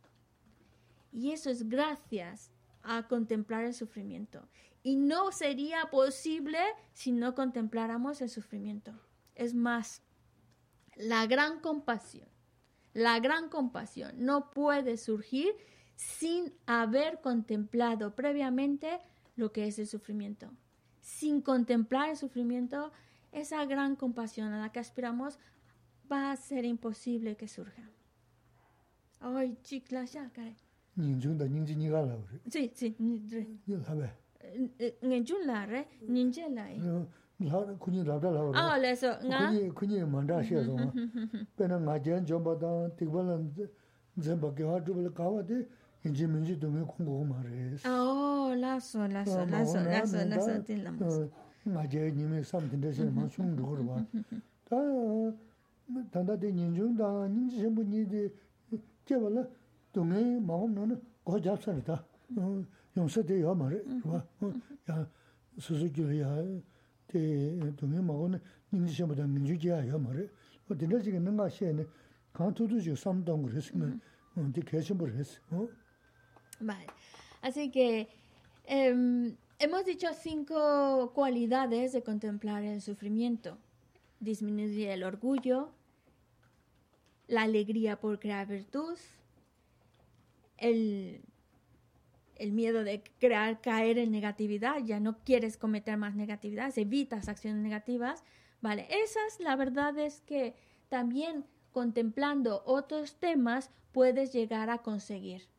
Y 1.12 1.32
eso 1.32 1.50
es 1.50 1.70
gracias 1.70 2.52
a 2.82 3.08
contemplar 3.08 3.64
el 3.64 3.74
sufrimiento. 3.74 4.48
Y 4.82 4.96
no 4.96 5.32
sería 5.32 5.90
posible 5.90 6.60
si 6.92 7.12
no 7.12 7.36
contempláramos 7.36 8.22
el 8.22 8.30
sufrimiento. 8.30 8.92
Es 9.36 9.54
más, 9.54 10.02
la 10.96 11.26
gran 11.26 11.60
compasión, 11.60 12.28
la 12.94 13.20
gran 13.20 13.50
compasión 13.50 14.14
no 14.18 14.52
puede 14.52 14.98
surgir 14.98 15.56
sin 15.96 16.54
haber 16.66 17.22
contemplado 17.22 18.16
previamente 18.16 19.00
lo 19.36 19.52
que 19.52 19.68
es 19.68 19.80
el 19.80 19.88
sufrimiento. 19.88 20.50
Sin 21.02 21.42
contemplar 21.42 22.10
el 22.10 22.18
sufrimiento, 22.18 22.92
esa 23.32 23.66
gran 23.66 23.96
compasión 23.96 24.54
a 24.54 24.60
la 24.60 24.72
que 24.72 24.80
aspiramos 24.80 25.40
va 26.12 26.32
a 26.32 26.36
ser 26.36 26.66
imposible 26.66 27.36
que 27.36 27.48
surja. 27.48 27.90
Ay, 29.20 29.58
chicla, 29.64 30.06
ya, 30.06 30.30
caray. 30.32 30.56
Sí, 32.50 32.72
sí. 32.76 32.96
la 35.46 35.66
re 35.66 35.88
ninje 36.08 36.50
la 36.50 36.70
yi 36.70 36.80
la 37.40 37.76
kunyi 37.80 38.04
labda 38.04 38.32
la 38.32 38.52
ah 38.54 38.78
le 38.78 38.96
so 38.96 39.08
nga 39.24 39.48
kunyi 39.48 39.72
kunyi 39.72 40.06
manda 40.06 40.44
she 40.44 40.64
so 40.64 40.76
ma 40.76 40.92
pena 41.56 41.80
nga 41.80 42.00
jen 42.00 42.26
jomba 42.26 42.56
da 42.56 42.90
tikba 42.96 43.24
la 43.24 43.40
zemba 46.05 46.05
ge 46.05 46.05
ha 46.05 46.05
jubla 46.05 46.05
ka 46.05 46.05
wa 46.05 46.05
de 46.05 46.05
inji 46.05 46.27
minji 46.27 46.59
du 46.59 46.71
me 46.71 46.85
kong 46.85 47.05
go 47.07 47.25
ma 47.25 47.43
re 47.43 47.79
oh 47.87 48.55
la 48.55 48.79
so 48.79 49.07
la 49.07 49.25
so 49.25 49.45
la 49.45 49.65
so 49.65 49.81
la 49.81 50.05
so 50.07 50.25
la 50.25 50.41
so 50.41 50.63
tin 50.63 50.83
la 50.83 50.91
mo 50.91 51.31
nga 51.65 51.87
je 51.87 52.11
ni 52.11 52.25
me 52.25 52.43
sam 52.43 52.69
tin 52.69 52.81
de 52.81 52.93
she 52.93 53.05
ma 53.05 53.27
chung 53.29 53.55
du 53.57 53.63
go 53.63 53.83
ba 53.83 54.07
ta 54.65 54.77
ta 56.11 56.23
da 56.23 56.37
de 56.37 56.53
ninjun 56.53 56.97
da 56.97 57.27
ninji 57.27 57.59
shen 57.59 57.75
bu 57.75 57.83
ni 57.83 58.07
de 58.07 58.33
je 59.05 59.17
ba 59.19 59.29
la 59.29 59.47
du 59.93 60.05
me 60.05 60.41
ma 60.41 60.55
hom 60.55 60.73
no 60.73 60.85
no 60.87 61.01
go 61.25 61.39
ja 61.39 61.57
sa 61.57 61.73
ta 61.83 62.05
용서 62.99 63.23
돼요 63.23 63.55
말해 63.55 63.81
봐. 64.03 64.27
야 64.91 65.09
수수기로 65.59 66.21
야 66.21 66.45
대, 67.07 67.59
동해 67.77 68.01
먹으면 68.01 68.41
민지셔보다 68.71 69.27
민주지야요 69.27 69.99
말해. 69.99 70.29
어 70.69 70.77
들려지게 70.77 71.17
있는 71.17 71.37
것이네. 71.37 71.87
간투도 72.33 72.81
저 72.81 72.95
삼동 72.95 73.43
그랬으면 73.45 74.01
어디 74.37 74.61
계신 74.61 74.99
분 74.99 75.15
했어. 75.15 75.41
어? 75.51 75.69
Vale. 76.64 76.88
Así 77.42 77.70
que 77.72 78.08
eh, 78.66 79.36
hemos 79.60 79.86
dicho 79.86 80.08
cinco 80.14 81.12
cualidades 81.14 81.92
de 81.94 82.04
contemplar 82.04 82.64
el 82.64 82.82
sufrimiento. 82.82 83.58
Disminuir 84.20 84.90
el 84.90 85.04
orgullo, 85.04 85.72
la 87.28 87.42
alegría 87.44 88.00
por 88.00 88.20
crear 88.20 88.48
virtud, 88.48 88.98
el 90.58 91.22
el 92.36 92.52
miedo 92.52 92.84
de 92.84 93.04
crear, 93.20 93.62
caer 93.62 93.98
en 93.98 94.12
negatividad, 94.12 94.80
ya 94.84 95.00
no 95.00 95.18
quieres 95.24 95.58
cometer 95.58 95.98
más 95.98 96.16
negatividad, 96.16 96.78
evitas 96.78 97.30
acciones 97.30 97.62
negativas, 97.62 98.24
¿vale? 98.62 98.88
Esas, 98.90 99.40
la 99.40 99.56
verdad 99.56 99.98
es 99.98 100.22
que 100.22 100.56
también 100.90 101.46
contemplando 101.72 102.64
otros 102.66 103.16
temas 103.16 103.70
puedes 103.92 104.34
llegar 104.34 104.70
a 104.70 104.80
conseguir. 104.80 105.53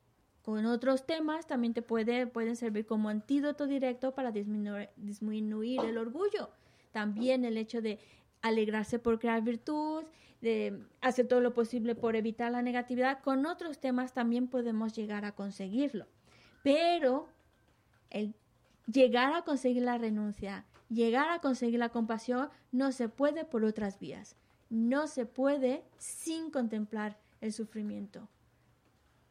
Con 0.44 0.66
otros 0.66 1.06
temas 1.06 1.46
también 1.46 1.72
te 1.72 1.80
puede, 1.80 2.26
pueden 2.26 2.54
servir 2.54 2.84
como 2.84 3.08
antídoto 3.08 3.66
directo 3.66 4.14
para 4.14 4.30
disminuir, 4.30 4.90
disminuir 4.96 5.80
el 5.80 5.96
orgullo. 5.96 6.50
También 6.92 7.46
el 7.46 7.56
hecho 7.56 7.80
de 7.80 7.98
alegrarse 8.42 8.98
por 8.98 9.18
crear 9.18 9.42
virtud, 9.42 10.04
de 10.42 10.84
hacer 11.00 11.26
todo 11.28 11.40
lo 11.40 11.54
posible 11.54 11.94
por 11.94 12.14
evitar 12.14 12.52
la 12.52 12.60
negatividad, 12.60 13.22
con 13.22 13.46
otros 13.46 13.78
temas 13.78 14.12
también 14.12 14.48
podemos 14.48 14.94
llegar 14.94 15.24
a 15.24 15.32
conseguirlo. 15.32 16.06
Pero 16.62 17.26
el 18.10 18.34
llegar 18.86 19.32
a 19.32 19.42
conseguir 19.42 19.82
la 19.82 19.96
renuncia, 19.96 20.66
llegar 20.90 21.30
a 21.30 21.40
conseguir 21.40 21.78
la 21.78 21.88
compasión, 21.88 22.50
no 22.70 22.92
se 22.92 23.08
puede 23.08 23.46
por 23.46 23.64
otras 23.64 23.98
vías. 23.98 24.36
No 24.68 25.06
se 25.06 25.24
puede 25.24 25.84
sin 25.96 26.50
contemplar 26.50 27.16
el 27.40 27.54
sufrimiento. 27.54 28.28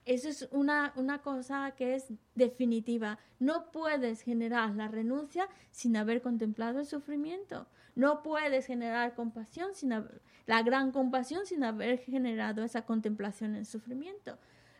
Eso 0.06 0.30
es 0.30 0.48
una, 0.52 0.94
una 0.96 1.22
cosa 1.22 1.72
que 1.78 1.96
es 1.96 2.08
definitiva. 2.36 3.20
No 3.40 3.72
puedes 3.72 4.22
generar 4.22 4.76
la 4.76 4.88
renuncia 4.88 5.48
sin 5.72 5.96
haber 5.96 6.22
contemplado 6.22 6.80
el 6.80 6.86
sufrimiento. 6.86 7.68
No 7.96 8.24
puedes 8.24 8.66
generar 8.66 9.16
compasión 9.16 9.76
sin 9.76 9.94
haber, 9.94 10.22
la 10.46 10.62
gran 10.64 10.92
compasión 10.92 11.46
sin 11.46 11.64
haber 11.64 12.00
generado 12.00 12.64
esa 12.64 12.84
contemplación 12.86 13.56
en 13.56 13.66
sufrimiento. 13.66 14.38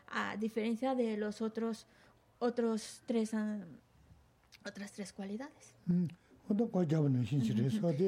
A 0.08 0.36
diferencia 0.36 0.94
de 0.94 1.16
los 1.16 1.40
otros 1.40 1.86
otros 2.38 3.00
tres, 3.06 3.32
uh, 3.32 3.62
otras 4.66 4.92
tres 4.92 5.12
cualidades. 5.12 5.74
Mm. 5.86 6.06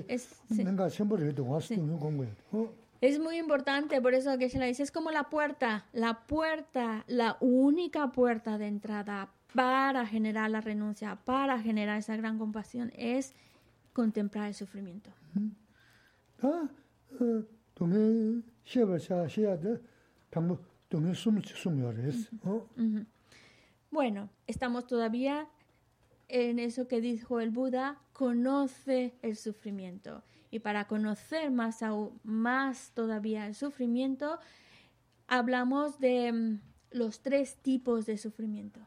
Es, 0.09 0.29
sí. 0.49 0.62
Es 3.01 3.18
muy 3.18 3.38
importante, 3.38 4.01
por 4.01 4.14
eso 4.14 4.38
que 4.38 4.49
se 4.49 4.59
la 4.59 4.66
dice, 4.66 4.82
es 4.82 4.90
como 4.90 5.11
la 5.11 5.30
puerta, 5.30 5.86
la 5.92 6.26
puerta, 6.26 7.05
la 7.07 7.36
única 7.40 8.12
puerta 8.12 8.59
de 8.59 8.66
entrada 8.66 9.30
para 9.55 10.07
generar 10.07 10.51
la 10.51 10.61
renuncia, 10.61 11.16
para 11.24 11.61
generar 11.61 11.99
esa 11.99 12.16
gran 12.16 12.38
compasión, 12.38 12.92
es 12.97 13.34
contemplar 13.92 14.49
el 14.49 14.55
sufrimiento. 14.55 15.11
Ah, 16.42 16.68
bueno, 23.90 24.28
estamos 24.47 24.86
todavía 24.86 25.49
en 26.28 26.59
eso 26.59 26.88
que 26.88 27.01
dijo 27.01 27.40
el 27.40 27.51
Buda, 27.51 27.99
conoce 28.12 29.14
el 29.22 29.36
sufrimiento. 29.36 30.22
Y 30.51 30.61
para 30.61 30.86
conocer 30.86 31.51
más, 31.51 31.82
aún, 31.82 32.18
más 32.24 32.92
todavía 32.94 33.47
el 33.47 33.55
sufrimiento, 33.55 34.38
hablamos 35.26 35.99
de 35.99 36.32
um, 36.32 36.59
los 36.90 37.20
tres 37.20 37.57
tipos 37.57 38.07
de 38.07 38.16
sufrimiento. 38.16 38.80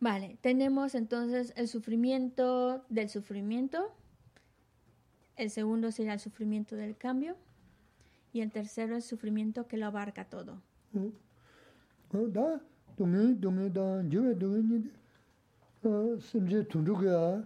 Vale, 0.00 0.36
tenemos 0.42 0.94
entonces 0.94 1.54
el 1.56 1.66
sufrimiento 1.66 2.84
del 2.90 3.08
sufrimiento, 3.08 3.90
el 5.36 5.50
segundo 5.50 5.90
sería 5.90 6.12
el 6.12 6.20
sufrimiento 6.20 6.76
del 6.76 6.96
cambio. 6.96 7.36
Y 8.34 8.40
el 8.40 8.50
tercero 8.50 8.96
el 8.96 9.02
sufrimiento 9.02 9.68
que 9.68 9.76
lo 9.76 9.86
abarca 9.86 10.24
todo. 10.24 10.60
동네 12.95 13.39
동네다 13.39 14.09
저에 14.09 14.37
동네 14.37 14.83
어 15.83 16.17
심지 16.19 16.63
tundu가 16.67 17.43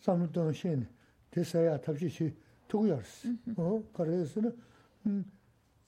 삼도 0.00 0.52
신 0.52 0.86
대사야 1.30 1.80
탑지시 1.80 2.34
두고야스 2.68 3.36
어 3.56 3.82
그래서는 3.92 4.56
음 5.06 5.24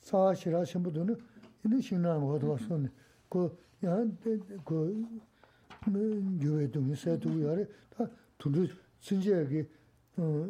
사실아 0.00 0.64
신부도는 0.64 1.16
이는 1.64 1.80
신나는 1.80 2.26
것도 2.26 2.50
왔었네 2.50 2.88
그야그 3.28 5.06
저에 6.42 6.70
동네 6.70 6.94
세 6.94 7.18
두고야래 7.18 7.66
다 7.90 8.06
tundu 8.38 8.68
신지하게 8.98 9.68
어 10.16 10.48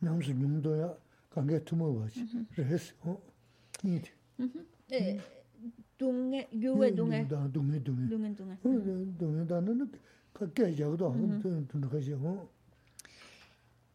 남수 0.00 0.32
용도야 0.32 0.96
관계 1.30 1.62
투모 1.62 2.00
봐지 2.00 2.26
그래서 2.54 2.94
어 3.02 3.22
이게 3.84 5.20
Eh, 5.94 5.94
Dunge, 5.98 6.48
Yue 6.52 6.92
Dunge, 6.94 7.28
동네 7.28 7.82
동네 7.82 8.08
Dunge, 8.08 8.34
Dunge. 8.34 9.18
동네다는 9.18 9.90
각게 10.32 10.74
자고도 10.74 11.12
안 11.12 11.40
tundu 11.68 11.88
가지고 11.88 12.48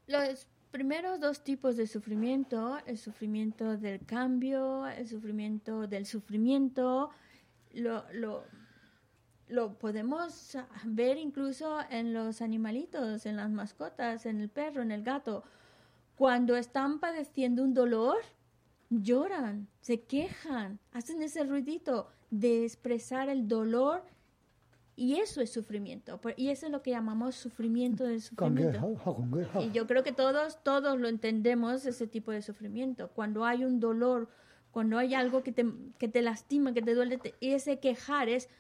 Los 0.08 0.46
primeros 0.72 1.20
dos 1.20 1.44
tipos 1.44 1.78
de 1.78 1.88
sufrimiento, 1.88 2.78
el 2.86 2.98
sufrimiento 2.98 3.76
del 3.78 4.06
cambio, 4.06 4.86
el 4.86 5.08
sufrimiento 5.08 5.88
del 5.88 6.06
sufrimiento, 6.06 7.10
lo, 7.74 8.04
lo, 8.14 8.44
lo 9.48 9.74
podemos 9.80 10.56
ver 10.84 11.18
incluso 11.18 11.80
en 11.90 12.14
los 12.14 12.42
animalitos, 12.42 13.26
en 13.26 13.38
las 13.38 13.50
mascotas, 13.50 14.26
en 14.28 14.40
el 14.42 14.50
perro, 14.50 14.84
en 14.84 14.92
el 14.92 15.02
gato. 15.02 15.44
Cuando 16.18 16.56
están 16.56 17.00
padeciendo 17.00 17.64
un 17.64 17.74
dolor, 17.74 18.18
lloran, 18.91 19.69
se 19.81 20.03
quejan, 20.03 20.79
hacen 20.93 21.23
ese 21.23 21.45
ruidito 21.45 22.09
de 22.31 22.65
expresar 22.65 23.29
el 23.29 23.49
dolor 23.49 24.03
y 24.97 25.17
eso 25.17 25.41
es 25.41 25.51
sufrimiento. 25.51 26.21
Y 26.37 26.51
eso 26.51 26.67
es 26.67 26.73
lo 26.73 26.83
que 26.83 26.91
llamamos 26.91 27.35
sufrimiento 27.35 28.05
del 28.05 28.21
sufrimiento. 28.21 28.79
Y 29.63 29.71
yo 29.71 29.87
creo 29.87 30.03
que 30.03 30.13
todos, 30.13 30.63
todos 30.63 31.01
lo 31.01 31.09
entendemos, 31.09 31.87
ese 31.87 32.07
tipo 32.07 32.33
de 32.33 32.43
sufrimiento. 32.43 33.09
Cuando 33.15 33.47
hay 33.47 33.65
un 33.65 33.81
dolor, 33.81 34.29
cuando 34.73 34.99
hay 34.99 35.15
algo 35.15 35.43
que 35.43 35.53
te, 35.53 35.65
que 35.99 36.09
te 36.09 36.21
lastima, 36.21 36.75
que 36.75 36.83
te 36.83 36.95
duele, 36.95 37.17
te, 37.17 37.35
y 37.41 37.53
ese 37.53 37.79
quejar 37.79 38.29
es, 38.29 38.51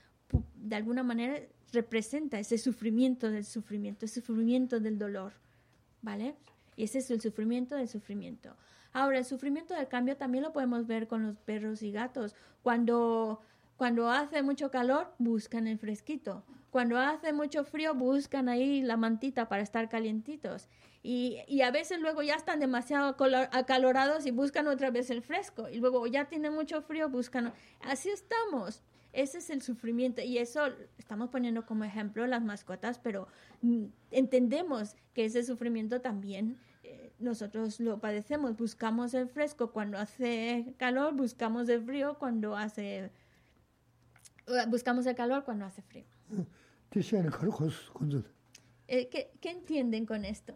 de 0.54 0.76
alguna 0.76 1.02
manera, 1.02 1.38
representa 1.72 2.38
ese 2.38 2.56
sufrimiento 2.56 3.30
del 3.30 3.44
sufrimiento, 3.44 4.06
el 4.06 4.10
sufrimiento 4.10 4.80
del 4.80 4.98
dolor. 4.98 5.34
¿Vale? 6.00 6.36
Y 6.76 6.84
ese 6.84 6.98
es 6.98 7.10
el 7.10 7.20
sufrimiento 7.20 7.74
del 7.74 7.88
sufrimiento. 7.88 8.56
Ahora, 8.92 9.18
el 9.18 9.24
sufrimiento 9.24 9.74
del 9.74 9.88
cambio 9.88 10.16
también 10.16 10.42
lo 10.42 10.52
podemos 10.52 10.86
ver 10.86 11.06
con 11.06 11.26
los 11.26 11.38
perros 11.38 11.82
y 11.82 11.92
gatos. 11.92 12.34
Cuando, 12.62 13.40
cuando 13.76 14.10
hace 14.10 14.42
mucho 14.42 14.70
calor, 14.70 15.12
buscan 15.18 15.66
el 15.66 15.78
fresquito. 15.78 16.44
Cuando 16.70 16.98
hace 16.98 17.32
mucho 17.32 17.64
frío, 17.64 17.94
buscan 17.94 18.48
ahí 18.48 18.82
la 18.82 18.96
mantita 18.96 19.48
para 19.48 19.62
estar 19.62 19.88
calientitos. 19.88 20.68
Y, 21.02 21.38
y 21.48 21.62
a 21.62 21.70
veces 21.70 22.00
luego 22.00 22.22
ya 22.22 22.34
están 22.34 22.60
demasiado 22.60 23.16
acalorados 23.52 24.26
y 24.26 24.30
buscan 24.30 24.68
otra 24.68 24.90
vez 24.90 25.10
el 25.10 25.22
fresco. 25.22 25.68
Y 25.68 25.78
luego 25.78 26.06
ya 26.06 26.26
tienen 26.26 26.52
mucho 26.52 26.82
frío, 26.82 27.08
buscan... 27.08 27.52
Así 27.80 28.10
estamos. 28.10 28.82
Ese 29.12 29.38
es 29.38 29.50
el 29.50 29.62
sufrimiento. 29.62 30.22
Y 30.22 30.38
eso 30.38 30.60
estamos 30.98 31.30
poniendo 31.30 31.66
como 31.66 31.84
ejemplo 31.84 32.26
las 32.26 32.42
mascotas, 32.42 32.98
pero 32.98 33.28
mm, 33.62 33.86
entendemos 34.10 34.96
que 35.14 35.24
ese 35.24 35.42
sufrimiento 35.42 36.00
también 36.00 36.58
nosotros 37.20 37.80
lo 37.80 38.00
padecemos, 38.00 38.56
buscamos 38.56 39.14
el 39.14 39.28
fresco 39.28 39.72
cuando 39.72 39.98
hace 39.98 40.74
calor, 40.78 41.14
buscamos 41.14 41.68
el 41.68 41.82
frío 41.84 42.18
cuando 42.18 42.56
hace 42.56 43.10
eh, 44.50 44.66
buscamos 44.68 45.06
el 45.06 45.14
calor 45.14 45.44
cuando 45.44 45.64
hace 45.64 45.82
frío. 45.82 46.04
¿qué, 48.86 49.08
eh, 49.10 49.30
entienden 49.42 50.06
con 50.06 50.24
esto? 50.24 50.54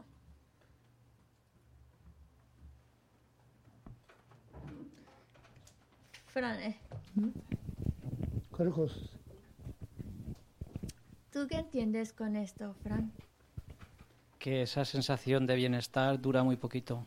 Fran, 6.27 6.59
eh. 6.61 6.77
¿tú 11.31 11.47
qué 11.49 11.57
entiendes 11.59 12.13
con 12.13 12.35
esto, 12.35 12.75
Fran? 12.83 13.13
que 14.45 14.61
esa 14.61 14.85
sensación 14.85 15.47
de 15.47 15.57
bienestar 15.57 16.21
dura 16.21 16.45
muy 16.45 16.57
poquito. 16.59 17.07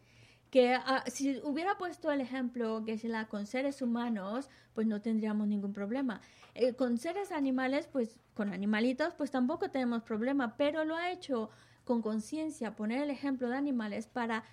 que 0.51 0.73
ah, 0.75 1.03
si 1.07 1.39
hubiera 1.43 1.77
puesto 1.77 2.11
el 2.11 2.21
ejemplo 2.21 2.83
que 2.85 2.93
es 2.93 3.03
la 3.05 3.27
con 3.27 3.47
seres 3.47 3.81
humanos, 3.81 4.49
pues 4.73 4.85
no 4.85 5.01
tendríamos 5.01 5.47
ningún 5.47 5.73
problema. 5.73 6.21
Eh, 6.53 6.73
con 6.73 6.97
seres 6.97 7.31
animales, 7.31 7.87
pues 7.91 8.19
con 8.35 8.53
animalitos, 8.53 9.15
pues 9.15 9.31
tampoco 9.31 9.71
tenemos 9.71 10.03
problema, 10.03 10.57
pero 10.57 10.85
lo 10.85 10.95
ha 10.95 11.09
hecho 11.11 11.49
con 11.85 12.01
conciencia, 12.01 12.75
poner 12.75 13.01
el 13.01 13.09
ejemplo 13.09 13.49
de 13.49 13.55
animales 13.55 14.07
para 14.07 14.43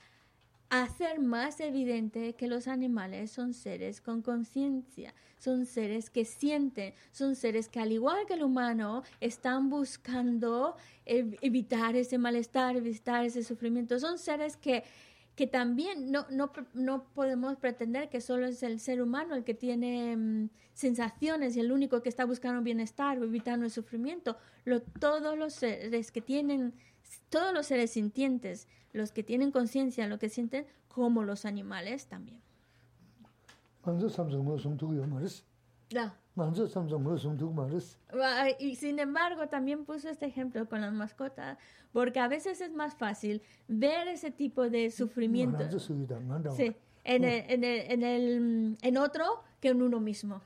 hacer 0.70 1.18
más 1.18 1.60
evidente 1.60 2.34
que 2.34 2.46
los 2.46 2.68
animales 2.68 3.30
son 3.30 3.54
seres 3.54 4.02
con 4.02 4.20
conciencia, 4.20 5.14
son 5.38 5.64
seres 5.64 6.10
que 6.10 6.26
sienten, 6.26 6.92
son 7.10 7.36
seres 7.36 7.68
que 7.70 7.80
al 7.80 7.90
igual 7.90 8.26
que 8.26 8.34
el 8.34 8.42
humano 8.42 9.02
están 9.20 9.70
buscando 9.70 10.76
ev- 11.06 11.38
evitar 11.40 11.96
ese 11.96 12.18
malestar, 12.18 12.76
evitar 12.76 13.24
ese 13.24 13.42
sufrimiento, 13.44 13.98
son 13.98 14.18
seres 14.18 14.58
que, 14.58 14.84
que 15.38 15.46
también 15.46 16.10
no, 16.10 16.26
no, 16.30 16.50
no 16.74 17.04
podemos 17.14 17.56
pretender 17.58 18.08
que 18.08 18.20
solo 18.20 18.48
es 18.48 18.60
el 18.64 18.80
ser 18.80 19.00
humano 19.00 19.36
el 19.36 19.44
que 19.44 19.54
tiene 19.54 20.16
mm, 20.16 20.48
sensaciones 20.74 21.54
y 21.54 21.60
el 21.60 21.70
único 21.70 22.02
que 22.02 22.08
está 22.08 22.24
buscando 22.24 22.60
bienestar 22.60 23.20
o 23.20 23.24
evitando 23.24 23.64
el 23.64 23.70
sufrimiento. 23.70 24.36
Lo, 24.64 24.82
todos 24.82 25.38
los 25.38 25.52
seres 25.54 26.10
que 26.10 26.20
tienen, 26.20 26.74
todos 27.28 27.54
los 27.54 27.66
seres 27.66 27.92
sintientes, 27.92 28.66
los 28.92 29.12
que 29.12 29.22
tienen 29.22 29.52
conciencia, 29.52 30.08
lo 30.08 30.18
que 30.18 30.28
sienten, 30.28 30.66
como 30.88 31.22
los 31.22 31.44
animales 31.44 32.06
también. 32.06 32.40
만 35.88 36.12
y 38.58 38.76
sin 38.76 38.98
embargo, 38.98 39.48
también 39.48 39.84
puso 39.84 40.08
este 40.08 40.26
ejemplo 40.26 40.68
con 40.68 40.80
las 40.80 40.92
mascotas, 40.92 41.58
porque 41.92 42.20
a 42.20 42.28
veces 42.28 42.60
es 42.60 42.72
más 42.72 42.94
fácil 42.94 43.42
ver 43.66 44.08
ese 44.08 44.30
tipo 44.30 44.68
de 44.70 44.90
sufrimiento. 44.90 45.58
Sí, 46.52 46.74
en, 47.04 47.24
el, 47.24 47.50
en, 47.50 47.64
el, 47.64 47.90
en, 47.90 48.02
el, 48.02 48.78
en, 48.80 48.96
otro 48.98 49.24
que 49.60 49.68
en 49.68 49.82
uno 49.82 50.00
mismo. 50.00 50.40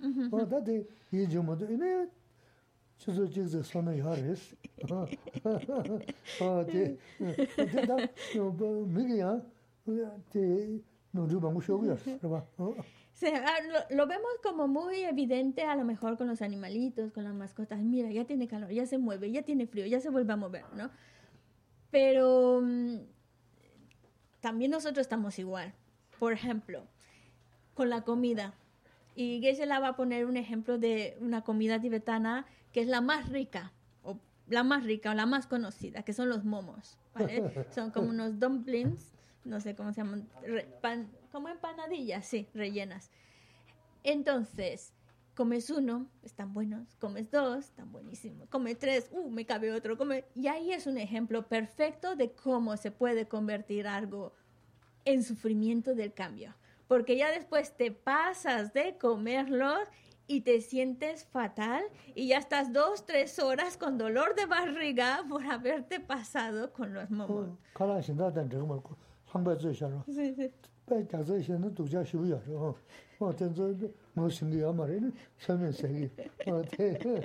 Uh 0.00 0.06
-huh. 0.06 0.30
chuzo 2.98 3.26
chikze 3.28 3.62
sono 3.62 3.92
yares. 3.94 4.56
Te, 6.68 6.98
te. 10.30 10.82
Lo 13.90 14.06
vemos 14.06 14.30
como 14.42 14.68
muy 14.68 15.00
evidente 15.00 15.62
a 15.62 15.74
lo 15.74 15.84
mejor 15.84 16.16
con 16.16 16.28
los 16.28 16.42
animalitos, 16.42 17.12
con 17.12 17.24
las 17.24 17.34
mascotas. 17.34 17.80
Mira, 17.80 18.10
ya 18.10 18.24
tiene 18.24 18.46
calor, 18.46 18.70
ya 18.70 18.86
se 18.86 18.98
mueve, 18.98 19.30
ya 19.32 19.42
tiene 19.42 19.66
frío, 19.66 19.86
ya 19.86 20.00
se 20.00 20.10
vuelve 20.10 20.32
a 20.32 20.36
mover, 20.36 20.64
¿no? 20.76 20.90
Pero 21.90 22.60
mm, 22.62 22.98
también 24.40 24.70
nosotros 24.70 25.04
estamos 25.04 25.38
igual. 25.38 25.74
Por 26.18 26.32
ejemplo, 26.32 26.84
con 27.74 27.90
la 27.90 28.02
comida. 28.02 28.54
Y 29.14 29.40
Geshe-la 29.40 29.80
va 29.80 29.88
a 29.88 29.96
poner 29.96 30.26
un 30.26 30.36
ejemplo 30.36 30.78
de 30.78 31.16
una 31.20 31.42
comida 31.42 31.80
tibetana 31.80 32.46
que 32.72 32.80
es 32.80 32.86
la 32.86 33.00
más 33.00 33.28
rica, 33.28 33.72
o 34.02 34.18
la 34.46 34.62
más 34.64 34.84
rica, 34.84 35.10
o 35.10 35.14
la 35.14 35.26
más 35.26 35.46
conocida, 35.46 36.02
que 36.02 36.12
son 36.12 36.28
los 36.28 36.44
momos. 36.44 36.98
¿vale? 37.14 37.42
son 37.70 37.90
como 37.90 38.08
unos 38.10 38.38
dumplings, 38.38 39.12
no 39.44 39.60
sé 39.60 39.74
cómo 39.74 39.92
se 39.92 40.02
llaman, 40.02 40.28
re- 40.42 40.68
pan- 40.80 41.10
como 41.32 41.48
empanadillas, 41.48 42.26
sí, 42.26 42.48
rellenas. 42.54 43.10
Entonces, 44.04 44.92
comes 45.34 45.70
uno, 45.70 46.08
están 46.22 46.52
buenos, 46.52 46.96
comes 46.96 47.30
dos, 47.30 47.66
están 47.66 47.92
buenísimos, 47.92 48.48
comes 48.48 48.78
tres, 48.78 49.08
uh, 49.12 49.30
me 49.30 49.44
cabe 49.46 49.72
otro, 49.72 49.96
come... 49.96 50.24
Y 50.34 50.48
ahí 50.48 50.72
es 50.72 50.86
un 50.86 50.98
ejemplo 50.98 51.46
perfecto 51.48 52.16
de 52.16 52.32
cómo 52.32 52.76
se 52.76 52.90
puede 52.90 53.28
convertir 53.28 53.86
algo 53.86 54.34
en 55.04 55.22
sufrimiento 55.22 55.94
del 55.94 56.12
cambio. 56.12 56.54
Porque 56.86 57.16
ya 57.16 57.30
después 57.30 57.76
te 57.76 57.92
pasas 57.92 58.72
de 58.72 58.96
comerlos 58.98 59.80
y 60.28 60.42
te 60.42 60.60
sientes 60.60 61.24
fatal 61.24 61.82
y 62.14 62.28
ya 62.28 62.38
estás 62.38 62.72
dos, 62.72 63.04
tres 63.06 63.38
horas 63.40 63.76
con 63.76 63.98
dolor 63.98 64.36
de 64.36 64.46
barriga 64.46 65.24
por 65.28 65.44
haberte 65.44 65.98
pasado 65.98 66.72
con 66.72 66.94
los 66.94 67.10
momos. 67.10 67.48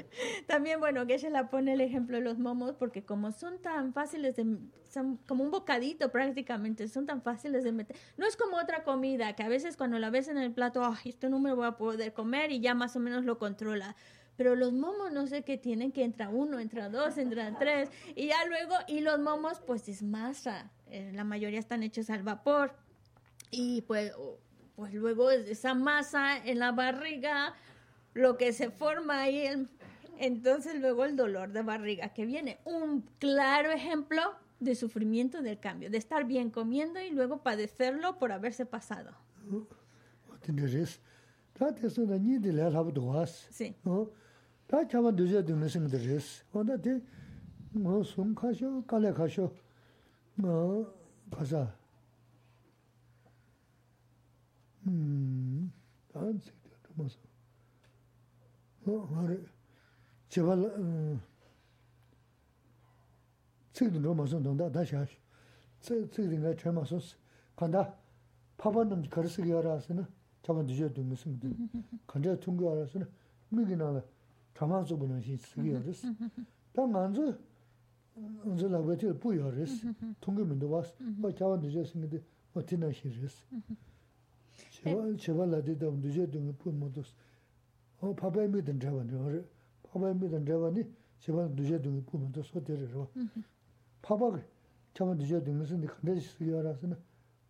También, 0.48 0.80
bueno, 0.80 1.06
que 1.06 1.16
ella 1.16 1.30
la 1.30 1.50
pone 1.50 1.74
el 1.74 1.82
ejemplo 1.82 2.18
de 2.18 2.24
los 2.24 2.38
momos, 2.38 2.74
porque 2.74 3.04
como 3.04 3.32
son 3.32 3.60
tan 3.60 3.94
fáciles 3.94 4.36
de. 4.36 4.58
Son 4.90 5.18
como 5.28 5.44
un 5.44 5.52
bocadito 5.52 6.12
prácticamente, 6.12 6.88
son 6.88 7.06
tan 7.06 7.22
fáciles 7.22 7.64
de 7.64 7.72
meter. 7.72 7.96
No 8.18 8.28
es 8.28 8.38
como 8.38 8.58
otra 8.58 8.84
comida, 8.84 9.34
que 9.34 9.44
a 9.44 9.50
veces 9.50 9.76
cuando 9.76 9.98
la 9.98 10.10
ves 10.10 10.28
en 10.28 10.38
el 10.38 10.52
plato, 10.52 10.84
ay, 10.84 11.10
esto 11.10 11.30
no 11.30 11.40
me 11.40 11.54
voy 11.54 11.66
a 11.66 11.78
poder 11.78 12.14
comer 12.14 12.52
y 12.52 12.60
ya 12.60 12.76
más 12.76 12.96
o 12.96 13.00
menos 13.00 13.26
lo 13.26 13.40
controla 13.40 13.96
pero 14.36 14.56
los 14.56 14.74
momos 14.74 15.12
no 15.12 15.28
sé 15.28 15.44
qué 15.44 15.58
tienen, 15.58 15.92
que 15.92 16.04
entra 16.04 16.30
uno, 16.30 16.60
entra 16.60 16.90
dos, 16.90 17.18
entra 17.18 17.56
tres, 17.60 17.90
y 18.16 18.28
ya 18.28 18.46
luego, 18.48 18.76
y 18.88 19.02
los 19.02 19.20
momos 19.20 19.62
pues 19.66 19.88
es 19.90 20.02
masa, 20.02 20.72
eh, 20.88 21.12
la 21.14 21.24
mayoría 21.24 21.60
están 21.60 21.84
hechos 21.84 22.10
al 22.10 22.24
vapor, 22.24 22.76
y 23.52 23.82
pues 23.84 24.12
pues 24.76 24.94
luego 24.94 25.32
esa 25.32 25.74
masa 25.74 26.38
en 26.38 26.60
la 26.60 26.72
barriga, 26.72 27.54
lo 28.14 28.38
que 28.38 28.54
se 28.54 28.70
forma 28.70 29.22
ahí, 29.22 29.68
entonces 30.20 30.80
luego 30.80 31.06
el 31.06 31.16
dolor 31.16 31.52
de 31.52 31.62
barriga 31.62 32.10
que 32.10 32.26
viene. 32.26 32.60
Un 32.66 33.02
claro 33.20 33.72
ejemplo 33.72 34.22
de 34.60 34.76
sufrimiento 34.76 35.42
del 35.42 35.60
cambio, 35.60 35.90
de 35.90 35.98
estar 35.98 36.26
bien 36.26 36.50
comiendo 36.50 37.02
y 37.02 37.12
luego 37.12 37.44
padecerlo 37.44 38.18
por 38.18 38.32
haberse 38.32 38.66
pasado. 38.66 39.12
Sí. 43.52 43.76
Sí. 51.52 51.83
안 54.86 56.40
쓰게 56.40 56.58
맞아. 56.96 57.16
뭐 58.84 59.06
말에 59.08 59.40
제발 60.30 60.58
지금 63.72 64.02
너무 64.02 64.16
맞아 64.16 64.40
된다 64.42 64.72
다시 64.72 64.96
하시. 64.96 65.18
저 65.80 66.10
지금 66.10 66.42
내가 66.42 66.56
잘 66.56 66.72
맞았어. 66.74 67.18
간다. 67.56 67.96
파번은 68.58 69.10
걸으시기 69.10 69.52
알아서는 69.52 70.06
저번 70.42 70.66
뒤에 70.66 70.94
좀 70.94 71.10
무슨 71.10 71.40
간다 72.06 72.40
통과 72.40 72.72
알아서는 72.72 73.08
미기 73.50 73.76
나라 73.76 74.02
자만서 74.54 74.96
보는 74.96 75.22
시 75.22 75.36
쓰기 75.38 75.76
알았어. 75.76 76.08
다 76.74 76.86
만저 76.86 77.38
언제 78.46 78.68
라고 78.68 78.92
했지 78.92 79.08
보여 79.14 79.48
알았어. 79.48 79.88
통과면도 80.22 80.70
왔어. 80.70 80.94
뭐 81.00 81.34
자원 81.34 81.62
뒤에 81.62 81.84
쓰는데 81.84 82.22
어디나 82.54 82.92
싫었어. 82.92 83.44
제발 84.83 85.17
제발 85.17 85.51
라디다 85.51 85.91
뒤져 86.03 86.27
두면 86.31 86.57
부 86.59 86.71
모두 86.73 87.03
어 88.01 88.15
파바미든 88.15 88.81
자만 88.81 89.09
저 89.09 89.43
파바미든 89.91 90.45
자만이 90.47 90.85
제발 91.21 91.55
뒤져 91.55 91.81
두면 91.81 92.05
부 92.07 92.19
모두 92.19 92.43
소대로 92.43 93.09
파바가 94.03 94.41
자만 94.95 95.19
뒤져 95.19 95.43
두면 95.43 95.65
쓰는데 95.65 95.87
간자 95.87 96.21
쓰기 96.21 96.55
알아서는 96.55 96.97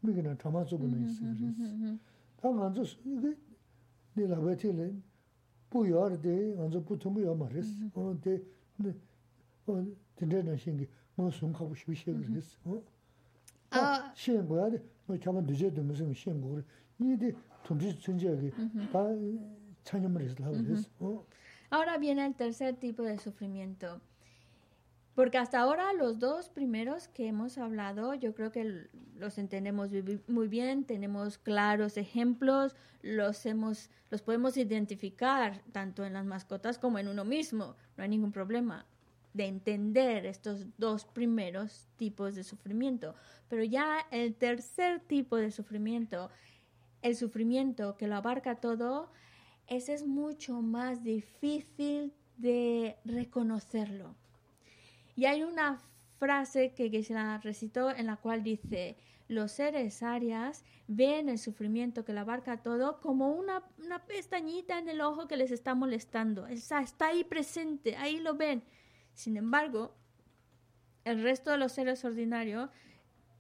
미기나 0.01 0.37
자만 0.39 0.65
쏘고는 0.65 1.09
있어 1.09 1.21
그랬어 1.23 1.99
당 2.41 2.63
안저 2.63 2.83
이게 3.05 3.37
네 4.15 4.27
라베티를 4.27 4.95
부여하되 5.71 6.57
안저 6.59 6.83
부통을 6.83 7.37
말했어. 7.37 7.71
어, 7.95 8.19
데 8.21 8.43
네. 8.77 8.95
어, 9.67 9.87
된다는 10.17 10.57
신기 10.57 10.89
뭐 11.15 11.31
손하고 11.31 11.75
싶으시 11.75 12.05
그랬어. 12.07 12.59
어? 12.65 12.83
아. 13.71 14.13
시행 14.15 14.49
거야 14.49 14.71
돼. 14.71 14.83
뭐 15.07 15.19
자만 15.19 15.45
늦어도 15.45 15.83
무슨 15.83 16.13
시행 16.15 16.41
거를 16.41 16.65
니데 17.01 17.33
돈지 17.65 17.99
천지하게 18.01 18.51
다 18.93 19.05
찬양을 19.85 20.23
해서 20.23 20.45
하고 20.45 20.57
그랬어. 20.57 20.89
어? 21.01 21.25
Ahora 21.71 21.99
viene 21.99 22.25
el 22.25 22.35
tercer 22.35 22.75
tipo 22.79 23.03
de 23.03 23.19
sufrimiento. 23.19 24.01
Porque 25.15 25.37
hasta 25.37 25.59
ahora 25.61 25.93
los 25.93 26.19
dos 26.21 26.49
primeros 26.49 27.09
que 27.09 27.27
hemos 27.27 27.59
hablado, 27.59 28.15
yo 28.15 28.35
creo 28.35 28.53
que 28.53 28.61
l- 28.61 28.89
los 29.17 29.37
entendemos 29.39 29.91
vi- 29.91 30.21
muy 30.29 30.47
bien, 30.47 30.85
tenemos 30.85 31.39
claros 31.39 31.97
ejemplos, 31.97 32.77
los 33.03 33.45
hemos, 33.47 33.91
los 34.11 34.23
podemos 34.23 34.57
identificar 34.57 35.61
tanto 35.73 36.05
en 36.05 36.13
las 36.13 36.25
mascotas 36.25 36.79
como 36.79 36.99
en 37.01 37.09
uno 37.09 37.25
mismo. 37.25 37.75
No 37.97 38.05
hay 38.05 38.09
ningún 38.09 38.31
problema 38.33 38.87
de 39.35 39.47
entender 39.47 40.25
estos 40.25 40.67
dos 40.79 41.05
primeros 41.05 41.89
tipos 41.97 42.35
de 42.37 42.45
sufrimiento. 42.45 43.15
Pero 43.49 43.65
ya 43.65 44.07
el 44.13 44.35
tercer 44.37 45.01
tipo 45.01 45.37
de 45.37 45.51
sufrimiento, 45.51 46.31
el 47.04 47.16
sufrimiento 47.18 47.96
que 47.98 48.08
lo 48.08 48.16
abarca 48.16 48.56
todo, 48.56 49.12
ese 49.68 49.94
es 49.94 50.08
mucho 50.08 50.62
más 50.62 51.04
difícil 51.04 52.14
de 52.38 52.98
reconocerlo. 53.06 54.16
Y 55.16 55.26
hay 55.26 55.44
una 55.44 55.80
frase 56.18 56.74
que, 56.74 56.90
que 56.90 57.06
la 57.14 57.38
recitó 57.38 57.92
en 57.92 58.08
la 58.08 58.16
cual 58.16 58.42
dice, 58.42 58.98
los 59.28 59.52
seres 59.52 60.02
arias 60.02 60.64
ven 60.88 61.28
el 61.28 61.38
sufrimiento 61.38 62.06
que 62.06 62.14
lo 62.14 62.22
abarca 62.22 62.64
todo 62.64 63.02
como 63.02 63.34
una, 63.34 63.64
una 63.78 64.06
pestañita 64.06 64.80
en 64.80 64.88
el 64.88 65.02
ojo 65.02 65.28
que 65.28 65.38
les 65.38 65.52
está 65.52 65.76
molestando. 65.76 66.48
Está, 66.48 66.82
está 66.82 67.08
ahí 67.08 67.26
presente, 67.26 67.98
ahí 67.98 68.20
lo 68.20 68.36
ven. 68.36 68.64
Sin 69.14 69.36
embargo, 69.36 69.94
el 71.04 71.22
resto 71.22 71.52
de 71.52 71.58
los 71.58 71.74
seres 71.74 72.06
ordinarios, 72.06 72.70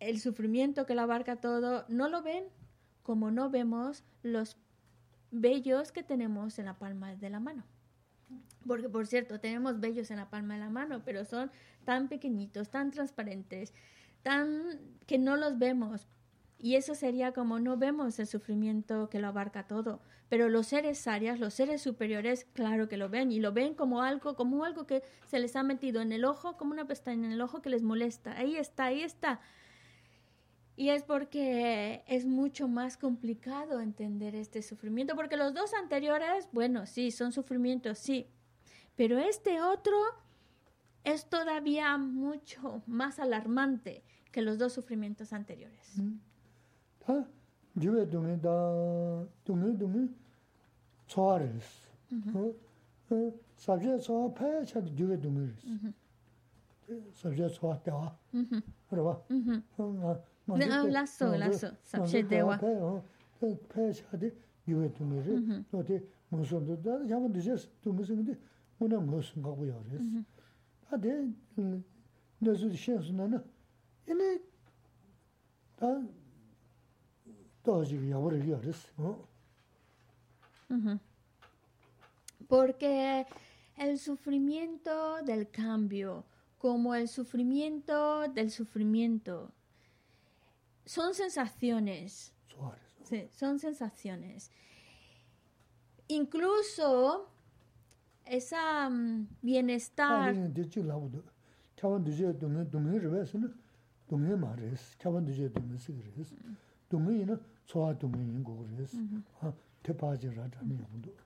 el 0.01 0.19
sufrimiento 0.19 0.85
que 0.85 0.95
lo 0.95 1.01
abarca 1.01 1.37
todo, 1.37 1.85
no 1.87 2.09
lo 2.09 2.21
ven 2.21 2.45
como 3.03 3.31
no 3.31 3.49
vemos 3.49 4.03
los 4.23 4.57
vellos 5.31 5.91
que 5.91 6.03
tenemos 6.03 6.57
en 6.59 6.65
la 6.65 6.77
palma 6.77 7.15
de 7.15 7.29
la 7.29 7.39
mano. 7.39 7.63
Porque, 8.65 8.89
por 8.89 9.07
cierto, 9.07 9.39
tenemos 9.39 9.79
vellos 9.79 10.09
en 10.11 10.17
la 10.17 10.29
palma 10.29 10.53
de 10.53 10.61
la 10.61 10.69
mano, 10.69 11.01
pero 11.03 11.25
son 11.25 11.51
tan 11.83 12.07
pequeñitos, 12.07 12.69
tan 12.69 12.91
transparentes, 12.91 13.73
tan 14.21 14.79
que 15.05 15.17
no 15.17 15.35
los 15.35 15.57
vemos. 15.59 16.07
Y 16.57 16.75
eso 16.75 16.95
sería 16.95 17.33
como 17.33 17.59
no 17.59 17.75
vemos 17.75 18.19
el 18.19 18.27
sufrimiento 18.27 19.09
que 19.09 19.19
lo 19.19 19.27
abarca 19.27 19.67
todo. 19.67 19.99
Pero 20.29 20.47
los 20.47 20.67
seres 20.67 21.05
arias, 21.07 21.39
los 21.39 21.53
seres 21.53 21.81
superiores, 21.81 22.47
claro 22.53 22.87
que 22.87 22.95
lo 22.95 23.09
ven. 23.09 23.33
Y 23.33 23.39
lo 23.39 23.51
ven 23.51 23.75
como 23.75 24.01
algo, 24.01 24.35
como 24.35 24.63
algo 24.63 24.87
que 24.87 25.03
se 25.27 25.39
les 25.39 25.57
ha 25.57 25.63
metido 25.63 26.01
en 26.01 26.13
el 26.13 26.23
ojo, 26.23 26.55
como 26.55 26.71
una 26.71 26.87
pestaña 26.87 27.25
en 27.25 27.33
el 27.33 27.41
ojo 27.41 27.61
que 27.61 27.69
les 27.69 27.83
molesta. 27.83 28.37
Ahí 28.37 28.55
está, 28.55 28.85
ahí 28.85 29.01
está. 29.01 29.41
Y 30.75 30.89
es 30.89 31.03
porque 31.03 32.03
es 32.07 32.25
mucho 32.25 32.67
más 32.67 32.97
complicado 32.97 33.79
entender 33.79 34.35
este 34.35 34.61
sufrimiento, 34.61 35.15
porque 35.15 35.37
los 35.37 35.53
dos 35.53 35.73
anteriores, 35.73 36.47
bueno, 36.51 36.85
sí, 36.87 37.11
son 37.11 37.31
sufrimientos, 37.31 37.99
sí, 37.99 38.27
pero 38.95 39.19
este 39.19 39.61
otro 39.61 39.95
es 41.03 41.29
todavía 41.29 41.97
mucho 41.97 42.81
más 42.87 43.19
alarmante 43.19 44.03
que 44.31 44.41
los 44.41 44.57
dos 44.57 44.73
sufrimientos 44.73 45.31
anteriores. 45.31 45.97
Mm. 45.97 46.13
Uh 59.31 59.33
-huh. 59.43 60.23
어? 60.46 60.54
어, 60.54 60.56
사제 60.58 60.58
소아 60.58 60.58
패차 60.58 60.58
주에 60.58 60.58
동에. 60.58 60.58
사제 60.58 60.58
소아 60.58 60.58
때와. 60.58 60.58
그러봐. 60.58 60.58
어, 60.58 60.58
네, 60.58 60.64
아, 60.70 60.82
라쏘, 60.84 61.36
라쏘. 61.36 61.70
사제 61.82 62.28
때와. 62.28 62.58
어, 62.62 63.04
패차데 63.68 64.32
주에 64.66 64.92
동에. 64.94 65.64
어디 65.72 66.00
무슨도 66.30 66.82
다 66.82 67.06
잡은 67.06 67.32
뒤에 67.32 67.54
동에서인데 67.82 68.34
뭐나 68.78 68.98
무슨 69.00 69.42
가고 69.42 69.66
요래스. 69.66 70.24
아데 70.90 71.28
너도 72.38 72.72
시험스나나. 72.72 73.42
이네 74.08 74.40
다 75.76 76.02
도저히 77.62 78.10
야버리 78.10 78.50
요래스. 78.50 78.92
어? 78.98 79.26
Ujú. 80.70 80.98
Porque 82.48 83.26
el 83.78 83.98
sufrimiento 83.98 85.22
del 85.22 85.48
cambio, 85.50 86.24
como 86.58 86.94
el 86.94 87.08
sufrimiento 87.08 88.28
del 88.28 88.50
sufrimiento, 88.50 89.50
son 90.85 91.13
sensaciones. 91.13 92.33
Suárez, 92.47 93.31
son 93.31 93.59
sensaciones. 93.59 94.51
Incluso 96.07 97.29
esa 98.25 98.89
bienestar. 99.41 100.33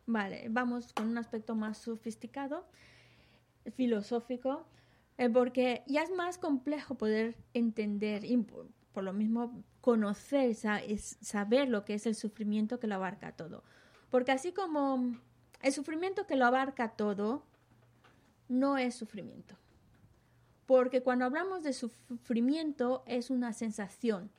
Vale, 0.05 0.47
vamos 0.49 0.93
con 0.93 1.07
un 1.07 1.17
aspecto 1.17 1.55
más 1.55 1.77
sofisticado, 1.77 2.65
filosófico, 3.75 4.65
eh, 5.17 5.29
porque 5.29 5.83
ya 5.87 6.01
es 6.03 6.11
más 6.11 6.37
complejo 6.37 6.95
poder 6.95 7.35
entender, 7.53 8.25
por, 8.97 9.03
lo 9.03 9.13
mismo 9.13 9.63
conocer, 9.79 10.55
saber 10.55 11.69
lo 11.69 11.85
que 11.85 11.93
es 11.93 12.07
el 12.07 12.15
sufrimiento 12.15 12.79
que 12.79 12.87
lo 12.87 12.95
abarca 12.95 13.31
todo. 13.31 13.63
Porque 14.09 14.31
así 14.31 14.53
como 14.53 15.15
el 15.61 15.71
sufrimiento 15.71 16.25
que 16.25 16.35
lo 16.35 16.47
abarca 16.47 16.89
todo, 16.89 17.43
no 18.49 18.79
es 18.79 18.95
sufrimiento. 18.95 19.55
Porque 20.65 21.03
cuando 21.03 21.25
hablamos 21.25 21.61
de 21.61 21.73
sufrimiento 21.73 23.03
es 23.05 23.29
una 23.29 23.53
sensación. 23.53 24.31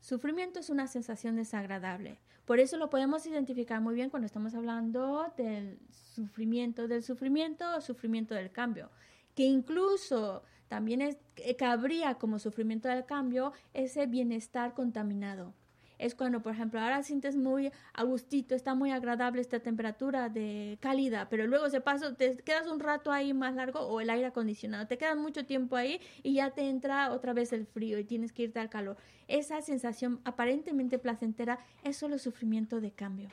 Sufrimiento 0.00 0.60
es 0.60 0.70
una 0.70 0.86
sensación 0.86 1.34
desagradable. 1.34 2.20
Por 2.44 2.60
eso 2.60 2.76
lo 2.76 2.88
podemos 2.88 3.26
identificar 3.26 3.80
muy 3.80 3.96
bien 3.96 4.10
cuando 4.10 4.26
estamos 4.26 4.54
hablando 4.54 5.26
del 5.36 5.80
sufrimiento 5.90 6.86
del 6.86 7.02
sufrimiento 7.02 7.64
o 7.76 7.80
sufrimiento 7.80 8.32
del 8.32 8.52
cambio. 8.52 8.90
Que 9.34 9.42
incluso 9.42 10.44
también 10.70 11.02
es, 11.02 11.18
que 11.34 11.56
cabría 11.56 12.14
como 12.14 12.38
sufrimiento 12.38 12.88
del 12.88 13.04
cambio 13.04 13.52
ese 13.74 14.06
bienestar 14.06 14.72
contaminado. 14.72 15.52
Es 15.98 16.14
cuando, 16.14 16.42
por 16.42 16.52
ejemplo, 16.52 16.80
ahora 16.80 17.02
sientes 17.02 17.34
muy 17.34 17.72
a 17.92 18.04
gustito, 18.04 18.54
está 18.54 18.76
muy 18.76 18.92
agradable 18.92 19.40
esta 19.40 19.58
temperatura 19.58 20.28
de 20.28 20.78
cálida, 20.80 21.28
pero 21.28 21.48
luego 21.48 21.68
se 21.70 21.80
pasa, 21.80 22.14
te 22.14 22.36
quedas 22.36 22.68
un 22.68 22.78
rato 22.78 23.10
ahí 23.10 23.34
más 23.34 23.56
largo 23.56 23.80
o 23.80 24.00
el 24.00 24.10
aire 24.10 24.26
acondicionado, 24.26 24.86
te 24.86 24.96
quedas 24.96 25.16
mucho 25.16 25.44
tiempo 25.44 25.74
ahí 25.74 26.00
y 26.22 26.34
ya 26.34 26.52
te 26.52 26.68
entra 26.68 27.10
otra 27.10 27.32
vez 27.32 27.52
el 27.52 27.66
frío 27.66 27.98
y 27.98 28.04
tienes 28.04 28.32
que 28.32 28.44
irte 28.44 28.60
al 28.60 28.70
calor. 28.70 28.96
Esa 29.26 29.60
sensación 29.62 30.20
aparentemente 30.22 31.00
placentera 31.00 31.58
es 31.82 31.96
solo 31.96 32.16
sufrimiento 32.18 32.80
de 32.80 32.92
cambio. 32.92 33.30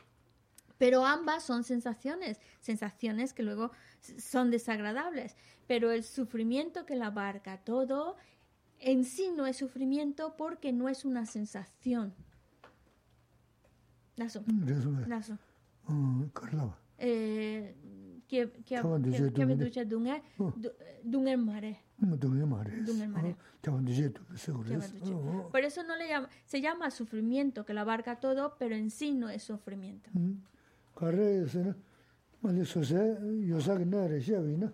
Pero 0.78 1.06
ambas 1.06 1.44
son 1.44 1.64
sensaciones, 1.64 2.40
sensaciones 2.60 3.34
que 3.34 3.44
luego 3.44 3.72
son 4.20 4.52
desagradables. 4.52 5.36
Pero 5.68 5.92
el 5.92 6.04
sufrimiento 6.04 6.86
que 6.86 6.96
la 6.96 7.08
abarca 7.08 7.58
todo 7.58 8.16
en 8.80 9.04
sí 9.04 9.32
no 9.36 9.48
es 9.48 9.58
sufrimiento 9.58 10.36
porque 10.38 10.72
no 10.74 10.90
es 10.90 11.06
una 11.06 11.26
sensación. 11.26 12.14
Lazo. 14.16 14.44
Lazo. 15.08 15.38
Eh, 16.98 17.76
eh 18.28 18.52
por 25.52 25.62
eso 25.62 25.84
no 25.84 25.96
le 25.96 26.08
llama 26.08 26.30
se 26.46 26.62
llama 26.62 26.92
sufrimiento 26.92 27.66
que 27.66 27.74
abarca 27.82 28.20
todo 28.20 28.56
pero 28.60 28.76
en 28.76 28.92
sí 28.92 29.14
no 29.14 29.30
es 29.30 29.44
sufrimiento. 29.44 30.10
kare 30.98 31.48
sena 31.48 31.76
mali 32.42 32.66
sose 32.66 33.18
yosak 33.46 33.86
na 33.86 34.08
reshiya 34.08 34.40
wina 34.42 34.72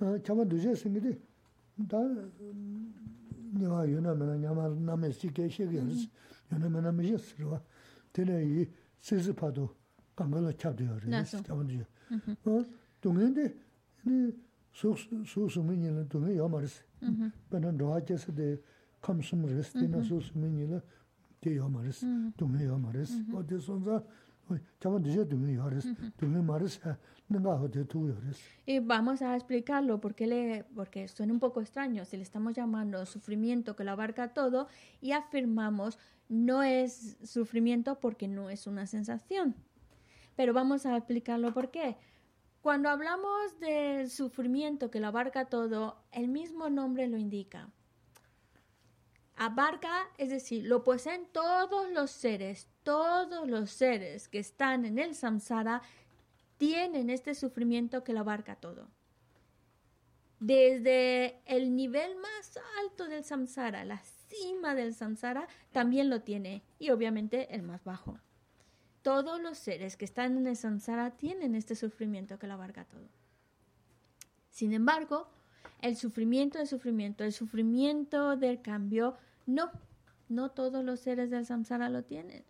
ah, 0.00 0.18
chama 0.22 0.44
duje 0.44 0.74
singidi 0.76 1.16
da 1.76 1.98
nyama 3.58 3.84
yuna 3.84 4.14
mena 4.14 4.36
nyama 4.36 4.68
name 4.68 5.12
sike 5.12 5.48
shige 5.48 5.76
yus 5.78 6.08
yuna 6.50 6.68
mena 6.68 6.92
mije 6.92 7.18
sirwa. 7.18 7.60
Tena 8.12 8.38
yi 8.40 8.68
sisi 9.00 9.32
padu 9.32 9.68
kangala 10.16 10.52
chabdi 10.52 10.84
yore 10.84 11.24
chama 11.44 11.62
duje 11.64 11.86
mhm. 12.10 12.36
ah, 12.46 12.64
dungen 13.02 13.34
de 13.34 13.54
su 14.72 15.48
sumi 15.48 15.76
nila 15.76 16.02
dungen 16.04 16.34
yama 16.36 16.60
resi. 16.60 16.82
Mhm. 17.02 17.30
Pena 17.50 17.70
roha 17.70 18.00
chesa 18.04 18.32
de 18.32 18.60
kam 19.00 19.22
sum 19.22 19.44
resi 19.46 19.72
tena 19.78 19.98
mhm. 19.98 20.04
su 20.06 20.20
sumi 20.20 20.48
nila 20.48 20.82
de 21.40 21.50
yama 21.54 21.82
resi 21.82 22.04
dungen 22.36 22.60
yama 22.66 22.90
resi. 22.92 23.24
O 23.32 23.42
de 23.42 23.60
sonza 23.60 24.02
Y 28.66 28.78
vamos 28.78 29.22
a 29.22 29.34
explicarlo 29.34 30.00
porque, 30.00 30.26
le, 30.26 30.64
porque 30.74 31.08
suena 31.08 31.32
un 31.32 31.40
poco 31.40 31.60
extraño 31.60 32.04
si 32.04 32.16
le 32.16 32.22
estamos 32.22 32.54
llamando 32.54 33.04
sufrimiento 33.06 33.74
que 33.74 33.84
lo 33.84 33.92
abarca 33.92 34.32
todo 34.32 34.68
y 35.00 35.12
afirmamos 35.12 35.98
no 36.28 36.62
es 36.62 37.16
sufrimiento 37.24 37.98
porque 38.00 38.28
no 38.28 38.50
es 38.50 38.66
una 38.66 38.86
sensación. 38.86 39.54
Pero 40.36 40.52
vamos 40.52 40.86
a 40.86 40.96
explicarlo 40.96 41.52
por 41.52 41.70
qué. 41.70 41.96
Cuando 42.60 42.88
hablamos 42.88 43.58
del 43.60 44.10
sufrimiento 44.10 44.90
que 44.90 45.00
lo 45.00 45.06
abarca 45.06 45.46
todo, 45.46 46.02
el 46.12 46.28
mismo 46.28 46.68
nombre 46.68 47.06
lo 47.06 47.16
indica. 47.16 47.70
Abarca, 49.36 50.08
es 50.18 50.30
decir, 50.30 50.64
lo 50.64 50.82
poseen 50.82 51.26
todos 51.30 51.90
los 51.92 52.10
seres, 52.10 52.68
todos 52.86 53.48
los 53.48 53.72
seres 53.72 54.28
que 54.28 54.38
están 54.38 54.84
en 54.84 55.00
el 55.00 55.16
samsara 55.16 55.82
tienen 56.56 57.10
este 57.10 57.34
sufrimiento 57.34 58.04
que 58.04 58.12
lo 58.12 58.20
abarca 58.20 58.54
todo. 58.54 58.86
Desde 60.38 61.40
el 61.46 61.74
nivel 61.74 62.14
más 62.14 62.56
alto 62.78 63.08
del 63.08 63.24
samsara, 63.24 63.84
la 63.84 64.00
cima 64.28 64.76
del 64.76 64.94
samsara, 64.94 65.48
también 65.72 66.08
lo 66.08 66.22
tiene. 66.22 66.62
Y 66.78 66.90
obviamente 66.90 67.52
el 67.56 67.64
más 67.64 67.82
bajo. 67.82 68.20
Todos 69.02 69.40
los 69.40 69.58
seres 69.58 69.96
que 69.96 70.04
están 70.04 70.36
en 70.36 70.46
el 70.46 70.54
samsara 70.54 71.10
tienen 71.10 71.56
este 71.56 71.74
sufrimiento 71.74 72.38
que 72.38 72.46
lo 72.46 72.54
abarca 72.54 72.84
todo. 72.84 73.08
Sin 74.50 74.72
embargo, 74.72 75.28
el 75.80 75.96
sufrimiento 75.96 76.58
del 76.58 76.68
sufrimiento, 76.68 77.24
el 77.24 77.32
sufrimiento 77.32 78.36
del 78.36 78.62
cambio, 78.62 79.16
no, 79.44 79.72
no 80.28 80.52
todos 80.52 80.84
los 80.84 81.00
seres 81.00 81.30
del 81.30 81.46
samsara 81.46 81.88
lo 81.88 82.04
tienen. 82.04 82.44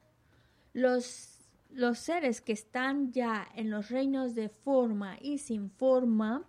Los, 0.76 1.38
los 1.70 1.98
seres 1.98 2.42
que 2.42 2.52
están 2.52 3.10
ya 3.12 3.48
en 3.54 3.70
los 3.70 3.88
reinos 3.90 4.34
de 4.34 4.50
forma 4.50 5.16
y 5.22 5.38
sin 5.38 5.70
forma 5.70 6.44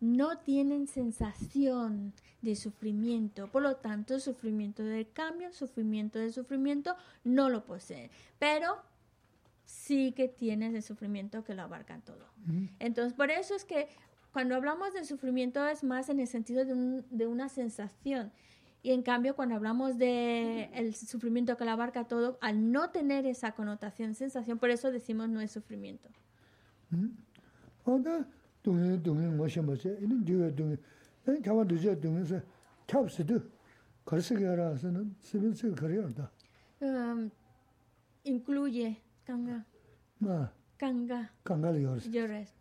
no 0.00 0.38
tienen 0.38 0.86
sensación 0.86 2.12
de 2.40 2.54
sufrimiento. 2.54 3.48
Por 3.50 3.62
lo 3.62 3.74
tanto, 3.76 4.20
sufrimiento 4.20 4.84
del 4.84 5.10
cambio, 5.12 5.52
sufrimiento 5.52 6.20
del 6.20 6.32
sufrimiento, 6.32 6.94
no 7.24 7.48
lo 7.50 7.64
poseen. 7.64 8.10
Pero 8.38 8.76
sí 9.64 10.12
que 10.12 10.28
tienes 10.28 10.72
el 10.74 10.82
sufrimiento 10.82 11.42
que 11.42 11.54
lo 11.54 11.62
abarca 11.62 11.98
todo. 12.00 12.26
Entonces, 12.78 13.12
por 13.12 13.30
eso 13.32 13.54
es 13.56 13.64
que 13.64 13.88
cuando 14.32 14.54
hablamos 14.54 14.92
del 14.94 15.04
sufrimiento 15.04 15.66
es 15.66 15.82
más 15.84 16.08
en 16.08 16.20
el 16.20 16.28
sentido 16.28 16.64
de, 16.64 16.72
un- 16.74 17.04
de 17.10 17.26
una 17.26 17.48
sensación. 17.48 18.32
Y 18.82 18.90
en 18.90 19.02
cambio, 19.02 19.36
cuando 19.36 19.54
hablamos 19.54 19.96
de 19.96 20.64
el 20.74 20.94
sufrimiento 20.94 21.56
que 21.56 21.64
lo 21.64 21.70
abarca 21.70 22.04
todo, 22.04 22.38
al 22.40 22.72
no 22.72 22.90
tener 22.90 23.26
esa 23.26 23.52
connotación, 23.52 24.14
sensación, 24.14 24.58
por 24.58 24.70
eso 24.70 24.90
decimos 24.90 25.28
no 25.28 25.40
es 25.40 25.52
sufrimiento. 25.52 26.08
Um, 36.80 37.30
incluye 38.24 39.00
kanga. 39.24 39.64
Ah. 40.26 40.52
Kanga. 40.76 41.30
Kanga 41.44 41.70
llores. 42.10 42.52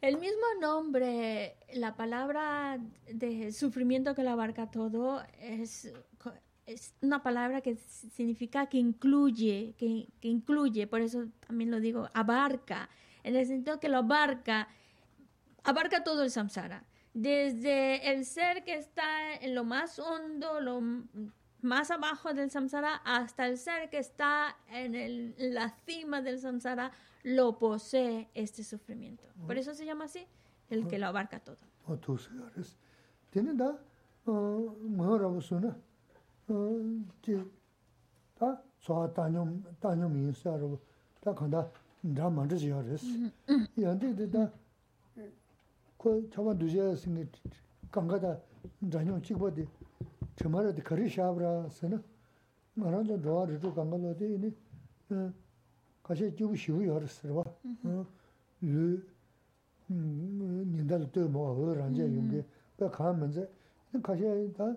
El 0.00 0.18
mismo 0.18 0.46
nombre, 0.60 1.56
la 1.74 1.96
palabra 1.96 2.78
de 3.12 3.50
sufrimiento 3.52 4.14
que 4.14 4.22
lo 4.22 4.30
abarca 4.30 4.70
todo, 4.70 5.22
es, 5.40 5.92
es 6.66 6.94
una 7.00 7.22
palabra 7.22 7.60
que 7.60 7.76
significa 7.76 8.66
que 8.66 8.78
incluye, 8.78 9.74
que, 9.78 10.08
que 10.20 10.28
incluye, 10.28 10.86
por 10.86 11.00
eso 11.00 11.26
también 11.46 11.70
lo 11.70 11.80
digo, 11.80 12.08
abarca, 12.12 12.88
en 13.24 13.36
el 13.36 13.46
sentido 13.46 13.80
que 13.80 13.88
lo 13.88 13.98
abarca, 13.98 14.68
abarca 15.64 16.04
todo 16.04 16.22
el 16.22 16.30
samsara. 16.30 16.84
Desde 17.14 18.12
el 18.12 18.26
ser 18.26 18.62
que 18.64 18.74
está 18.74 19.34
en 19.40 19.54
lo 19.54 19.64
más 19.64 19.98
hondo, 19.98 20.60
lo, 20.60 20.82
más 21.62 21.90
abajo 21.90 22.32
del 22.34 22.50
samsara, 22.50 22.96
hasta 23.04 23.46
el 23.46 23.58
ser 23.58 23.90
que 23.90 23.98
está 23.98 24.56
en, 24.70 24.94
el- 24.94 25.34
en 25.38 25.54
la 25.54 25.70
cima 25.86 26.22
del 26.22 26.38
samsara, 26.38 26.92
lo 27.24 27.58
posee 27.58 28.28
este 28.34 28.62
sufrimiento. 28.62 29.24
Por 29.46 29.56
eso 29.58 29.74
se 29.74 29.84
llama 29.84 30.04
así. 30.04 30.26
el 30.70 30.86
que 30.88 30.98
lo 30.98 31.06
abarca 31.06 31.38
todo. 31.40 31.56
chimara 50.36 50.72
di 50.72 50.82
kari 50.82 51.08
shaabra 51.08 51.68
sana, 51.70 52.02
maranja 52.74 53.16
dhawa 53.16 53.46
ritu 53.46 53.72
kangalo 53.72 54.12
di 54.14 54.24
ini 54.34 54.54
kashi 56.02 56.30
jibu 56.34 56.54
shivu 56.54 56.82
yara 56.82 57.06
sarwa, 57.06 57.42
yu 58.60 59.02
nindal 59.88 61.10
tu 61.10 61.28
mawa 61.28 61.54
hu 61.54 61.72
ranja 61.74 62.04
yungi, 62.04 62.44
pa 62.76 62.88
kaa 62.90 63.12
manza, 63.12 63.48
kashi 64.02 64.52
da 64.52 64.76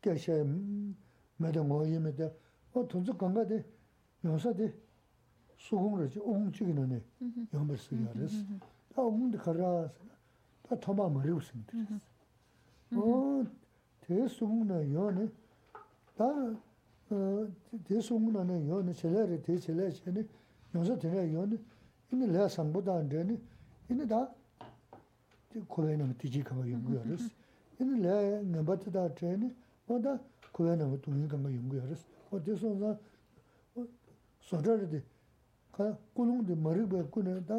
kashi 0.00 0.32
mada 1.36 1.62
ngoyi 1.62 1.98
mada, 1.98 2.32
o 2.72 2.84
tunzu 2.84 3.14
kanga 3.16 3.44
di 3.44 3.62
yonsa 4.22 4.52
di 4.52 4.70
sukung 5.56 5.98
rachi, 5.98 6.18
ong 6.18 6.50
chigi 6.52 6.72
nani 6.72 7.00
yombar 7.52 7.78
su 7.78 7.94
yara 7.94 8.26
ta 8.92 9.02
ong 9.02 9.30
di 9.30 9.38
kara 9.38 9.88
sana, 9.88 10.16
ta 10.62 10.76
thoma 10.76 11.08
mariu 11.08 11.40
singi 11.40 11.70
mm-hmm. 12.90 13.46
tē 14.04 14.28
sūng 14.28 14.64
nā 14.68 14.80
yō 14.84 15.04
nē, 15.16 15.24
tā 16.18 16.28
tē 17.88 18.00
sūng 18.04 18.28
nā 18.34 18.44
nē 18.44 18.58
yō 18.68 18.80
nē, 18.84 18.92
chēlē 19.00 19.24
rē 19.30 19.38
tē 19.44 19.56
chēlē 19.64 19.88
chē 19.96 20.12
nē, 20.12 20.24
yōnsā 20.74 20.96
tē 21.00 21.12
rē 21.14 21.24
yō 21.32 21.44
nē, 21.48 21.58
inī 22.12 22.28
lē 22.34 22.44
sāmbū 22.52 22.84
tā 22.84 22.98
rē 23.00 23.24
nē, 23.30 23.38
inī 23.94 24.08
tā 24.10 24.20
kuwē 25.72 25.96
nā 25.96 26.04
mā 26.10 26.16
tījī 26.20 26.44
kāma 26.44 26.66
yōngu 26.68 26.98
yō 26.98 27.02
rēs, 27.08 27.24
inī 27.80 28.02
lē 28.04 28.16
ngāmbā 28.52 28.76
tā 28.84 28.92
tā 28.92 29.06
rē 29.08 29.34
nē, 29.40 29.50
wā 29.88 30.00
tā 30.04 30.18
kuwē 30.52 30.76
nā 30.76 30.88
mā 30.90 31.00
tūngi 31.00 31.30
kāma 31.32 31.48
yōngu 31.54 31.80
yō 31.80 31.88
rēs, 31.88 32.04
wā 32.30 32.44
tē 32.44 32.58
sōng 32.60 32.76
sā, 32.84 32.94
sō 34.50 34.62
rā 34.68 34.78
rē 34.84 34.90
tē, 34.92 35.02
kā 35.72 35.90
kūlōng 36.16 36.44
tē 36.44 36.60
mā 36.60 36.76
rī 36.76 36.84
bē 36.92 37.06
kū 37.08 37.24
nē, 37.24 37.40
tā 37.48 37.56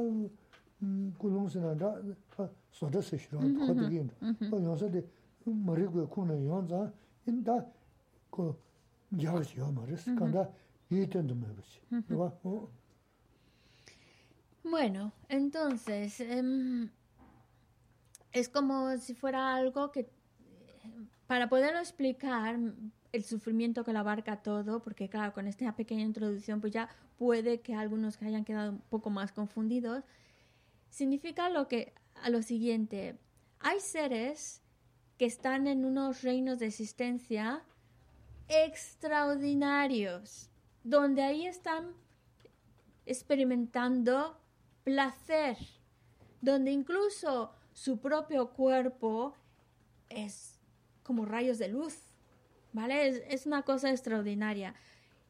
kūlōng 1.20 1.50
sī 1.50 1.64
nā 1.64 1.74
rā, 1.80 1.94
sō 2.76 2.92
rā 2.94 3.02
sē 3.02 3.18
shirō, 3.18 3.40
mm-hmm, 3.40 3.62
kō 3.64 3.74
tē 3.74 3.86
kī 3.90 4.02
mm-hmm, 4.04 4.52
mm-hmm. 4.52 4.92
yō 4.94 5.06
kuna, 5.46 5.76
da 5.76 6.08
kulung 6.08 6.40
sina 6.40 6.62
da 6.62 6.86
sondara 6.86 6.92
se 6.92 6.92
shiro, 6.92 6.92
kodi 6.92 6.92
gino. 6.92 6.92
O 6.92 6.92
yonsa 6.92 6.92
de 6.92 6.92
maribaya 6.92 6.92
kuna 6.92 6.92
yonza, 6.92 6.94
ini 7.28 7.44
da 7.44 7.66
ko 8.32 8.58
yagachi 9.12 9.58
yo 9.58 9.72
maris, 9.72 10.06
kanda 10.06 10.52
yiten 10.90 11.28
du 11.28 11.36
mebachi. 11.36 11.82
Bueno, 14.64 15.12
entonces, 15.30 16.20
em, 16.22 16.90
es 18.32 18.50
como 18.50 18.98
si 18.98 19.14
fuera 19.14 19.56
algo 19.56 19.92
que, 19.92 20.10
para 21.28 21.50
poderlo 21.50 21.80
explicar, 21.80 22.60
el 23.12 23.24
sufrimiento 23.24 23.84
que 23.84 23.94
lo 23.94 24.00
abarca 24.00 24.42
todo, 24.42 24.82
porque 24.82 25.08
claro, 25.08 25.34
con 25.34 25.48
esta 25.48 25.76
pequeña 25.76 26.04
introducción, 26.04 26.62
pues 26.62 26.74
ya 26.74 26.90
puede 27.18 27.62
que 27.62 27.76
algunos 27.76 28.22
hayan 28.22 28.44
quedado 28.44 28.72
un 28.72 28.82
poco 28.90 29.10
más 29.10 29.32
confundidos, 29.32 30.04
significa 30.90 31.50
lo 31.50 31.68
que, 31.68 31.94
a 32.24 32.30
lo 32.30 32.42
siguiente, 32.42 33.18
hay 33.60 33.80
seres 33.80 34.62
que 35.18 35.26
están 35.26 35.68
en 35.68 35.86
unos 35.86 36.24
reinos 36.24 36.60
de 36.60 36.68
existencia 36.68 37.64
extraordinarios, 38.48 40.50
donde 40.84 41.24
ahí 41.24 41.46
están 41.46 41.94
experimentando 43.06 44.40
placer, 44.84 45.58
donde 46.42 46.72
incluso 46.72 47.52
su 47.74 48.00
propio 48.00 48.52
cuerpo 48.52 49.36
es 50.10 50.60
como 51.04 51.26
rayos 51.26 51.60
de 51.60 51.68
luz, 51.68 51.98
¿vale? 52.74 53.24
Es, 53.30 53.46
una 53.46 53.64
cosa 53.64 53.92
extraordinaria. 53.92 54.74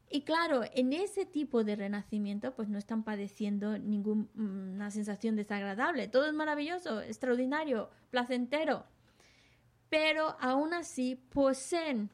Y 0.10 0.22
claro, 0.22 0.64
en 0.74 0.94
ese 0.94 1.26
tipo 1.26 1.64
de 1.64 1.76
renacimiento, 1.76 2.56
pues 2.56 2.70
no 2.70 2.78
están 2.78 3.04
padeciendo 3.04 3.78
ninguna 3.78 4.92
sensación 4.92 5.36
desagradable. 5.36 6.08
Todo 6.08 6.28
es 6.28 6.34
maravilloso, 6.34 7.02
extraordinario, 7.02 7.90
placentero. 8.12 8.86
Pero 9.96 10.36
aún 10.42 10.74
así 10.74 11.16
poseen 11.16 12.10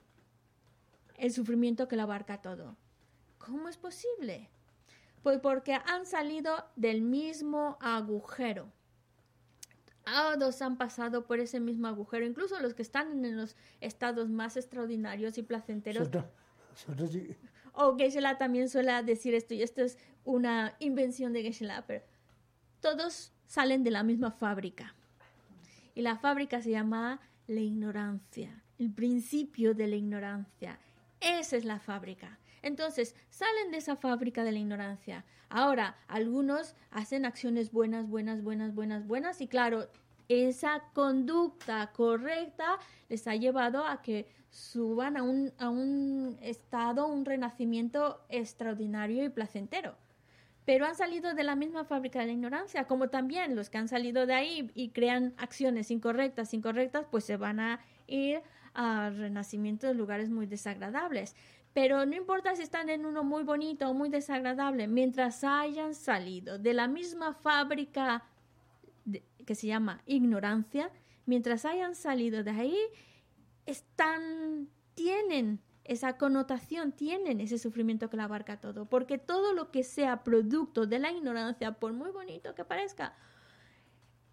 el 1.17 1.31
sufrimiento 1.31 1.87
que 1.87 1.95
lo 1.95 2.03
abarca 2.03 2.39
todo. 2.39 2.77
¿Cómo 3.39 3.69
es 3.69 3.77
posible? 3.77 4.51
Pues 5.23 5.39
porque 5.39 5.73
han 5.73 6.05
salido 6.05 6.63
del 6.75 7.01
mismo 7.01 7.79
agujero. 7.81 8.71
Todos 10.05 10.61
han 10.61 10.77
pasado 10.77 11.25
por 11.25 11.39
ese 11.39 11.59
mismo 11.59 11.87
agujero, 11.87 12.23
incluso 12.23 12.59
los 12.59 12.75
que 12.75 12.83
están 12.83 13.25
en 13.25 13.35
los 13.35 13.55
estados 13.79 14.29
más 14.29 14.57
extraordinarios 14.57 15.39
y 15.39 15.41
placenteros. 15.41 16.07
O 17.73 17.97
Geshe-la 17.97 18.37
también 18.37 18.69
suele 18.69 19.01
decir 19.01 19.33
esto, 19.33 19.55
y 19.55 19.63
esto 19.63 19.81
es 19.81 19.97
una 20.23 20.75
invención 20.77 21.33
de 21.33 21.41
Geshe-la, 21.41 21.87
pero 21.87 22.05
todos 22.79 23.33
salen 23.47 23.83
de 23.83 23.89
la 23.89 24.03
misma 24.03 24.29
fábrica. 24.29 24.93
Y 25.95 26.03
la 26.03 26.17
fábrica 26.17 26.61
se 26.61 26.69
llama 26.69 27.19
la 27.51 27.61
ignorancia, 27.61 28.63
el 28.79 28.91
principio 28.91 29.73
de 29.73 29.87
la 29.87 29.97
ignorancia. 29.97 30.79
Esa 31.19 31.57
es 31.57 31.65
la 31.65 31.79
fábrica. 31.79 32.39
Entonces, 32.61 33.15
salen 33.29 33.71
de 33.71 33.77
esa 33.77 33.95
fábrica 33.95 34.43
de 34.43 34.53
la 34.53 34.59
ignorancia. 34.59 35.25
Ahora, 35.49 35.97
algunos 36.07 36.75
hacen 36.91 37.25
acciones 37.25 37.71
buenas, 37.71 38.07
buenas, 38.07 38.41
buenas, 38.41 38.73
buenas, 38.73 39.05
buenas, 39.05 39.41
y 39.41 39.47
claro, 39.47 39.89
esa 40.29 40.81
conducta 40.93 41.91
correcta 41.91 42.79
les 43.09 43.27
ha 43.27 43.35
llevado 43.35 43.85
a 43.85 44.01
que 44.01 44.27
suban 44.49 45.17
a 45.17 45.23
un, 45.23 45.51
a 45.57 45.69
un 45.69 46.37
estado, 46.41 47.07
un 47.07 47.25
renacimiento 47.25 48.21
extraordinario 48.29 49.25
y 49.25 49.29
placentero. 49.29 49.95
Pero 50.72 50.85
han 50.85 50.95
salido 50.95 51.34
de 51.34 51.43
la 51.43 51.57
misma 51.57 51.84
fábrica 51.84 52.19
de 52.19 52.27
la 52.27 52.31
ignorancia, 52.31 52.88
como 52.88 53.10
también 53.10 53.57
los 53.57 53.69
que 53.69 53.77
han 53.77 53.89
salido 53.89 54.26
de 54.26 54.35
ahí 54.35 54.72
y 54.73 54.91
crean 54.91 55.34
acciones 55.35 55.91
incorrectas, 55.91 56.53
incorrectas, 56.53 57.06
pues 57.11 57.26
se 57.26 57.35
van 57.35 57.60
a 57.60 57.81
ir 58.07 58.41
a 58.73 59.10
renacimiento 59.10 59.85
de 59.85 59.95
lugares 59.95 60.30
muy 60.30 60.45
desagradables. 60.45 61.35
Pero 61.73 62.06
no 62.06 62.15
importa 62.15 62.56
si 62.56 62.61
están 62.61 62.88
en 62.88 63.06
uno 63.06 63.26
muy 63.26 63.43
bonito 63.43 63.89
o 63.89 63.93
muy 63.93 64.07
desagradable, 64.07 64.88
mientras 64.88 65.43
hayan 65.43 65.93
salido 65.93 66.57
de 66.57 66.73
la 66.73 66.88
misma 66.88 67.34
fábrica 67.34 68.23
que 69.45 69.56
se 69.56 69.68
llama 69.68 70.02
ignorancia, 70.06 70.89
mientras 71.26 71.65
hayan 71.65 71.95
salido 71.95 72.45
de 72.45 72.52
ahí, 72.52 72.77
están, 73.65 74.69
tienen 74.93 75.60
esa 75.83 76.17
connotación, 76.17 76.91
tienen 76.91 77.41
ese 77.41 77.57
sufrimiento 77.57 78.09
que 78.09 78.17
la 78.17 78.25
abarca 78.25 78.59
todo, 78.59 78.85
porque 78.85 79.17
todo 79.17 79.53
lo 79.53 79.71
que 79.71 79.83
sea 79.83 80.23
producto 80.23 80.85
de 80.85 80.99
la 80.99 81.11
ignorancia, 81.11 81.73
por 81.73 81.93
muy 81.93 82.11
bonito 82.11 82.55
que 82.55 82.65
parezca, 82.65 83.13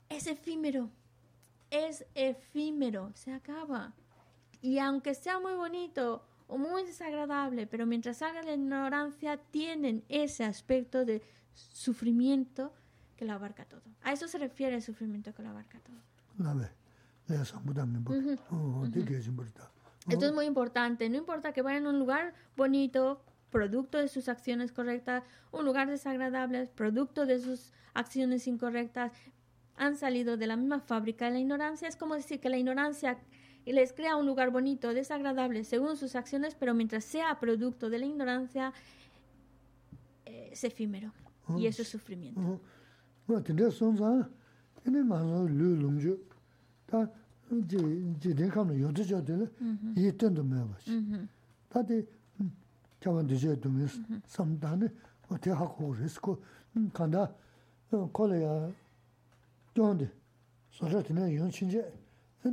es 0.08 0.26
efímero, 0.26 0.90
es 1.70 2.04
efímero, 2.14 3.10
se 3.14 3.32
acaba. 3.32 3.94
Y 4.60 4.78
aunque 4.78 5.14
sea 5.14 5.38
muy 5.40 5.54
bonito, 5.54 6.24
o 6.48 6.56
muy 6.56 6.84
desagradable, 6.84 7.66
pero 7.66 7.86
mientras 7.86 8.18
salga 8.18 8.42
la 8.42 8.54
ignorancia 8.54 9.36
tienen 9.50 10.02
ese 10.08 10.44
aspecto 10.44 11.04
de 11.04 11.22
sufrimiento 11.52 12.72
que 13.16 13.24
lo 13.24 13.34
abarca 13.34 13.64
todo. 13.66 13.82
A 14.02 14.12
eso 14.12 14.26
se 14.26 14.38
refiere 14.38 14.76
el 14.76 14.82
sufrimiento 14.82 15.34
que 15.34 15.42
lo 15.42 15.50
abarca 15.50 15.78
todo. 15.80 15.96
Esto 20.08 20.26
es 20.26 20.32
muy 20.32 20.46
importante. 20.46 21.08
No 21.08 21.16
importa 21.16 21.52
que 21.52 21.62
vayan 21.62 21.86
a 21.86 21.90
un 21.90 21.98
lugar 21.98 22.34
bonito, 22.56 23.22
producto 23.50 23.98
de 23.98 24.08
sus 24.08 24.28
acciones 24.28 24.72
correctas, 24.72 25.24
un 25.52 25.64
lugar 25.64 25.88
desagradable, 25.88 26.66
producto 26.74 27.26
de 27.26 27.40
sus 27.40 27.72
acciones 27.94 28.46
incorrectas, 28.46 29.12
han 29.76 29.96
salido 29.96 30.36
de 30.36 30.46
la 30.46 30.56
misma 30.56 30.80
fábrica 30.80 31.26
de 31.26 31.32
la 31.32 31.38
ignorancia. 31.38 31.88
Es 31.88 31.96
como 31.96 32.14
decir 32.14 32.40
que 32.40 32.48
la 32.48 32.58
ignorancia 32.58 33.18
les 33.64 33.92
crea 33.92 34.16
un 34.16 34.26
lugar 34.26 34.50
bonito, 34.50 34.92
desagradable 34.94 35.64
según 35.64 35.96
sus 35.96 36.14
acciones, 36.16 36.54
pero 36.54 36.74
mientras 36.74 37.04
sea 37.04 37.38
producto 37.38 37.90
de 37.90 37.98
la 37.98 38.06
ignorancia, 38.06 38.72
eh, 40.26 40.50
es 40.52 40.64
efímero. 40.64 41.12
Y 41.56 41.66
eso 41.66 41.80
es 41.80 41.88
sufrimiento. 41.88 42.60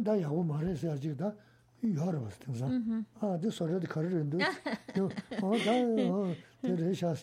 다 0.04 0.20
야고 0.20 0.42
말해서 0.44 0.92
아직 0.92 1.16
다 1.16 1.34
여러 1.82 2.20
번 2.20 2.28
등산. 2.38 3.04
아, 3.20 3.38
저 3.42 3.50
소리도 3.50 3.88
가르는데. 3.88 4.38
어, 4.44 5.56
다 5.58 5.72
어, 6.12 6.34
저래서 6.62 7.14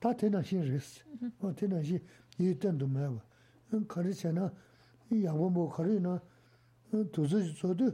다 0.00 0.12
되나 0.16 0.42
신리스. 0.42 1.02
어, 1.40 1.54
되나 1.54 1.82
시 1.82 2.00
이때도 2.38 2.86
매워. 2.86 3.20
응, 3.72 3.86
가르쳐나 3.86 4.52
이 5.10 5.24
양보 5.24 5.68
가리나 5.68 6.20
도저 7.12 7.52
저도 7.54 7.90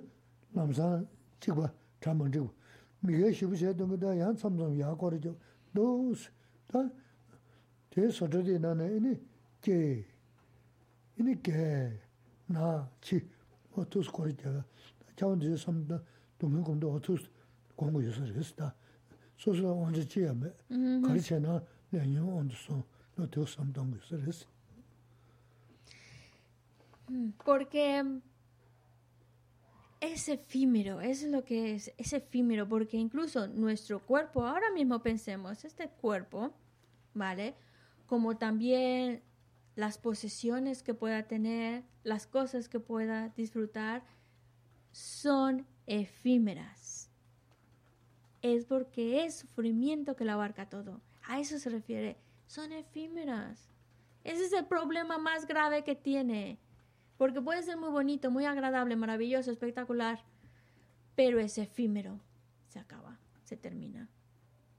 남산 0.51 1.09
찍어 1.41 1.69
잠만 2.01 2.31
찍어 2.33 2.53
미게 3.01 3.33
싶으셔 3.33 3.73
된 3.75 3.89
거다 3.89 4.19
양 4.19 4.35
삼삼 4.37 4.79
야거리죠 4.79 5.37
너다 5.73 6.91
대서들이 7.91 8.59
나네 8.59 8.97
이니 8.97 9.21
게 9.61 10.05
이니 11.19 11.43
게나치 11.43 13.29
어떻게 13.73 14.11
거리자 14.11 14.65
자원지 15.17 15.57
삼다 15.57 16.03
동행공도 16.39 16.93
어떻게 16.93 17.27
공부 17.75 18.03
했다 18.03 18.75
소소 19.37 19.83
언제 19.83 20.05
지야매 20.07 20.51
가르쳐나 21.03 21.63
내년 21.91 22.29
언제서 22.29 22.85
너 23.17 23.27
되어 23.27 23.47
삼던 23.47 23.91
거 23.91 24.17
했어 24.17 24.47
Porque 27.45 28.03
es 30.14 30.30
efímero, 30.30 31.02
es 31.02 31.24
lo 31.24 31.44
que 31.44 31.76
es, 31.76 31.94
es 31.98 32.14
efímero, 32.14 32.68
porque 32.68 32.98
incluso 32.98 33.48
nuestro 33.48 34.00
cuerpo, 34.06 34.44
ahora 34.44 34.72
mismo 34.72 35.02
pensemos, 35.02 35.66
este 35.66 35.90
cuerpo, 35.90 36.54
¿vale? 37.14 37.56
Como 38.06 38.38
también 38.38 39.22
las 39.76 39.98
posesiones 39.98 40.84
que 40.84 40.94
pueda 40.94 41.24
tener, 41.24 41.84
las 42.04 42.28
cosas 42.28 42.70
que 42.70 42.80
pueda 42.80 43.30
disfrutar, 43.30 44.04
son 44.92 45.66
efímeras. 45.88 47.10
Es 48.42 48.66
porque 48.66 49.26
es 49.26 49.36
sufrimiento 49.36 50.16
que 50.16 50.26
lo 50.26 50.34
abarca 50.34 50.70
todo. 50.70 51.02
A 51.28 51.40
eso 51.40 51.60
se 51.60 51.70
refiere. 51.70 52.18
Son 52.48 52.72
efímeras. 52.72 53.70
Ese 54.24 54.46
es 54.46 54.54
el 54.54 54.66
problema 54.66 55.18
más 55.18 55.48
grave 55.48 55.84
que 55.84 55.96
tiene. 55.96 56.60
Porque 57.18 57.42
puede 57.42 57.64
ser 57.64 57.78
muy 57.78 57.90
bonito, 57.90 58.32
muy 58.32 58.46
agradable, 58.46 58.96
maravilloso, 58.96 59.52
espectacular, 59.52 60.24
pero 61.16 61.40
es 61.40 61.58
efímero. 61.58 62.20
Se 62.68 62.80
acaba, 62.80 63.20
se 63.44 63.56
termina, 63.56 64.10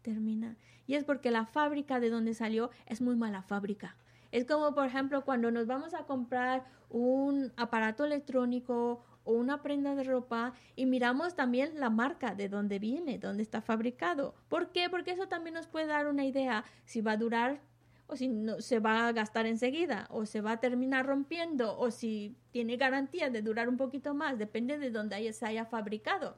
termina. 0.03 0.57
Y 0.87 0.95
es 0.95 1.05
porque 1.05 1.31
la 1.31 1.47
fábrica 1.47 1.99
de 1.99 2.11
donde 2.11 2.35
salió 2.35 2.71
es 2.87 3.01
muy 3.01 3.17
mala 3.17 3.43
fábrica. 3.43 3.97
Es 4.33 4.45
como, 4.45 4.75
por 4.75 4.87
ejemplo, 4.87 5.25
cuando 5.25 5.51
nos 5.51 5.67
vamos 5.67 5.95
a 5.95 6.05
comprar 6.05 6.65
un 6.91 7.53
aparato 7.57 8.05
electrónico 8.05 9.03
o 9.25 9.33
una 9.33 9.63
prenda 9.63 9.95
de 9.95 10.05
ropa 10.05 10.53
y 10.77 10.87
miramos 10.87 11.35
también 11.35 11.81
la 11.81 11.91
marca 11.91 12.35
de 12.35 12.49
dónde 12.49 12.79
viene, 12.79 13.19
dónde 13.19 13.43
está 13.43 13.61
fabricado. 13.61 14.35
¿Por 14.49 14.73
qué? 14.73 14.89
Porque 14.91 15.13
eso 15.13 15.27
también 15.27 15.55
nos 15.55 15.67
puede 15.67 15.87
dar 15.87 16.07
una 16.07 16.25
idea 16.25 16.65
si 16.85 17.01
va 17.01 17.13
a 17.13 17.17
durar 17.17 17.61
o 18.09 18.17
si 18.17 18.29
no, 18.29 18.61
se 18.61 18.79
va 18.79 19.09
a 19.09 19.13
gastar 19.13 19.47
enseguida, 19.47 20.07
o 20.11 20.27
se 20.27 20.41
va 20.41 20.53
a 20.53 20.61
terminar 20.61 21.07
rompiendo, 21.07 21.79
o 21.79 21.91
si 21.91 22.37
tiene 22.53 22.77
garantía 22.77 23.31
de 23.31 23.43
durar 23.43 23.69
un 23.69 23.77
poquito 23.77 24.15
más, 24.15 24.39
depende 24.39 24.79
de 24.79 24.91
dónde 24.91 25.33
se 25.33 25.47
haya 25.47 25.65
fabricado. 25.65 26.37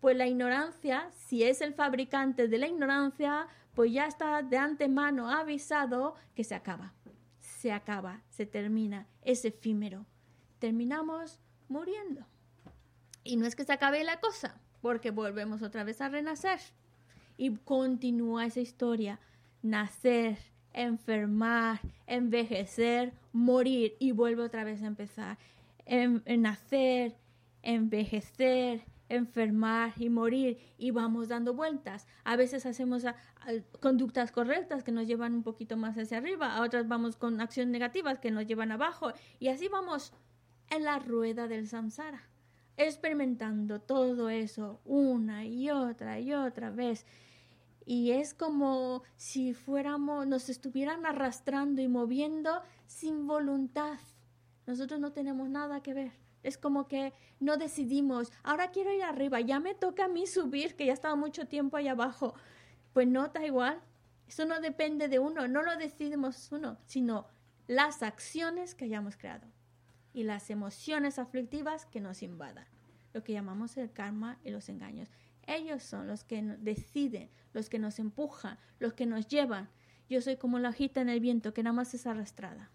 Pues 0.00 0.16
la 0.16 0.26
ignorancia, 0.26 1.10
si 1.12 1.44
es 1.44 1.60
el 1.60 1.72
fabricante 1.72 2.48
de 2.48 2.58
la 2.58 2.66
ignorancia, 2.66 3.46
pues 3.74 3.92
ya 3.92 4.06
está 4.06 4.42
de 4.42 4.56
antemano 4.56 5.30
avisado 5.30 6.14
que 6.34 6.44
se 6.44 6.54
acaba. 6.54 6.92
Se 7.38 7.72
acaba, 7.72 8.22
se 8.28 8.44
termina, 8.44 9.06
es 9.22 9.44
efímero. 9.44 10.04
Terminamos 10.58 11.40
muriendo. 11.68 12.26
Y 13.22 13.36
no 13.36 13.46
es 13.46 13.56
que 13.56 13.64
se 13.64 13.72
acabe 13.72 14.04
la 14.04 14.20
cosa, 14.20 14.60
porque 14.82 15.10
volvemos 15.10 15.62
otra 15.62 15.84
vez 15.84 16.00
a 16.00 16.08
renacer. 16.08 16.60
Y 17.36 17.56
continúa 17.56 18.46
esa 18.46 18.60
historia, 18.60 19.18
nacer, 19.62 20.38
enfermar, 20.74 21.80
envejecer, 22.06 23.14
morir 23.32 23.96
y 23.98 24.12
vuelve 24.12 24.42
otra 24.42 24.64
vez 24.64 24.82
a 24.82 24.86
empezar. 24.86 25.38
En, 25.86 26.22
nacer, 26.42 27.16
envejecer, 27.62 28.82
enfermar 29.08 29.92
y 29.96 30.08
morir 30.10 30.58
y 30.76 30.90
vamos 30.90 31.28
dando 31.28 31.54
vueltas. 31.54 32.06
A 32.24 32.36
veces 32.36 32.66
hacemos 32.66 33.04
conductas 33.80 34.32
correctas 34.32 34.82
que 34.82 34.92
nos 34.92 35.06
llevan 35.06 35.34
un 35.34 35.42
poquito 35.42 35.76
más 35.76 35.96
hacia 35.96 36.18
arriba, 36.18 36.54
a 36.54 36.62
otras 36.62 36.88
vamos 36.88 37.16
con 37.16 37.40
acciones 37.40 37.70
negativas 37.70 38.18
que 38.18 38.30
nos 38.30 38.46
llevan 38.46 38.72
abajo 38.72 39.12
y 39.38 39.48
así 39.48 39.68
vamos 39.68 40.12
en 40.70 40.84
la 40.84 40.98
rueda 40.98 41.46
del 41.46 41.68
samsara, 41.68 42.22
experimentando 42.78 43.80
todo 43.80 44.30
eso 44.30 44.80
una 44.86 45.44
y 45.44 45.70
otra 45.70 46.18
y 46.18 46.32
otra 46.32 46.70
vez 46.70 47.06
y 47.86 48.12
es 48.12 48.34
como 48.34 49.02
si 49.16 49.52
fuéramos, 49.52 50.26
nos 50.26 50.48
estuvieran 50.48 51.04
arrastrando 51.06 51.82
y 51.82 51.88
moviendo 51.88 52.62
sin 52.86 53.26
voluntad. 53.26 53.98
Nosotros 54.66 55.00
no 55.00 55.12
tenemos 55.12 55.48
nada 55.48 55.82
que 55.82 55.94
ver. 55.94 56.12
Es 56.42 56.58
como 56.58 56.88
que 56.88 57.12
no 57.40 57.56
decidimos, 57.56 58.32
ahora 58.42 58.70
quiero 58.70 58.92
ir 58.92 59.02
arriba, 59.02 59.40
ya 59.40 59.60
me 59.60 59.74
toca 59.74 60.06
a 60.06 60.08
mí 60.08 60.26
subir, 60.26 60.76
que 60.76 60.86
ya 60.86 60.92
estaba 60.92 61.16
mucho 61.16 61.46
tiempo 61.46 61.76
ahí 61.76 61.88
abajo. 61.88 62.34
Pues 62.92 63.08
no, 63.08 63.28
da 63.28 63.44
igual. 63.44 63.80
Eso 64.26 64.46
no 64.46 64.60
depende 64.60 65.08
de 65.08 65.18
uno, 65.18 65.48
no 65.48 65.62
lo 65.62 65.76
decidimos 65.76 66.50
uno, 66.52 66.78
sino 66.86 67.26
las 67.66 68.02
acciones 68.02 68.74
que 68.74 68.86
hayamos 68.86 69.16
creado 69.16 69.46
y 70.12 70.22
las 70.22 70.48
emociones 70.50 71.18
aflictivas 71.18 71.86
que 71.86 72.00
nos 72.00 72.22
invadan, 72.22 72.66
lo 73.12 73.22
que 73.22 73.32
llamamos 73.32 73.76
el 73.76 73.92
karma 73.92 74.38
y 74.44 74.50
los 74.50 74.68
engaños. 74.68 75.08
Ellos 75.46 75.82
son 75.82 76.06
los 76.06 76.24
que 76.24 76.42
deciden, 76.42 77.30
los 77.52 77.68
que 77.68 77.78
nos 77.78 77.98
empujan, 77.98 78.58
los 78.78 78.92
que 78.94 79.06
nos 79.06 79.28
llevan. 79.28 79.68
Yo 80.08 80.20
soy 80.20 80.36
como 80.36 80.58
la 80.58 80.70
hojita 80.70 81.00
en 81.00 81.08
el 81.08 81.20
viento 81.20 81.54
que 81.54 81.62
nada 81.62 81.74
más 81.74 81.94
es 81.94 82.06
arrastrada. 82.06 82.70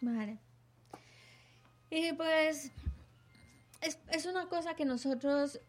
Vale. 0.00 0.38
Y 1.90 2.12
pues 2.12 2.70
es, 3.80 3.98
es 4.12 4.26
una 4.26 4.48
cosa 4.48 4.74
que 4.74 4.84
nosotros 4.84 5.60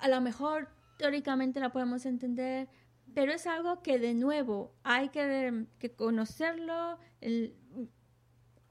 a 0.00 0.08
lo 0.08 0.20
mejor 0.20 0.68
teóricamente 0.98 1.60
la 1.60 1.72
podemos 1.72 2.04
entender, 2.06 2.68
pero 3.14 3.32
es 3.32 3.46
algo 3.46 3.82
que 3.82 3.98
de 3.98 4.14
nuevo 4.14 4.72
hay 4.82 5.08
que, 5.08 5.66
que 5.78 5.92
conocerlo, 5.92 6.98
el, 7.20 7.54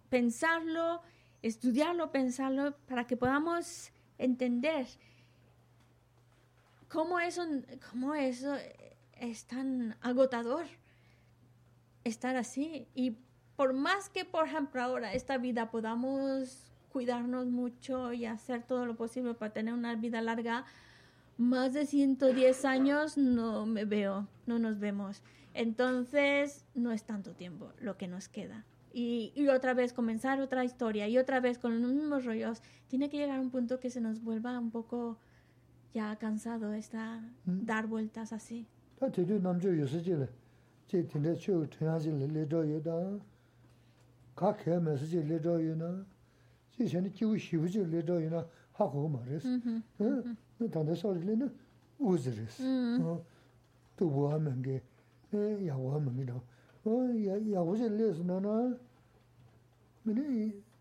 pensarlo, 0.09 1.01
estudiarlo, 1.41 2.11
pensarlo, 2.11 2.77
para 2.87 3.07
que 3.07 3.17
podamos 3.17 3.91
entender 4.17 4.87
cómo 6.89 7.19
eso, 7.19 7.43
cómo 7.91 8.13
eso 8.13 8.55
es 9.19 9.45
tan 9.45 9.95
agotador 10.01 10.65
estar 12.03 12.35
así. 12.35 12.87
Y 12.95 13.17
por 13.55 13.73
más 13.73 14.09
que, 14.09 14.25
por 14.25 14.47
ejemplo, 14.47 14.81
ahora 14.81 15.13
esta 15.13 15.37
vida 15.37 15.71
podamos 15.71 16.71
cuidarnos 16.91 17.47
mucho 17.47 18.13
y 18.13 18.25
hacer 18.25 18.63
todo 18.63 18.85
lo 18.85 18.95
posible 18.95 19.33
para 19.33 19.53
tener 19.53 19.73
una 19.73 19.95
vida 19.95 20.21
larga, 20.21 20.65
más 21.37 21.73
de 21.73 21.85
110 21.85 22.65
años 22.65 23.17
no 23.17 23.65
me 23.65 23.85
veo, 23.85 24.27
no 24.45 24.57
nos 24.57 24.79
vemos. 24.79 25.21
Entonces, 25.53 26.65
no 26.73 26.91
es 26.91 27.03
tanto 27.03 27.33
tiempo 27.33 27.71
lo 27.79 27.97
que 27.97 28.07
nos 28.07 28.27
queda. 28.27 28.65
Y, 28.93 29.31
y, 29.35 29.47
otra 29.49 29.75
vez 29.75 29.93
comenzar 29.93 30.41
otra 30.41 30.63
historia 30.63 31.07
y 31.07 31.17
otra 31.19 31.39
vez 31.39 31.59
con 31.59 31.79
los 31.81 31.91
mismos 31.91 32.25
rollos. 32.25 32.63
Tiene 32.87 33.09
que 33.09 33.17
llegar 33.17 33.37
a 33.37 33.41
un 33.41 33.51
punto 33.51 33.79
que 33.79 33.91
se 33.91 34.01
nos 34.01 34.23
vuelva 34.23 34.57
un 34.57 34.71
poco 34.71 35.19
ya 35.93 36.15
cansado 36.15 36.73
esta 36.73 37.21
dar 37.45 37.87
vueltas 37.87 38.33
así. 38.33 38.67
tā 38.97 39.11
tē 39.13 39.23
tū 39.29 39.37
nam 39.41 39.59
chū 39.61 39.69
yusī 39.77 40.01
chī 40.01 40.15
lē, 40.17 40.27
chī 40.89 41.03
tīndē 41.05 41.35
chū 41.37 41.53
tēnā 41.69 41.97
chī 42.01 42.09
lē 42.17 42.27
lē 42.33 42.43
chō 42.49 42.61
yu 42.65 42.79
dā, 42.81 42.95
kā 44.33 44.49
kē 44.57 44.79
mē 44.81 44.97
sī 44.97 45.05
chī 45.11 45.21
lē 45.29 45.37
chō 45.37 45.53
yu 45.61 45.75
na, 45.77 45.89
chī 46.73 46.89
shēni 46.89 47.11
jī 47.13 47.29
wū 47.29 47.37
shī 47.37 47.59
wū 47.61 47.69
chī 47.69 47.85
lē 47.85 48.01
chō 48.01 48.17
yu 48.25 48.29
na, 48.33 48.41
hā 48.73 48.85
kō 48.89 49.03
mā 49.13 49.21
rē 49.29 49.37
sī, 49.37 49.53
tā 50.73 50.81
tē 50.81 50.95
sō 50.97 51.13
rī 51.13 51.29
lē 51.29 51.35
na, 51.43 51.49
wū 52.01 52.15
zī 52.17 52.33
rē 52.39 52.45
sī, 52.55 52.71
tū 53.97 54.07
wū 54.09 54.31
hā 54.33 54.39
mē 54.41 54.53
ngē, 54.65 54.77
yā 55.69 55.77
wū 55.77 55.93
hā 55.93 56.01
mē 56.01 56.13
ngē 56.17 56.25
dā, 56.31 56.37
yā 57.53 57.61
wū 57.61 57.77
chī 57.77 57.91
lē 57.93 58.07
sī 58.17 58.25
na 58.25 58.39
na, 58.41 58.55
mē 60.05 60.17
nē 60.17 60.25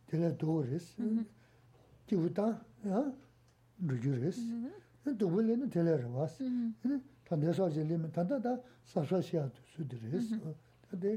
tē 0.09 0.23
lē 0.25 0.33
tō 0.41 0.57
rē 0.65 0.81
sī, 0.81 1.05
jī 2.09 2.17
wū 2.17 2.33
tā, 2.33 2.49
rū 3.85 4.01
jū 4.01 4.17
rē 4.25 4.33
sī, 4.33 4.49
tū 5.05 5.29
wū 5.29 5.45
lē 5.45 5.61
na 5.61 5.69
tē 5.69 5.85
lē 5.85 6.01
rā 6.01 6.09
wā 6.17 6.25
sī, 6.33 6.49
tanda 7.29 7.55
sāsi 7.57 7.85
līmi, 7.87 8.11
tanda 8.15 8.41
tā 8.41 8.57
sāsā 8.93 9.23
shiā 9.23 9.47
tu 9.55 9.67
sūdi 9.75 10.03
rīs, 10.05 10.33
tanda 10.91 11.17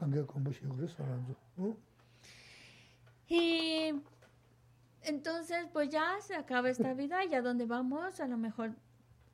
kāngyā 0.00 0.26
kumbhu 0.26 0.54
shiā 0.56 0.68
kuri 0.70 0.90
sārānzu. 0.94 1.76
Y 3.30 3.94
Entonces, 5.02 5.66
pues 5.72 5.88
ya 5.90 6.20
se 6.20 6.34
acaba 6.34 6.68
esta 6.68 6.94
vida 6.94 7.24
y 7.24 7.34
a 7.34 7.42
dónde 7.42 7.66
vamos, 7.66 8.20
a 8.20 8.26
lo 8.26 8.36
mejor 8.36 8.72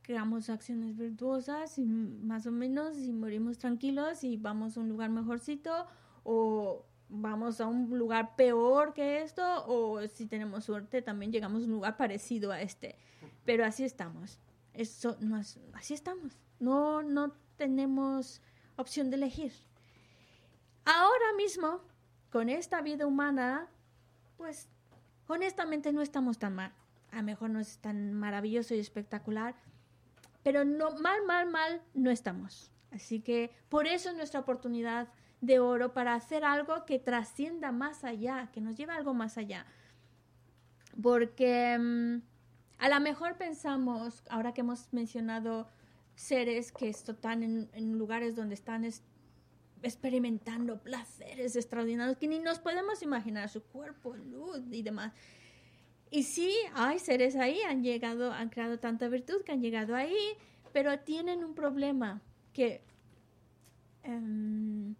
creamos 0.03 0.49
acciones 0.51 0.97
virtuosas 0.97 1.79
y 1.79 1.85
más 1.85 2.47
o 2.47 2.53
menos 2.53 2.97
y 2.99 3.13
morimos 3.13 3.59
tranquilos 3.59 4.23
y 4.23 4.37
vamos 4.37 4.77
a 4.77 4.81
un 4.81 4.89
lugar 4.89 5.11
mejorcito 5.11 5.87
o 6.23 6.85
vamos 7.09 7.61
a 7.61 7.67
un 7.67 7.99
lugar 7.99 8.37
peor 8.37 8.95
que 8.95 9.23
esto 9.23 9.43
o 9.67 10.07
si 10.07 10.27
tenemos 10.27 10.65
suerte 10.65 11.03
también 11.03 11.33
llegamos 11.33 11.63
a 11.63 11.67
un 11.67 11.73
lugar 11.73 11.97
parecido 11.97 12.53
a 12.53 12.61
este. 12.61 12.97
Pero 13.45 13.65
así 13.65 13.85
estamos. 13.85 14.39
Eso 14.77 15.17
no 15.21 15.39
es, 15.39 15.59
así 15.73 15.95
estamos. 15.95 16.39
No 16.61 17.03
no 17.03 17.33
tenemos 17.57 18.41
opción 18.77 19.11
de 19.11 19.17
elegir. 19.17 19.53
Ahora 20.85 21.33
mismo 21.37 21.81
con 22.31 22.49
esta 22.49 22.81
vida 22.83 23.07
humana 23.07 23.69
pues 24.37 24.69
honestamente 25.27 25.93
no 25.93 26.03
estamos 26.03 26.39
tan 26.39 26.55
mal. 26.55 26.73
A 27.11 27.17
lo 27.17 27.23
mejor 27.23 27.51
no 27.51 27.61
es 27.61 27.79
tan 27.79 28.13
maravilloso 28.13 28.75
y 28.75 28.79
espectacular, 28.79 29.55
pero 30.43 30.65
no 30.65 30.91
mal, 30.99 31.25
mal, 31.27 31.51
mal 31.51 31.83
no 31.95 32.11
estamos. 32.11 32.71
Así 32.93 33.21
que 33.21 33.51
por 33.69 33.87
eso 33.87 34.11
es 34.11 34.17
nuestra 34.17 34.41
oportunidad 34.41 35.09
de 35.41 35.59
oro 35.59 35.93
para 35.93 36.15
hacer 36.15 36.45
algo 36.45 36.85
que 36.85 36.99
trascienda 36.99 37.73
más 37.73 38.05
allá, 38.05 38.51
que 38.53 38.61
nos 38.61 38.77
lleve 38.77 38.93
algo 38.93 39.15
más 39.15 39.39
allá. 39.39 39.67
Porque 41.03 41.77
mm, 41.79 42.19
a 42.79 42.89
lo 42.89 43.01
mejor 43.01 43.37
pensamos, 43.37 44.23
ahora 44.29 44.53
que 44.53 44.61
hemos 44.61 44.93
mencionado 44.93 45.69
seres 46.15 46.73
que 46.73 46.89
están 46.89 47.43
en, 47.43 47.99
lugares 47.99 48.35
donde 48.35 48.55
están 48.55 48.85
es- 48.85 49.03
experimentando 49.83 50.83
placeres 50.83 51.57
extraordinarios 51.57 52.17
que 52.17 52.29
ni 52.29 52.39
nos 52.39 52.59
podemos 52.59 53.03
imaginar, 53.03 53.49
su 53.49 53.63
cuerpo, 53.63 54.17
luz 54.17 54.63
y 54.71 54.83
demás. 54.83 55.13
Y 56.11 56.23
sí, 56.23 56.53
hay 56.75 56.99
seres 56.99 57.37
ahí, 57.37 57.61
han 57.63 57.83
llegado, 57.83 58.33
han 58.33 58.49
creado 58.49 58.79
tanta 58.79 59.09
virtud 59.09 59.43
que 59.45 59.53
han 59.53 59.61
llegado 59.61 59.95
ahí, 59.95 60.17
pero 60.73 60.99
tienen 61.01 61.45
un 61.45 61.55
problema 61.55 62.21
que 62.53 62.83
em, 64.03 64.95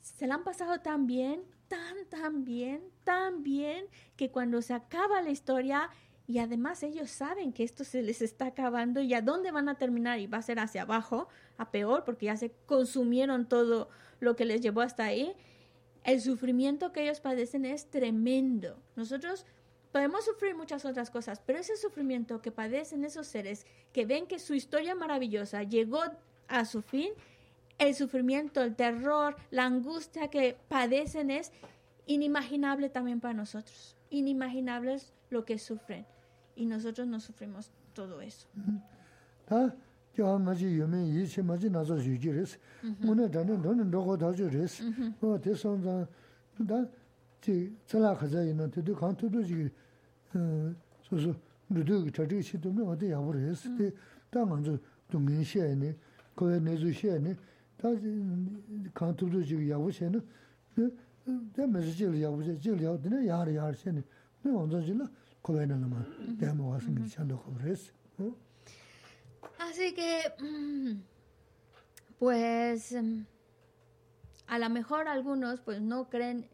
se 0.00 0.26
la 0.26 0.36
han 0.36 0.44
pasado 0.44 0.80
tan 0.80 1.06
bien, 1.06 1.42
tan, 1.68 2.06
tan 2.08 2.44
bien, 2.44 2.82
tan 3.04 3.42
bien, 3.42 3.86
que 4.16 4.30
cuando 4.30 4.62
se 4.62 4.74
acaba 4.74 5.20
la 5.22 5.30
historia, 5.30 5.90
y 6.30 6.38
además 6.38 6.84
ellos 6.84 7.10
saben 7.10 7.52
que 7.52 7.64
esto 7.64 7.82
se 7.82 8.02
les 8.02 8.22
está 8.22 8.46
acabando 8.46 9.00
y 9.00 9.14
a 9.14 9.20
dónde 9.20 9.50
van 9.50 9.68
a 9.68 9.74
terminar, 9.74 10.20
y 10.20 10.28
va 10.28 10.38
a 10.38 10.42
ser 10.42 10.60
hacia 10.60 10.82
abajo, 10.82 11.26
a 11.58 11.72
peor, 11.72 12.04
porque 12.04 12.26
ya 12.26 12.36
se 12.36 12.52
consumieron 12.66 13.48
todo 13.48 13.88
lo 14.20 14.36
que 14.36 14.44
les 14.44 14.60
llevó 14.60 14.82
hasta 14.82 15.04
ahí, 15.04 15.34
el 16.04 16.20
sufrimiento 16.20 16.92
que 16.92 17.02
ellos 17.02 17.18
padecen 17.18 17.64
es 17.64 17.90
tremendo. 17.90 18.80
Nosotros 18.94 19.44
podemos 19.90 20.24
sufrir 20.24 20.54
muchas 20.54 20.84
otras 20.84 21.10
cosas, 21.10 21.42
pero 21.44 21.58
ese 21.58 21.76
sufrimiento 21.76 22.40
que 22.40 22.52
padecen 22.52 23.04
esos 23.04 23.26
seres 23.26 23.66
que 23.92 24.06
ven 24.06 24.28
que 24.28 24.38
su 24.38 24.54
historia 24.54 24.94
maravillosa 24.94 25.64
llegó 25.64 26.00
a 26.46 26.64
su 26.64 26.80
fin, 26.80 27.10
el 27.78 27.96
sufrimiento, 27.96 28.62
el 28.62 28.76
terror, 28.76 29.34
la 29.50 29.64
angustia 29.64 30.28
que 30.28 30.56
padecen 30.68 31.32
es 31.32 31.50
inimaginable 32.06 32.88
también 32.88 33.18
para 33.18 33.34
nosotros. 33.34 33.96
Inimaginable 34.10 34.94
es 34.94 35.12
lo 35.28 35.44
que 35.44 35.58
sufren. 35.58 36.06
y 36.60 36.66
nosotros 36.66 37.06
no 37.06 37.18
sufrimos 37.18 37.70
todo 37.94 38.20
eso. 38.20 38.46
Ta 39.46 39.74
kya 40.12 40.38
maji 40.38 40.66
yume 40.66 41.06
yi 41.06 41.26
chi 41.26 41.40
maji 41.42 41.70
nazo 41.70 41.96
yuji 41.96 42.30
res. 42.30 42.58
Mune 43.00 43.28
dhani 43.28 43.56
dhani 43.56 43.88
dhogo 43.88 44.16
dhazo 44.16 44.46
res. 44.48 44.82
Kwa 45.18 45.38
te 45.38 45.54
sanza, 45.54 46.06
da 46.58 46.86
chi 47.40 47.74
tsala 47.86 48.14
khaza 48.14 48.42
ina 48.42 48.68
te 48.68 48.82
du 48.82 48.94
khaan 48.94 49.16
tudu 49.16 49.42
ji 49.42 49.72
susu 51.00 51.34
nudu 51.68 52.04
ki 52.04 52.10
chadi 52.10 52.42
chi 52.42 52.58
dumne 52.58 52.82
wade 52.82 53.06
yabu 53.06 53.32
res. 53.32 53.62
Te 53.76 53.94
ta 54.28 54.44
nganzo 54.44 54.78
dungin 55.08 55.42
xie 55.42 55.74
ni, 55.74 55.96
kowe 56.34 56.60
nezu 56.60 56.90
xie 56.90 57.18
ni, 57.18 57.34
ta 57.76 57.88
khaan 58.92 59.14
tudu 59.14 59.40
ji 59.40 59.56
yabu 59.64 59.88
xie 59.88 60.10
ni, 60.10 60.20
te 61.52 61.66
mezi 61.66 61.90
jil 61.92 62.14
yabu 62.14 62.42
xie, 62.42 62.58
jil 62.58 62.78
yabu 62.80 62.98
dine 62.98 63.24
yari 63.24 63.54
yari 63.54 63.76
xie 63.76 63.92
ni. 63.92 64.04
Ne 64.42 64.50
wanzan 64.52 64.82
jila, 64.82 65.10
Así 69.58 69.94
que, 69.94 70.22
mm, 70.38 71.00
pues, 72.18 72.94
a 74.46 74.58
lo 74.58 74.70
mejor 74.70 75.08
algunos 75.08 75.60
pues 75.60 75.80
no 75.80 76.08
creen 76.08 76.48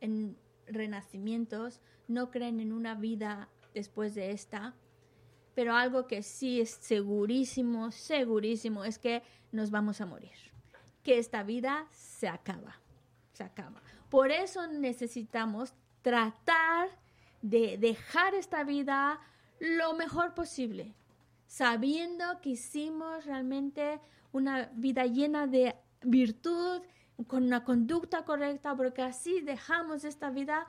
en 0.00 0.36
renacimientos, 0.66 1.80
no 2.08 2.30
creen 2.30 2.60
en 2.60 2.72
una 2.72 2.94
vida 2.94 3.48
después 3.74 4.14
de 4.14 4.32
esta, 4.32 4.74
pero 5.54 5.74
algo 5.74 6.06
que 6.06 6.22
sí 6.22 6.60
es 6.60 6.70
segurísimo, 6.70 7.90
segurísimo, 7.90 8.84
es 8.84 8.98
que 8.98 9.22
nos 9.50 9.70
vamos 9.70 10.00
a 10.00 10.06
morir, 10.06 10.32
que 11.02 11.18
esta 11.18 11.42
vida 11.42 11.86
se 11.90 12.28
acaba, 12.28 12.80
se 13.32 13.44
acaba. 13.44 13.82
Por 14.08 14.30
eso 14.30 14.66
necesitamos 14.66 15.74
tratar 16.00 16.88
de 17.42 17.76
dejar 17.78 18.34
esta 18.34 18.64
vida 18.64 19.20
lo 19.60 19.94
mejor 19.94 20.34
posible, 20.34 20.94
sabiendo 21.46 22.40
que 22.40 22.50
hicimos 22.50 23.26
realmente 23.26 24.00
una 24.32 24.70
vida 24.74 25.04
llena 25.06 25.46
de 25.46 25.76
virtud, 26.02 26.82
con 27.26 27.44
una 27.44 27.62
conducta 27.64 28.24
correcta, 28.24 28.74
porque 28.74 29.02
así 29.02 29.40
dejamos 29.42 30.04
esta 30.04 30.30
vida 30.30 30.66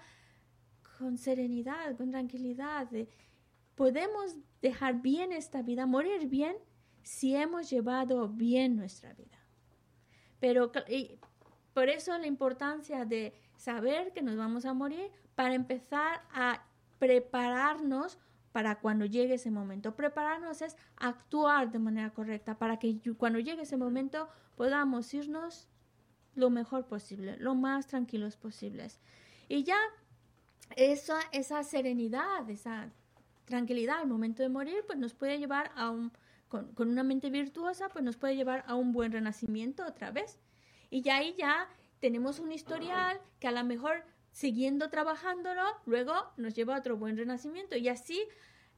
con 1.00 1.18
serenidad, 1.18 1.96
con 1.96 2.12
tranquilidad. 2.12 2.88
de- 2.90 3.08
Podemos 3.76 4.36
dejar 4.62 5.02
bien 5.02 5.32
esta 5.32 5.62
vida, 5.64 5.86
morir 5.88 6.28
bien, 6.28 6.56
si 7.02 7.36
hemos 7.36 7.70
llevado 7.70 8.28
bien 8.30 8.76
nuestra 8.76 9.14
vida. 9.14 9.40
Pero 10.40 10.72
y 10.90 11.18
por 11.74 11.90
eso 11.90 12.16
la 12.18 12.28
importancia 12.28 13.06
de 13.06 13.34
saber 13.58 14.14
que 14.14 14.22
nos 14.22 14.38
vamos 14.38 14.66
a 14.66 14.74
morir 14.74 15.10
para 15.36 15.54
empezar 15.54 16.24
a 16.34 16.64
prepararnos 17.00 18.18
para 18.52 18.80
cuando 18.80 19.06
llegue 19.06 19.34
ese 19.34 19.52
momento. 19.52 19.96
Prepararnos 19.96 20.62
es 20.62 20.78
actuar 20.98 21.72
de 21.72 21.80
manera 21.80 22.12
correcta 22.12 22.58
para 22.58 22.78
que 22.78 23.00
cuando 23.18 23.40
llegue 23.40 23.64
ese 23.64 23.78
momento 23.78 24.30
podamos 24.56 25.14
irnos 25.14 25.68
lo 26.36 26.50
mejor 26.50 26.86
posible, 26.86 27.38
lo 27.38 27.56
más 27.56 27.88
tranquilos 27.88 28.38
posibles. 28.38 29.00
Y 29.50 29.64
ya 29.64 29.78
esa, 30.76 31.20
esa 31.32 31.64
serenidad, 31.64 32.50
esa 32.50 32.90
tranquilidad 33.46 34.00
al 34.00 34.08
momento 34.08 34.44
de 34.44 34.50
morir, 34.50 34.84
pues 34.86 34.98
nos 34.98 35.14
puede 35.14 35.40
llevar 35.40 35.72
a 35.76 35.90
un, 35.90 36.12
con, 36.48 36.74
con 36.74 36.90
una 36.90 37.04
mente 37.04 37.30
virtuosa, 37.30 37.90
pues 37.90 38.06
nos 38.06 38.18
puede 38.18 38.36
llevar 38.36 38.64
a 38.68 38.76
un 38.76 38.92
buen 38.92 39.12
renacimiento 39.12 39.86
otra 39.86 40.12
vez. 40.12 40.40
Y 40.90 41.02
ya 41.02 41.18
ahí 41.18 41.36
ya 41.38 41.68
tenemos 42.00 42.40
un 42.40 42.52
historial 42.52 43.20
que 43.40 43.48
a 43.48 43.52
lo 43.52 43.64
mejor 43.64 44.04
siguiendo 44.34 44.90
trabajándolo, 44.90 45.64
luego 45.86 46.14
nos 46.36 46.54
lleva 46.54 46.76
a 46.76 46.80
otro 46.80 46.98
buen 46.98 47.16
renacimiento. 47.16 47.78
Y 47.78 47.88
así, 47.88 48.22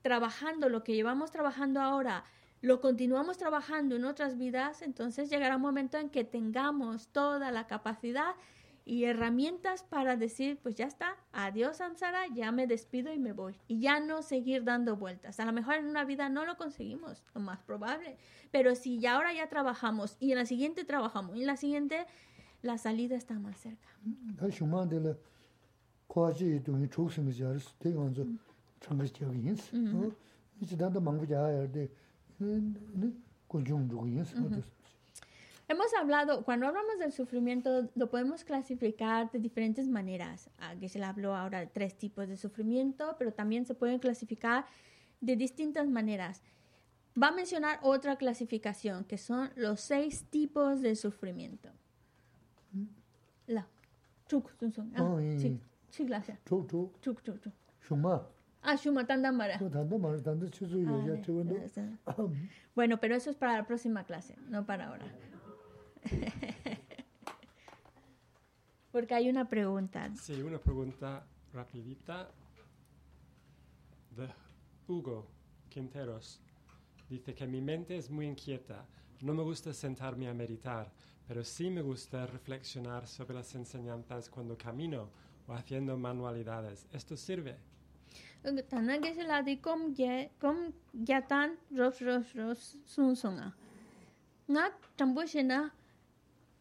trabajando 0.03 0.69
lo 0.69 0.83
que 0.83 0.93
llevamos 0.93 1.31
trabajando 1.31 1.81
ahora, 1.81 2.25
lo 2.61 2.81
continuamos 2.81 3.37
trabajando 3.37 3.95
en 3.95 4.05
otras 4.05 4.37
vidas, 4.37 4.81
entonces 4.81 5.29
llegará 5.29 5.55
un 5.55 5.61
momento 5.61 5.97
en 5.97 6.09
que 6.09 6.23
tengamos 6.23 7.07
toda 7.07 7.51
la 7.51 7.67
capacidad 7.67 8.35
y 8.85 9.05
herramientas 9.05 9.83
para 9.83 10.15
decir, 10.15 10.59
pues 10.61 10.75
ya 10.75 10.85
está, 10.85 11.15
adiós 11.31 11.77
Samsara, 11.77 12.27
ya 12.27 12.51
me 12.51 12.67
despido 12.67 13.11
y 13.11 13.17
me 13.17 13.33
voy. 13.33 13.55
Y 13.67 13.79
ya 13.79 13.99
no 13.99 14.21
seguir 14.21 14.63
dando 14.63 14.95
vueltas. 14.95 15.39
A 15.39 15.45
lo 15.45 15.53
mejor 15.53 15.75
en 15.75 15.87
una 15.87 16.05
vida 16.05 16.29
no 16.29 16.45
lo 16.45 16.55
conseguimos, 16.55 17.23
lo 17.33 17.41
más 17.41 17.61
probable. 17.63 18.17
Pero 18.51 18.75
si 18.75 18.99
ya 18.99 19.15
ahora 19.15 19.33
ya 19.33 19.47
trabajamos 19.47 20.17
y 20.19 20.31
en 20.31 20.37
la 20.37 20.45
siguiente 20.45 20.83
trabajamos 20.83 21.35
y 21.35 21.41
en 21.41 21.47
la 21.47 21.57
siguiente, 21.57 22.05
la 22.61 22.77
salida 22.77 23.15
está 23.15 23.39
más 23.39 23.57
cerca. 23.57 23.87
다 26.07 26.31
shumandela 26.31 26.59
kwaji 26.59 26.59
dungi 26.63 26.87
chuksingi 26.89 27.31
jaris, 27.33 27.73
te 27.79 27.91
ganzo 27.91 28.25
changas 28.81 29.11
chagi 29.11 29.45
yins. 29.45 29.71
Ichi 30.61 30.75
danda 30.75 30.99
mangbu 30.99 31.25
jaya 31.27 31.67
de, 31.67 31.89
kunjung 33.49 33.89
chugu 33.89 34.07
yins. 34.07 34.33
Hemos 35.67 35.91
hablado, 35.95 36.43
cuando 36.45 36.67
hablamos 36.67 36.99
del 36.99 37.11
sufrimiento, 37.11 37.89
lo 37.95 38.07
podemos 38.11 38.43
clasificar 38.43 39.31
de 39.31 39.39
diferentes 39.39 39.87
maneras. 39.87 40.47
Aquí 40.59 40.87
se 40.89 40.99
le 40.99 41.05
habló 41.05 41.35
ahora 41.35 41.59
de 41.59 41.65
tres 41.67 41.97
tipos 41.97 42.27
de 42.27 42.37
sufrimiento, 42.37 43.15
pero 43.17 43.33
también 43.33 43.65
se 43.65 43.73
pueden 43.73 43.97
clasificar 43.97 44.65
de 45.21 45.35
distintas 45.35 45.87
maneras. 45.87 46.43
Va 47.19 47.29
a 47.29 47.31
mencionar 47.31 47.79
otra 47.81 48.15
clasificación, 48.17 49.05
que 49.05 49.17
son 49.17 49.49
los 49.55 49.81
seis 49.81 50.25
tipos 50.29 50.81
de 50.81 50.95
sufrimiento. 50.95 51.69
La. 53.47 53.67
Chuk, 54.27 54.51
sun, 54.59 54.71
sun. 54.71 54.91
Ah, 54.95 55.01
Oh, 55.03 55.19
sí, 55.19 55.59
sí, 55.95 56.03
gracias. 56.05 56.37
Chuk 56.45 56.69
chuk, 56.69 56.99
Chuk, 57.01 57.21
chuk, 57.23 57.39
chuk. 57.41 57.53
shuma, 57.87 58.27
Ah, 58.67 58.75
Shuma 58.75 59.05
Tandamara. 59.05 59.57
또 59.59 59.69
danda 59.69 59.95
mara, 59.97 60.17
danda 60.19 60.47
chizu 60.49 60.81
Ah, 60.87 61.05
yoya 61.05 61.15
de- 61.21 61.69
de- 61.69 61.97
Bueno, 62.75 62.99
pero 62.99 63.15
eso 63.15 63.29
es 63.29 63.35
para 63.35 63.53
la 63.57 63.63
próxima 63.65 64.03
clase, 64.03 64.35
no 64.49 64.65
para 64.65 64.87
ahora. 64.89 65.05
Porque 68.91 69.13
hay 69.13 69.29
una 69.29 69.47
pregunta. 69.49 70.09
Sí, 70.15 70.41
una 70.41 70.57
pregunta 70.59 71.25
rapidita. 71.53 72.31
de 74.15 74.29
Hugo 74.87 75.27
Quinteros. 75.69 76.39
Dice 77.09 77.33
que 77.35 77.45
mi 77.45 77.59
mente 77.61 77.97
es 77.97 78.09
muy 78.09 78.25
inquieta. 78.25 78.85
No 79.21 79.33
me 79.33 79.43
gusta 79.43 79.73
sentarme 79.73 80.27
a 80.29 80.33
meditar, 80.33 80.89
pero 81.27 81.43
sí 81.43 81.69
me 81.69 81.81
gusta 81.81 82.25
reflexionar 82.25 83.05
sobre 83.07 83.35
las 83.35 83.53
enseñanzas 83.55 84.29
cuando 84.29 84.57
camino 84.57 85.09
o 85.47 85.53
haciendo 85.53 85.97
manualidades. 85.97 86.87
¿Esto 86.91 87.15
sirve? 87.17 87.57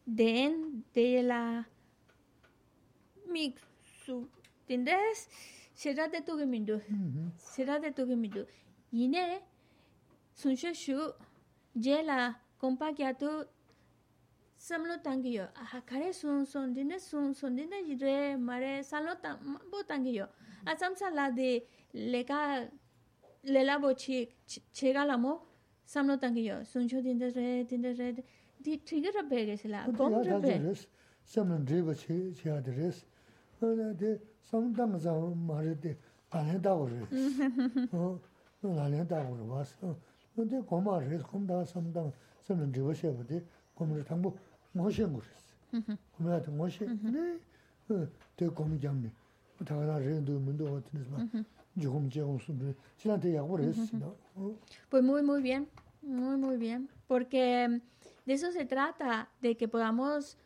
den 0.05 0.85
de 0.93 1.23
la 1.23 1.67
mi 3.27 3.55
su 4.05 4.29
tindes 4.67 5.29
será 5.73 6.07
de 6.07 6.21
tu 6.21 6.37
que 6.37 6.45
mi 6.45 6.59
do 6.59 6.79
será 7.37 7.79
de 7.79 7.91
tu 7.91 8.05
que 8.07 8.15
mi 8.15 8.29
do 8.29 8.45
yine 8.91 9.41
sun 10.33 10.55
shu 10.55 11.13
je 11.73 12.03
la 12.03 12.39
kya 12.97 13.17
tu 13.17 13.29
samlo 14.67 14.95
tangiyo 15.03 15.45
aha 15.61 15.79
kare 15.85 16.11
sun 16.13 16.45
sun 16.45 16.73
dine 16.73 16.99
sun 16.99 17.33
sun 17.33 17.55
dine 17.55 17.77
jire 17.87 18.35
mare 18.37 18.83
samlo 18.83 19.13
tang 19.21 19.37
bo 19.71 19.83
tangiyo 19.89 20.27
asam 20.65 20.95
sala 20.95 21.25
de 21.39 21.49
leka 22.13 22.39
lela 23.43 23.75
bo 23.79 23.93
chi 23.93 24.17
chega 24.73 25.03
lamo 25.05 25.33
samlo 25.85 26.15
tangiyo 26.23 26.55
suncho 26.71 27.01
dinde 27.07 27.27
re 27.35 27.63
dinde 27.69 27.91
re 27.99 28.07
di 28.63 28.77
trigger 28.83 29.13
rabe 29.17 29.45
ge 29.49 29.55
sila 29.63 29.85
bom 29.97 30.13
rabe 30.29 30.55
samlo 31.33 31.57
dre 31.67 31.81
bo 31.83 31.93
chi 31.93 32.17
chi 32.37 32.49
adres 32.49 33.05
de 34.01 34.19
sam 34.49 34.73
dam 34.73 34.97
za 34.97 35.13
mare 35.49 35.75
de 35.79 35.95
ane 36.31 36.59
da 36.59 36.73
go 36.75 36.85
re. 36.87 37.01
O 38.65 38.79
ane 38.79 39.05
da 39.05 39.21
go 39.23 39.35
re 39.35 39.43
was 39.43 39.77
de 40.51 40.57
goma 40.69 40.97
re 40.99 41.17
gom 41.29 41.45
da 41.45 41.63
sam 41.65 41.91
dam 41.91 42.11
samlo 42.47 42.65
dre 42.73 42.81
bo 42.81 42.93
she 42.93 43.11
bo 43.11 43.23
de 43.23 43.43
gom 43.77 43.93
re 43.93 44.03
tang 44.03 44.21
bo. 44.23 44.33
Res 53.57 53.93
no 53.93 54.15
Pues 54.89 55.03
muy, 55.03 55.23
muy 55.23 55.41
bien, 55.41 55.67
muy, 56.01 56.37
muy 56.37 56.57
bien, 56.57 56.89
porque 57.07 57.81
de 58.25 58.33
eso 58.33 58.51
se 58.51 58.65
trata, 58.65 59.29
de 59.41 59.55
que 59.55 59.67
podamos, 59.67 60.37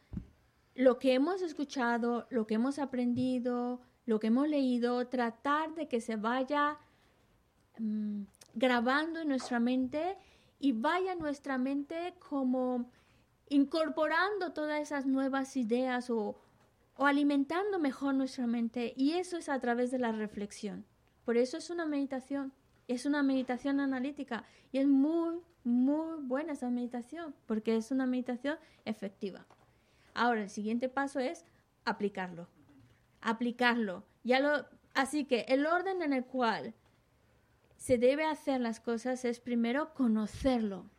lo 0.75 0.99
que 0.99 1.13
hemos 1.13 1.41
escuchado, 1.41 2.27
lo 2.29 2.45
que 2.45 2.55
hemos 2.55 2.79
aprendido, 2.79 3.79
lo 4.05 4.19
que 4.19 4.27
hemos 4.27 4.47
leído, 4.47 5.07
tratar 5.07 5.75
de 5.75 5.87
que 5.87 6.01
se 6.01 6.15
vaya 6.15 6.77
mm, 7.77 8.21
grabando 8.55 9.21
en 9.21 9.27
nuestra 9.27 9.59
mente 9.59 10.17
y 10.59 10.71
vaya 10.71 11.15
nuestra 11.15 11.57
mente 11.57 12.13
como 12.27 12.89
incorporando 13.49 14.53
todas 14.53 14.79
esas 14.79 15.05
nuevas 15.05 15.57
ideas 15.57 16.09
o, 16.09 16.39
o 16.95 17.05
alimentando 17.05 17.79
mejor 17.79 18.13
nuestra 18.15 18.47
mente. 18.47 18.93
Y 18.95 19.13
eso 19.13 19.37
es 19.37 19.49
a 19.49 19.59
través 19.59 19.91
de 19.91 19.99
la 19.99 20.11
reflexión. 20.11 20.85
Por 21.25 21.37
eso 21.37 21.57
es 21.57 21.69
una 21.69 21.85
meditación. 21.85 22.53
Es 22.87 23.05
una 23.05 23.21
meditación 23.21 23.79
analítica 23.79 24.45
y 24.71 24.79
es 24.79 24.87
muy, 24.87 25.41
muy 25.63 26.23
buena 26.23 26.53
esa 26.53 26.69
meditación 26.69 27.35
porque 27.45 27.75
es 27.75 27.91
una 27.91 28.05
meditación 28.05 28.57
efectiva. 28.85 29.45
Ahora, 30.13 30.41
el 30.41 30.49
siguiente 30.49 30.89
paso 30.89 31.19
es 31.19 31.45
aplicarlo. 31.85 32.47
Aplicarlo. 33.21 34.03
Ya 34.23 34.39
lo, 34.39 34.65
así 34.93 35.25
que 35.25 35.41
el 35.49 35.65
orden 35.65 36.01
en 36.01 36.13
el 36.13 36.25
cual 36.25 36.73
se 37.77 37.97
debe 37.97 38.25
hacer 38.25 38.59
las 38.59 38.79
cosas 38.79 39.23
es 39.23 39.39
primero 39.39 39.93
conocerlo. 39.93 40.89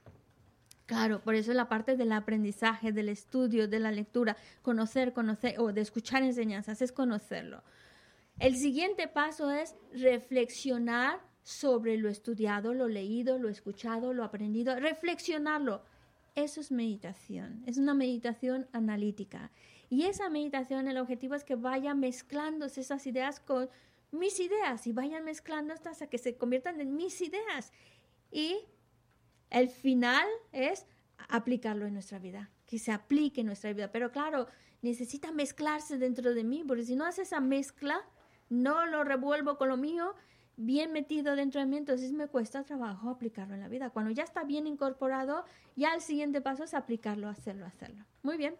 Claro, 0.90 1.20
por 1.20 1.36
eso 1.36 1.52
la 1.52 1.68
parte 1.68 1.96
del 1.96 2.10
aprendizaje, 2.10 2.90
del 2.90 3.10
estudio, 3.10 3.68
de 3.68 3.78
la 3.78 3.92
lectura, 3.92 4.36
conocer, 4.60 5.12
conocer, 5.12 5.54
o 5.60 5.72
de 5.72 5.82
escuchar 5.82 6.24
enseñanzas, 6.24 6.82
es 6.82 6.90
conocerlo. 6.90 7.62
El 8.40 8.56
siguiente 8.56 9.06
paso 9.06 9.52
es 9.52 9.76
reflexionar 9.92 11.20
sobre 11.44 11.96
lo 11.96 12.08
estudiado, 12.08 12.74
lo 12.74 12.88
leído, 12.88 13.38
lo 13.38 13.48
escuchado, 13.48 14.12
lo 14.12 14.24
aprendido, 14.24 14.74
reflexionarlo. 14.80 15.84
Eso 16.34 16.60
es 16.60 16.72
meditación, 16.72 17.62
es 17.66 17.78
una 17.78 17.94
meditación 17.94 18.66
analítica. 18.72 19.52
Y 19.90 20.06
esa 20.06 20.28
meditación, 20.28 20.88
el 20.88 20.98
objetivo 20.98 21.36
es 21.36 21.44
que 21.44 21.54
vaya 21.54 21.94
mezclándose 21.94 22.80
esas 22.80 23.06
ideas 23.06 23.38
con 23.38 23.70
mis 24.10 24.40
ideas 24.40 24.88
y 24.88 24.92
vayan 24.92 25.22
mezclando 25.22 25.72
hasta 25.72 26.08
que 26.08 26.18
se 26.18 26.34
conviertan 26.34 26.80
en 26.80 26.96
mis 26.96 27.20
ideas. 27.20 27.72
Y 28.32 28.58
el 29.50 29.68
final 29.68 30.26
es 30.52 30.86
aplicarlo 31.28 31.86
en 31.86 31.94
nuestra 31.94 32.18
vida, 32.18 32.50
que 32.66 32.78
se 32.78 32.92
aplique 32.92 33.40
en 33.40 33.46
nuestra 33.46 33.72
vida. 33.72 33.92
Pero 33.92 34.10
claro, 34.10 34.46
necesita 34.82 35.32
mezclarse 35.32 35.98
dentro 35.98 36.34
de 36.34 36.44
mí, 36.44 36.64
porque 36.66 36.84
si 36.84 36.96
no 36.96 37.04
hace 37.04 37.22
esa 37.22 37.40
mezcla, 37.40 38.00
no 38.48 38.86
lo 38.86 39.04
revuelvo 39.04 39.58
con 39.58 39.68
lo 39.68 39.76
mío, 39.76 40.14
bien 40.56 40.92
metido 40.92 41.36
dentro 41.36 41.60
de 41.60 41.66
mí, 41.66 41.76
entonces 41.76 42.12
me 42.12 42.26
cuesta 42.26 42.64
trabajo 42.64 43.10
aplicarlo 43.10 43.54
en 43.54 43.60
la 43.60 43.68
vida. 43.68 43.90
Cuando 43.90 44.10
ya 44.10 44.24
está 44.24 44.44
bien 44.44 44.66
incorporado, 44.66 45.44
ya 45.76 45.94
el 45.94 46.00
siguiente 46.00 46.40
paso 46.40 46.64
es 46.64 46.74
aplicarlo, 46.74 47.28
hacerlo, 47.28 47.66
hacerlo. 47.66 48.04
Muy 48.22 48.36
bien. 48.36 48.56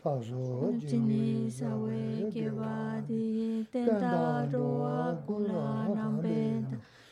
파조 0.03 0.79
지니 0.79 1.47
사웨 1.47 2.27
게바디 2.33 3.67
텐다로아 3.71 5.23
군라남베 5.27 6.65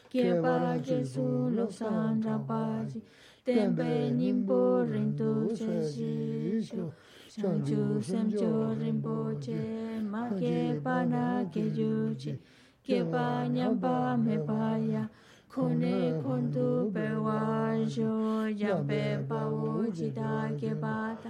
게바 0.09 0.81
제수 0.81 1.51
로산자바지 1.55 3.03
템베 3.45 4.11
님보 4.13 4.85
린도 4.89 5.53
제시쇼 5.53 6.91
정주 7.29 8.01
샘조 8.01 8.73
림보제 8.73 10.01
마게 10.01 10.81
바나 10.81 11.47
게주지 11.51 12.39
게바 12.81 13.49
냠바 13.49 14.17
메바야 14.17 15.07
코네 15.47 16.13
콘두 16.23 16.91
베와조 16.91 18.59
야베 18.59 19.27
바오지다 19.27 20.55
게바다 20.55 21.29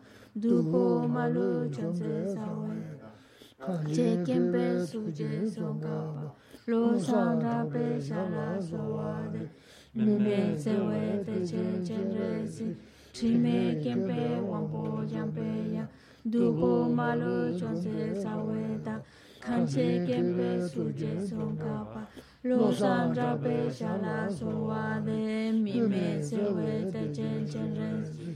duho 0.33 1.07
malu 1.09 1.69
chonze 1.69 2.25
sawe 2.33 2.71
che 3.93 4.21
kempe 4.25 4.79
suje 4.79 5.45
songkapa 5.45 6.33
lo 6.67 6.97
sangda 6.97 7.67
pe 7.69 7.99
shala 7.99 8.57
sowade 8.61 9.49
mime 9.93 10.55
sewe 10.57 11.21
te 11.25 11.35
che 11.43 11.83
chenresi 11.83 12.75
trime 13.11 13.77
kempe 13.83 14.39
wampo 14.39 15.03
jampe 15.03 15.73
ya 15.75 15.85
duho 16.23 16.87
malu 16.89 17.51
chonze 17.59 18.15
sawe 18.15 18.79
da 18.83 19.01
kanche 19.41 20.05
kempe 20.07 20.65
suje 20.65 21.19
songkapa 21.27 22.07
lo 22.43 22.71
sangda 22.71 23.35
pe 23.43 23.69
shala 23.69 24.29
sowade 24.31 25.51
mime 25.51 26.23
sewe 26.23 26.89
te 26.89 27.11
che 27.11 27.45
chenresi 27.51 28.30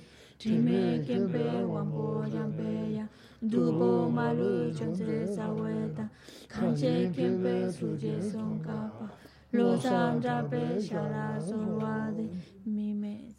Trime 0.45 1.03
kempe 1.07 1.43
wampo 1.65 2.23
jampe 2.31 2.93
ya 2.93 3.07
dupo 3.41 4.11
malu 4.11 4.71
chonse 4.77 5.25
saweta, 5.35 6.07
kanche 6.47 7.09
kempe 7.15 7.71
suje 7.71 8.21
son 8.21 8.59
kapa, 8.61 9.09
lo 9.53 9.75
sandra 9.79 10.43
pe 10.47 10.79
shala 10.79 11.41
sorwade, 11.41 12.29
mime 12.63 13.33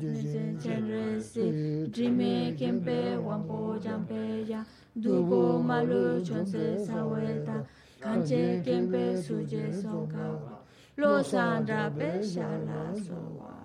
Nese 0.00 0.58
chenresi, 0.60 1.88
drime 1.92 2.56
kempe 2.58 3.16
wampo 3.22 3.78
jampe 3.78 4.44
ya, 4.50 4.64
dupo 4.96 5.62
malu 5.62 6.20
chonse 6.24 6.84
saweta, 6.84 7.64
kanche 8.00 8.60
kempe 8.64 9.16
suje 9.22 9.72
son 9.72 10.08
kapa, 10.08 10.58
lo 10.96 11.22
sandra 11.22 11.88
pe 11.96 12.20
shala 12.20 12.92
sorwade. 13.06 13.59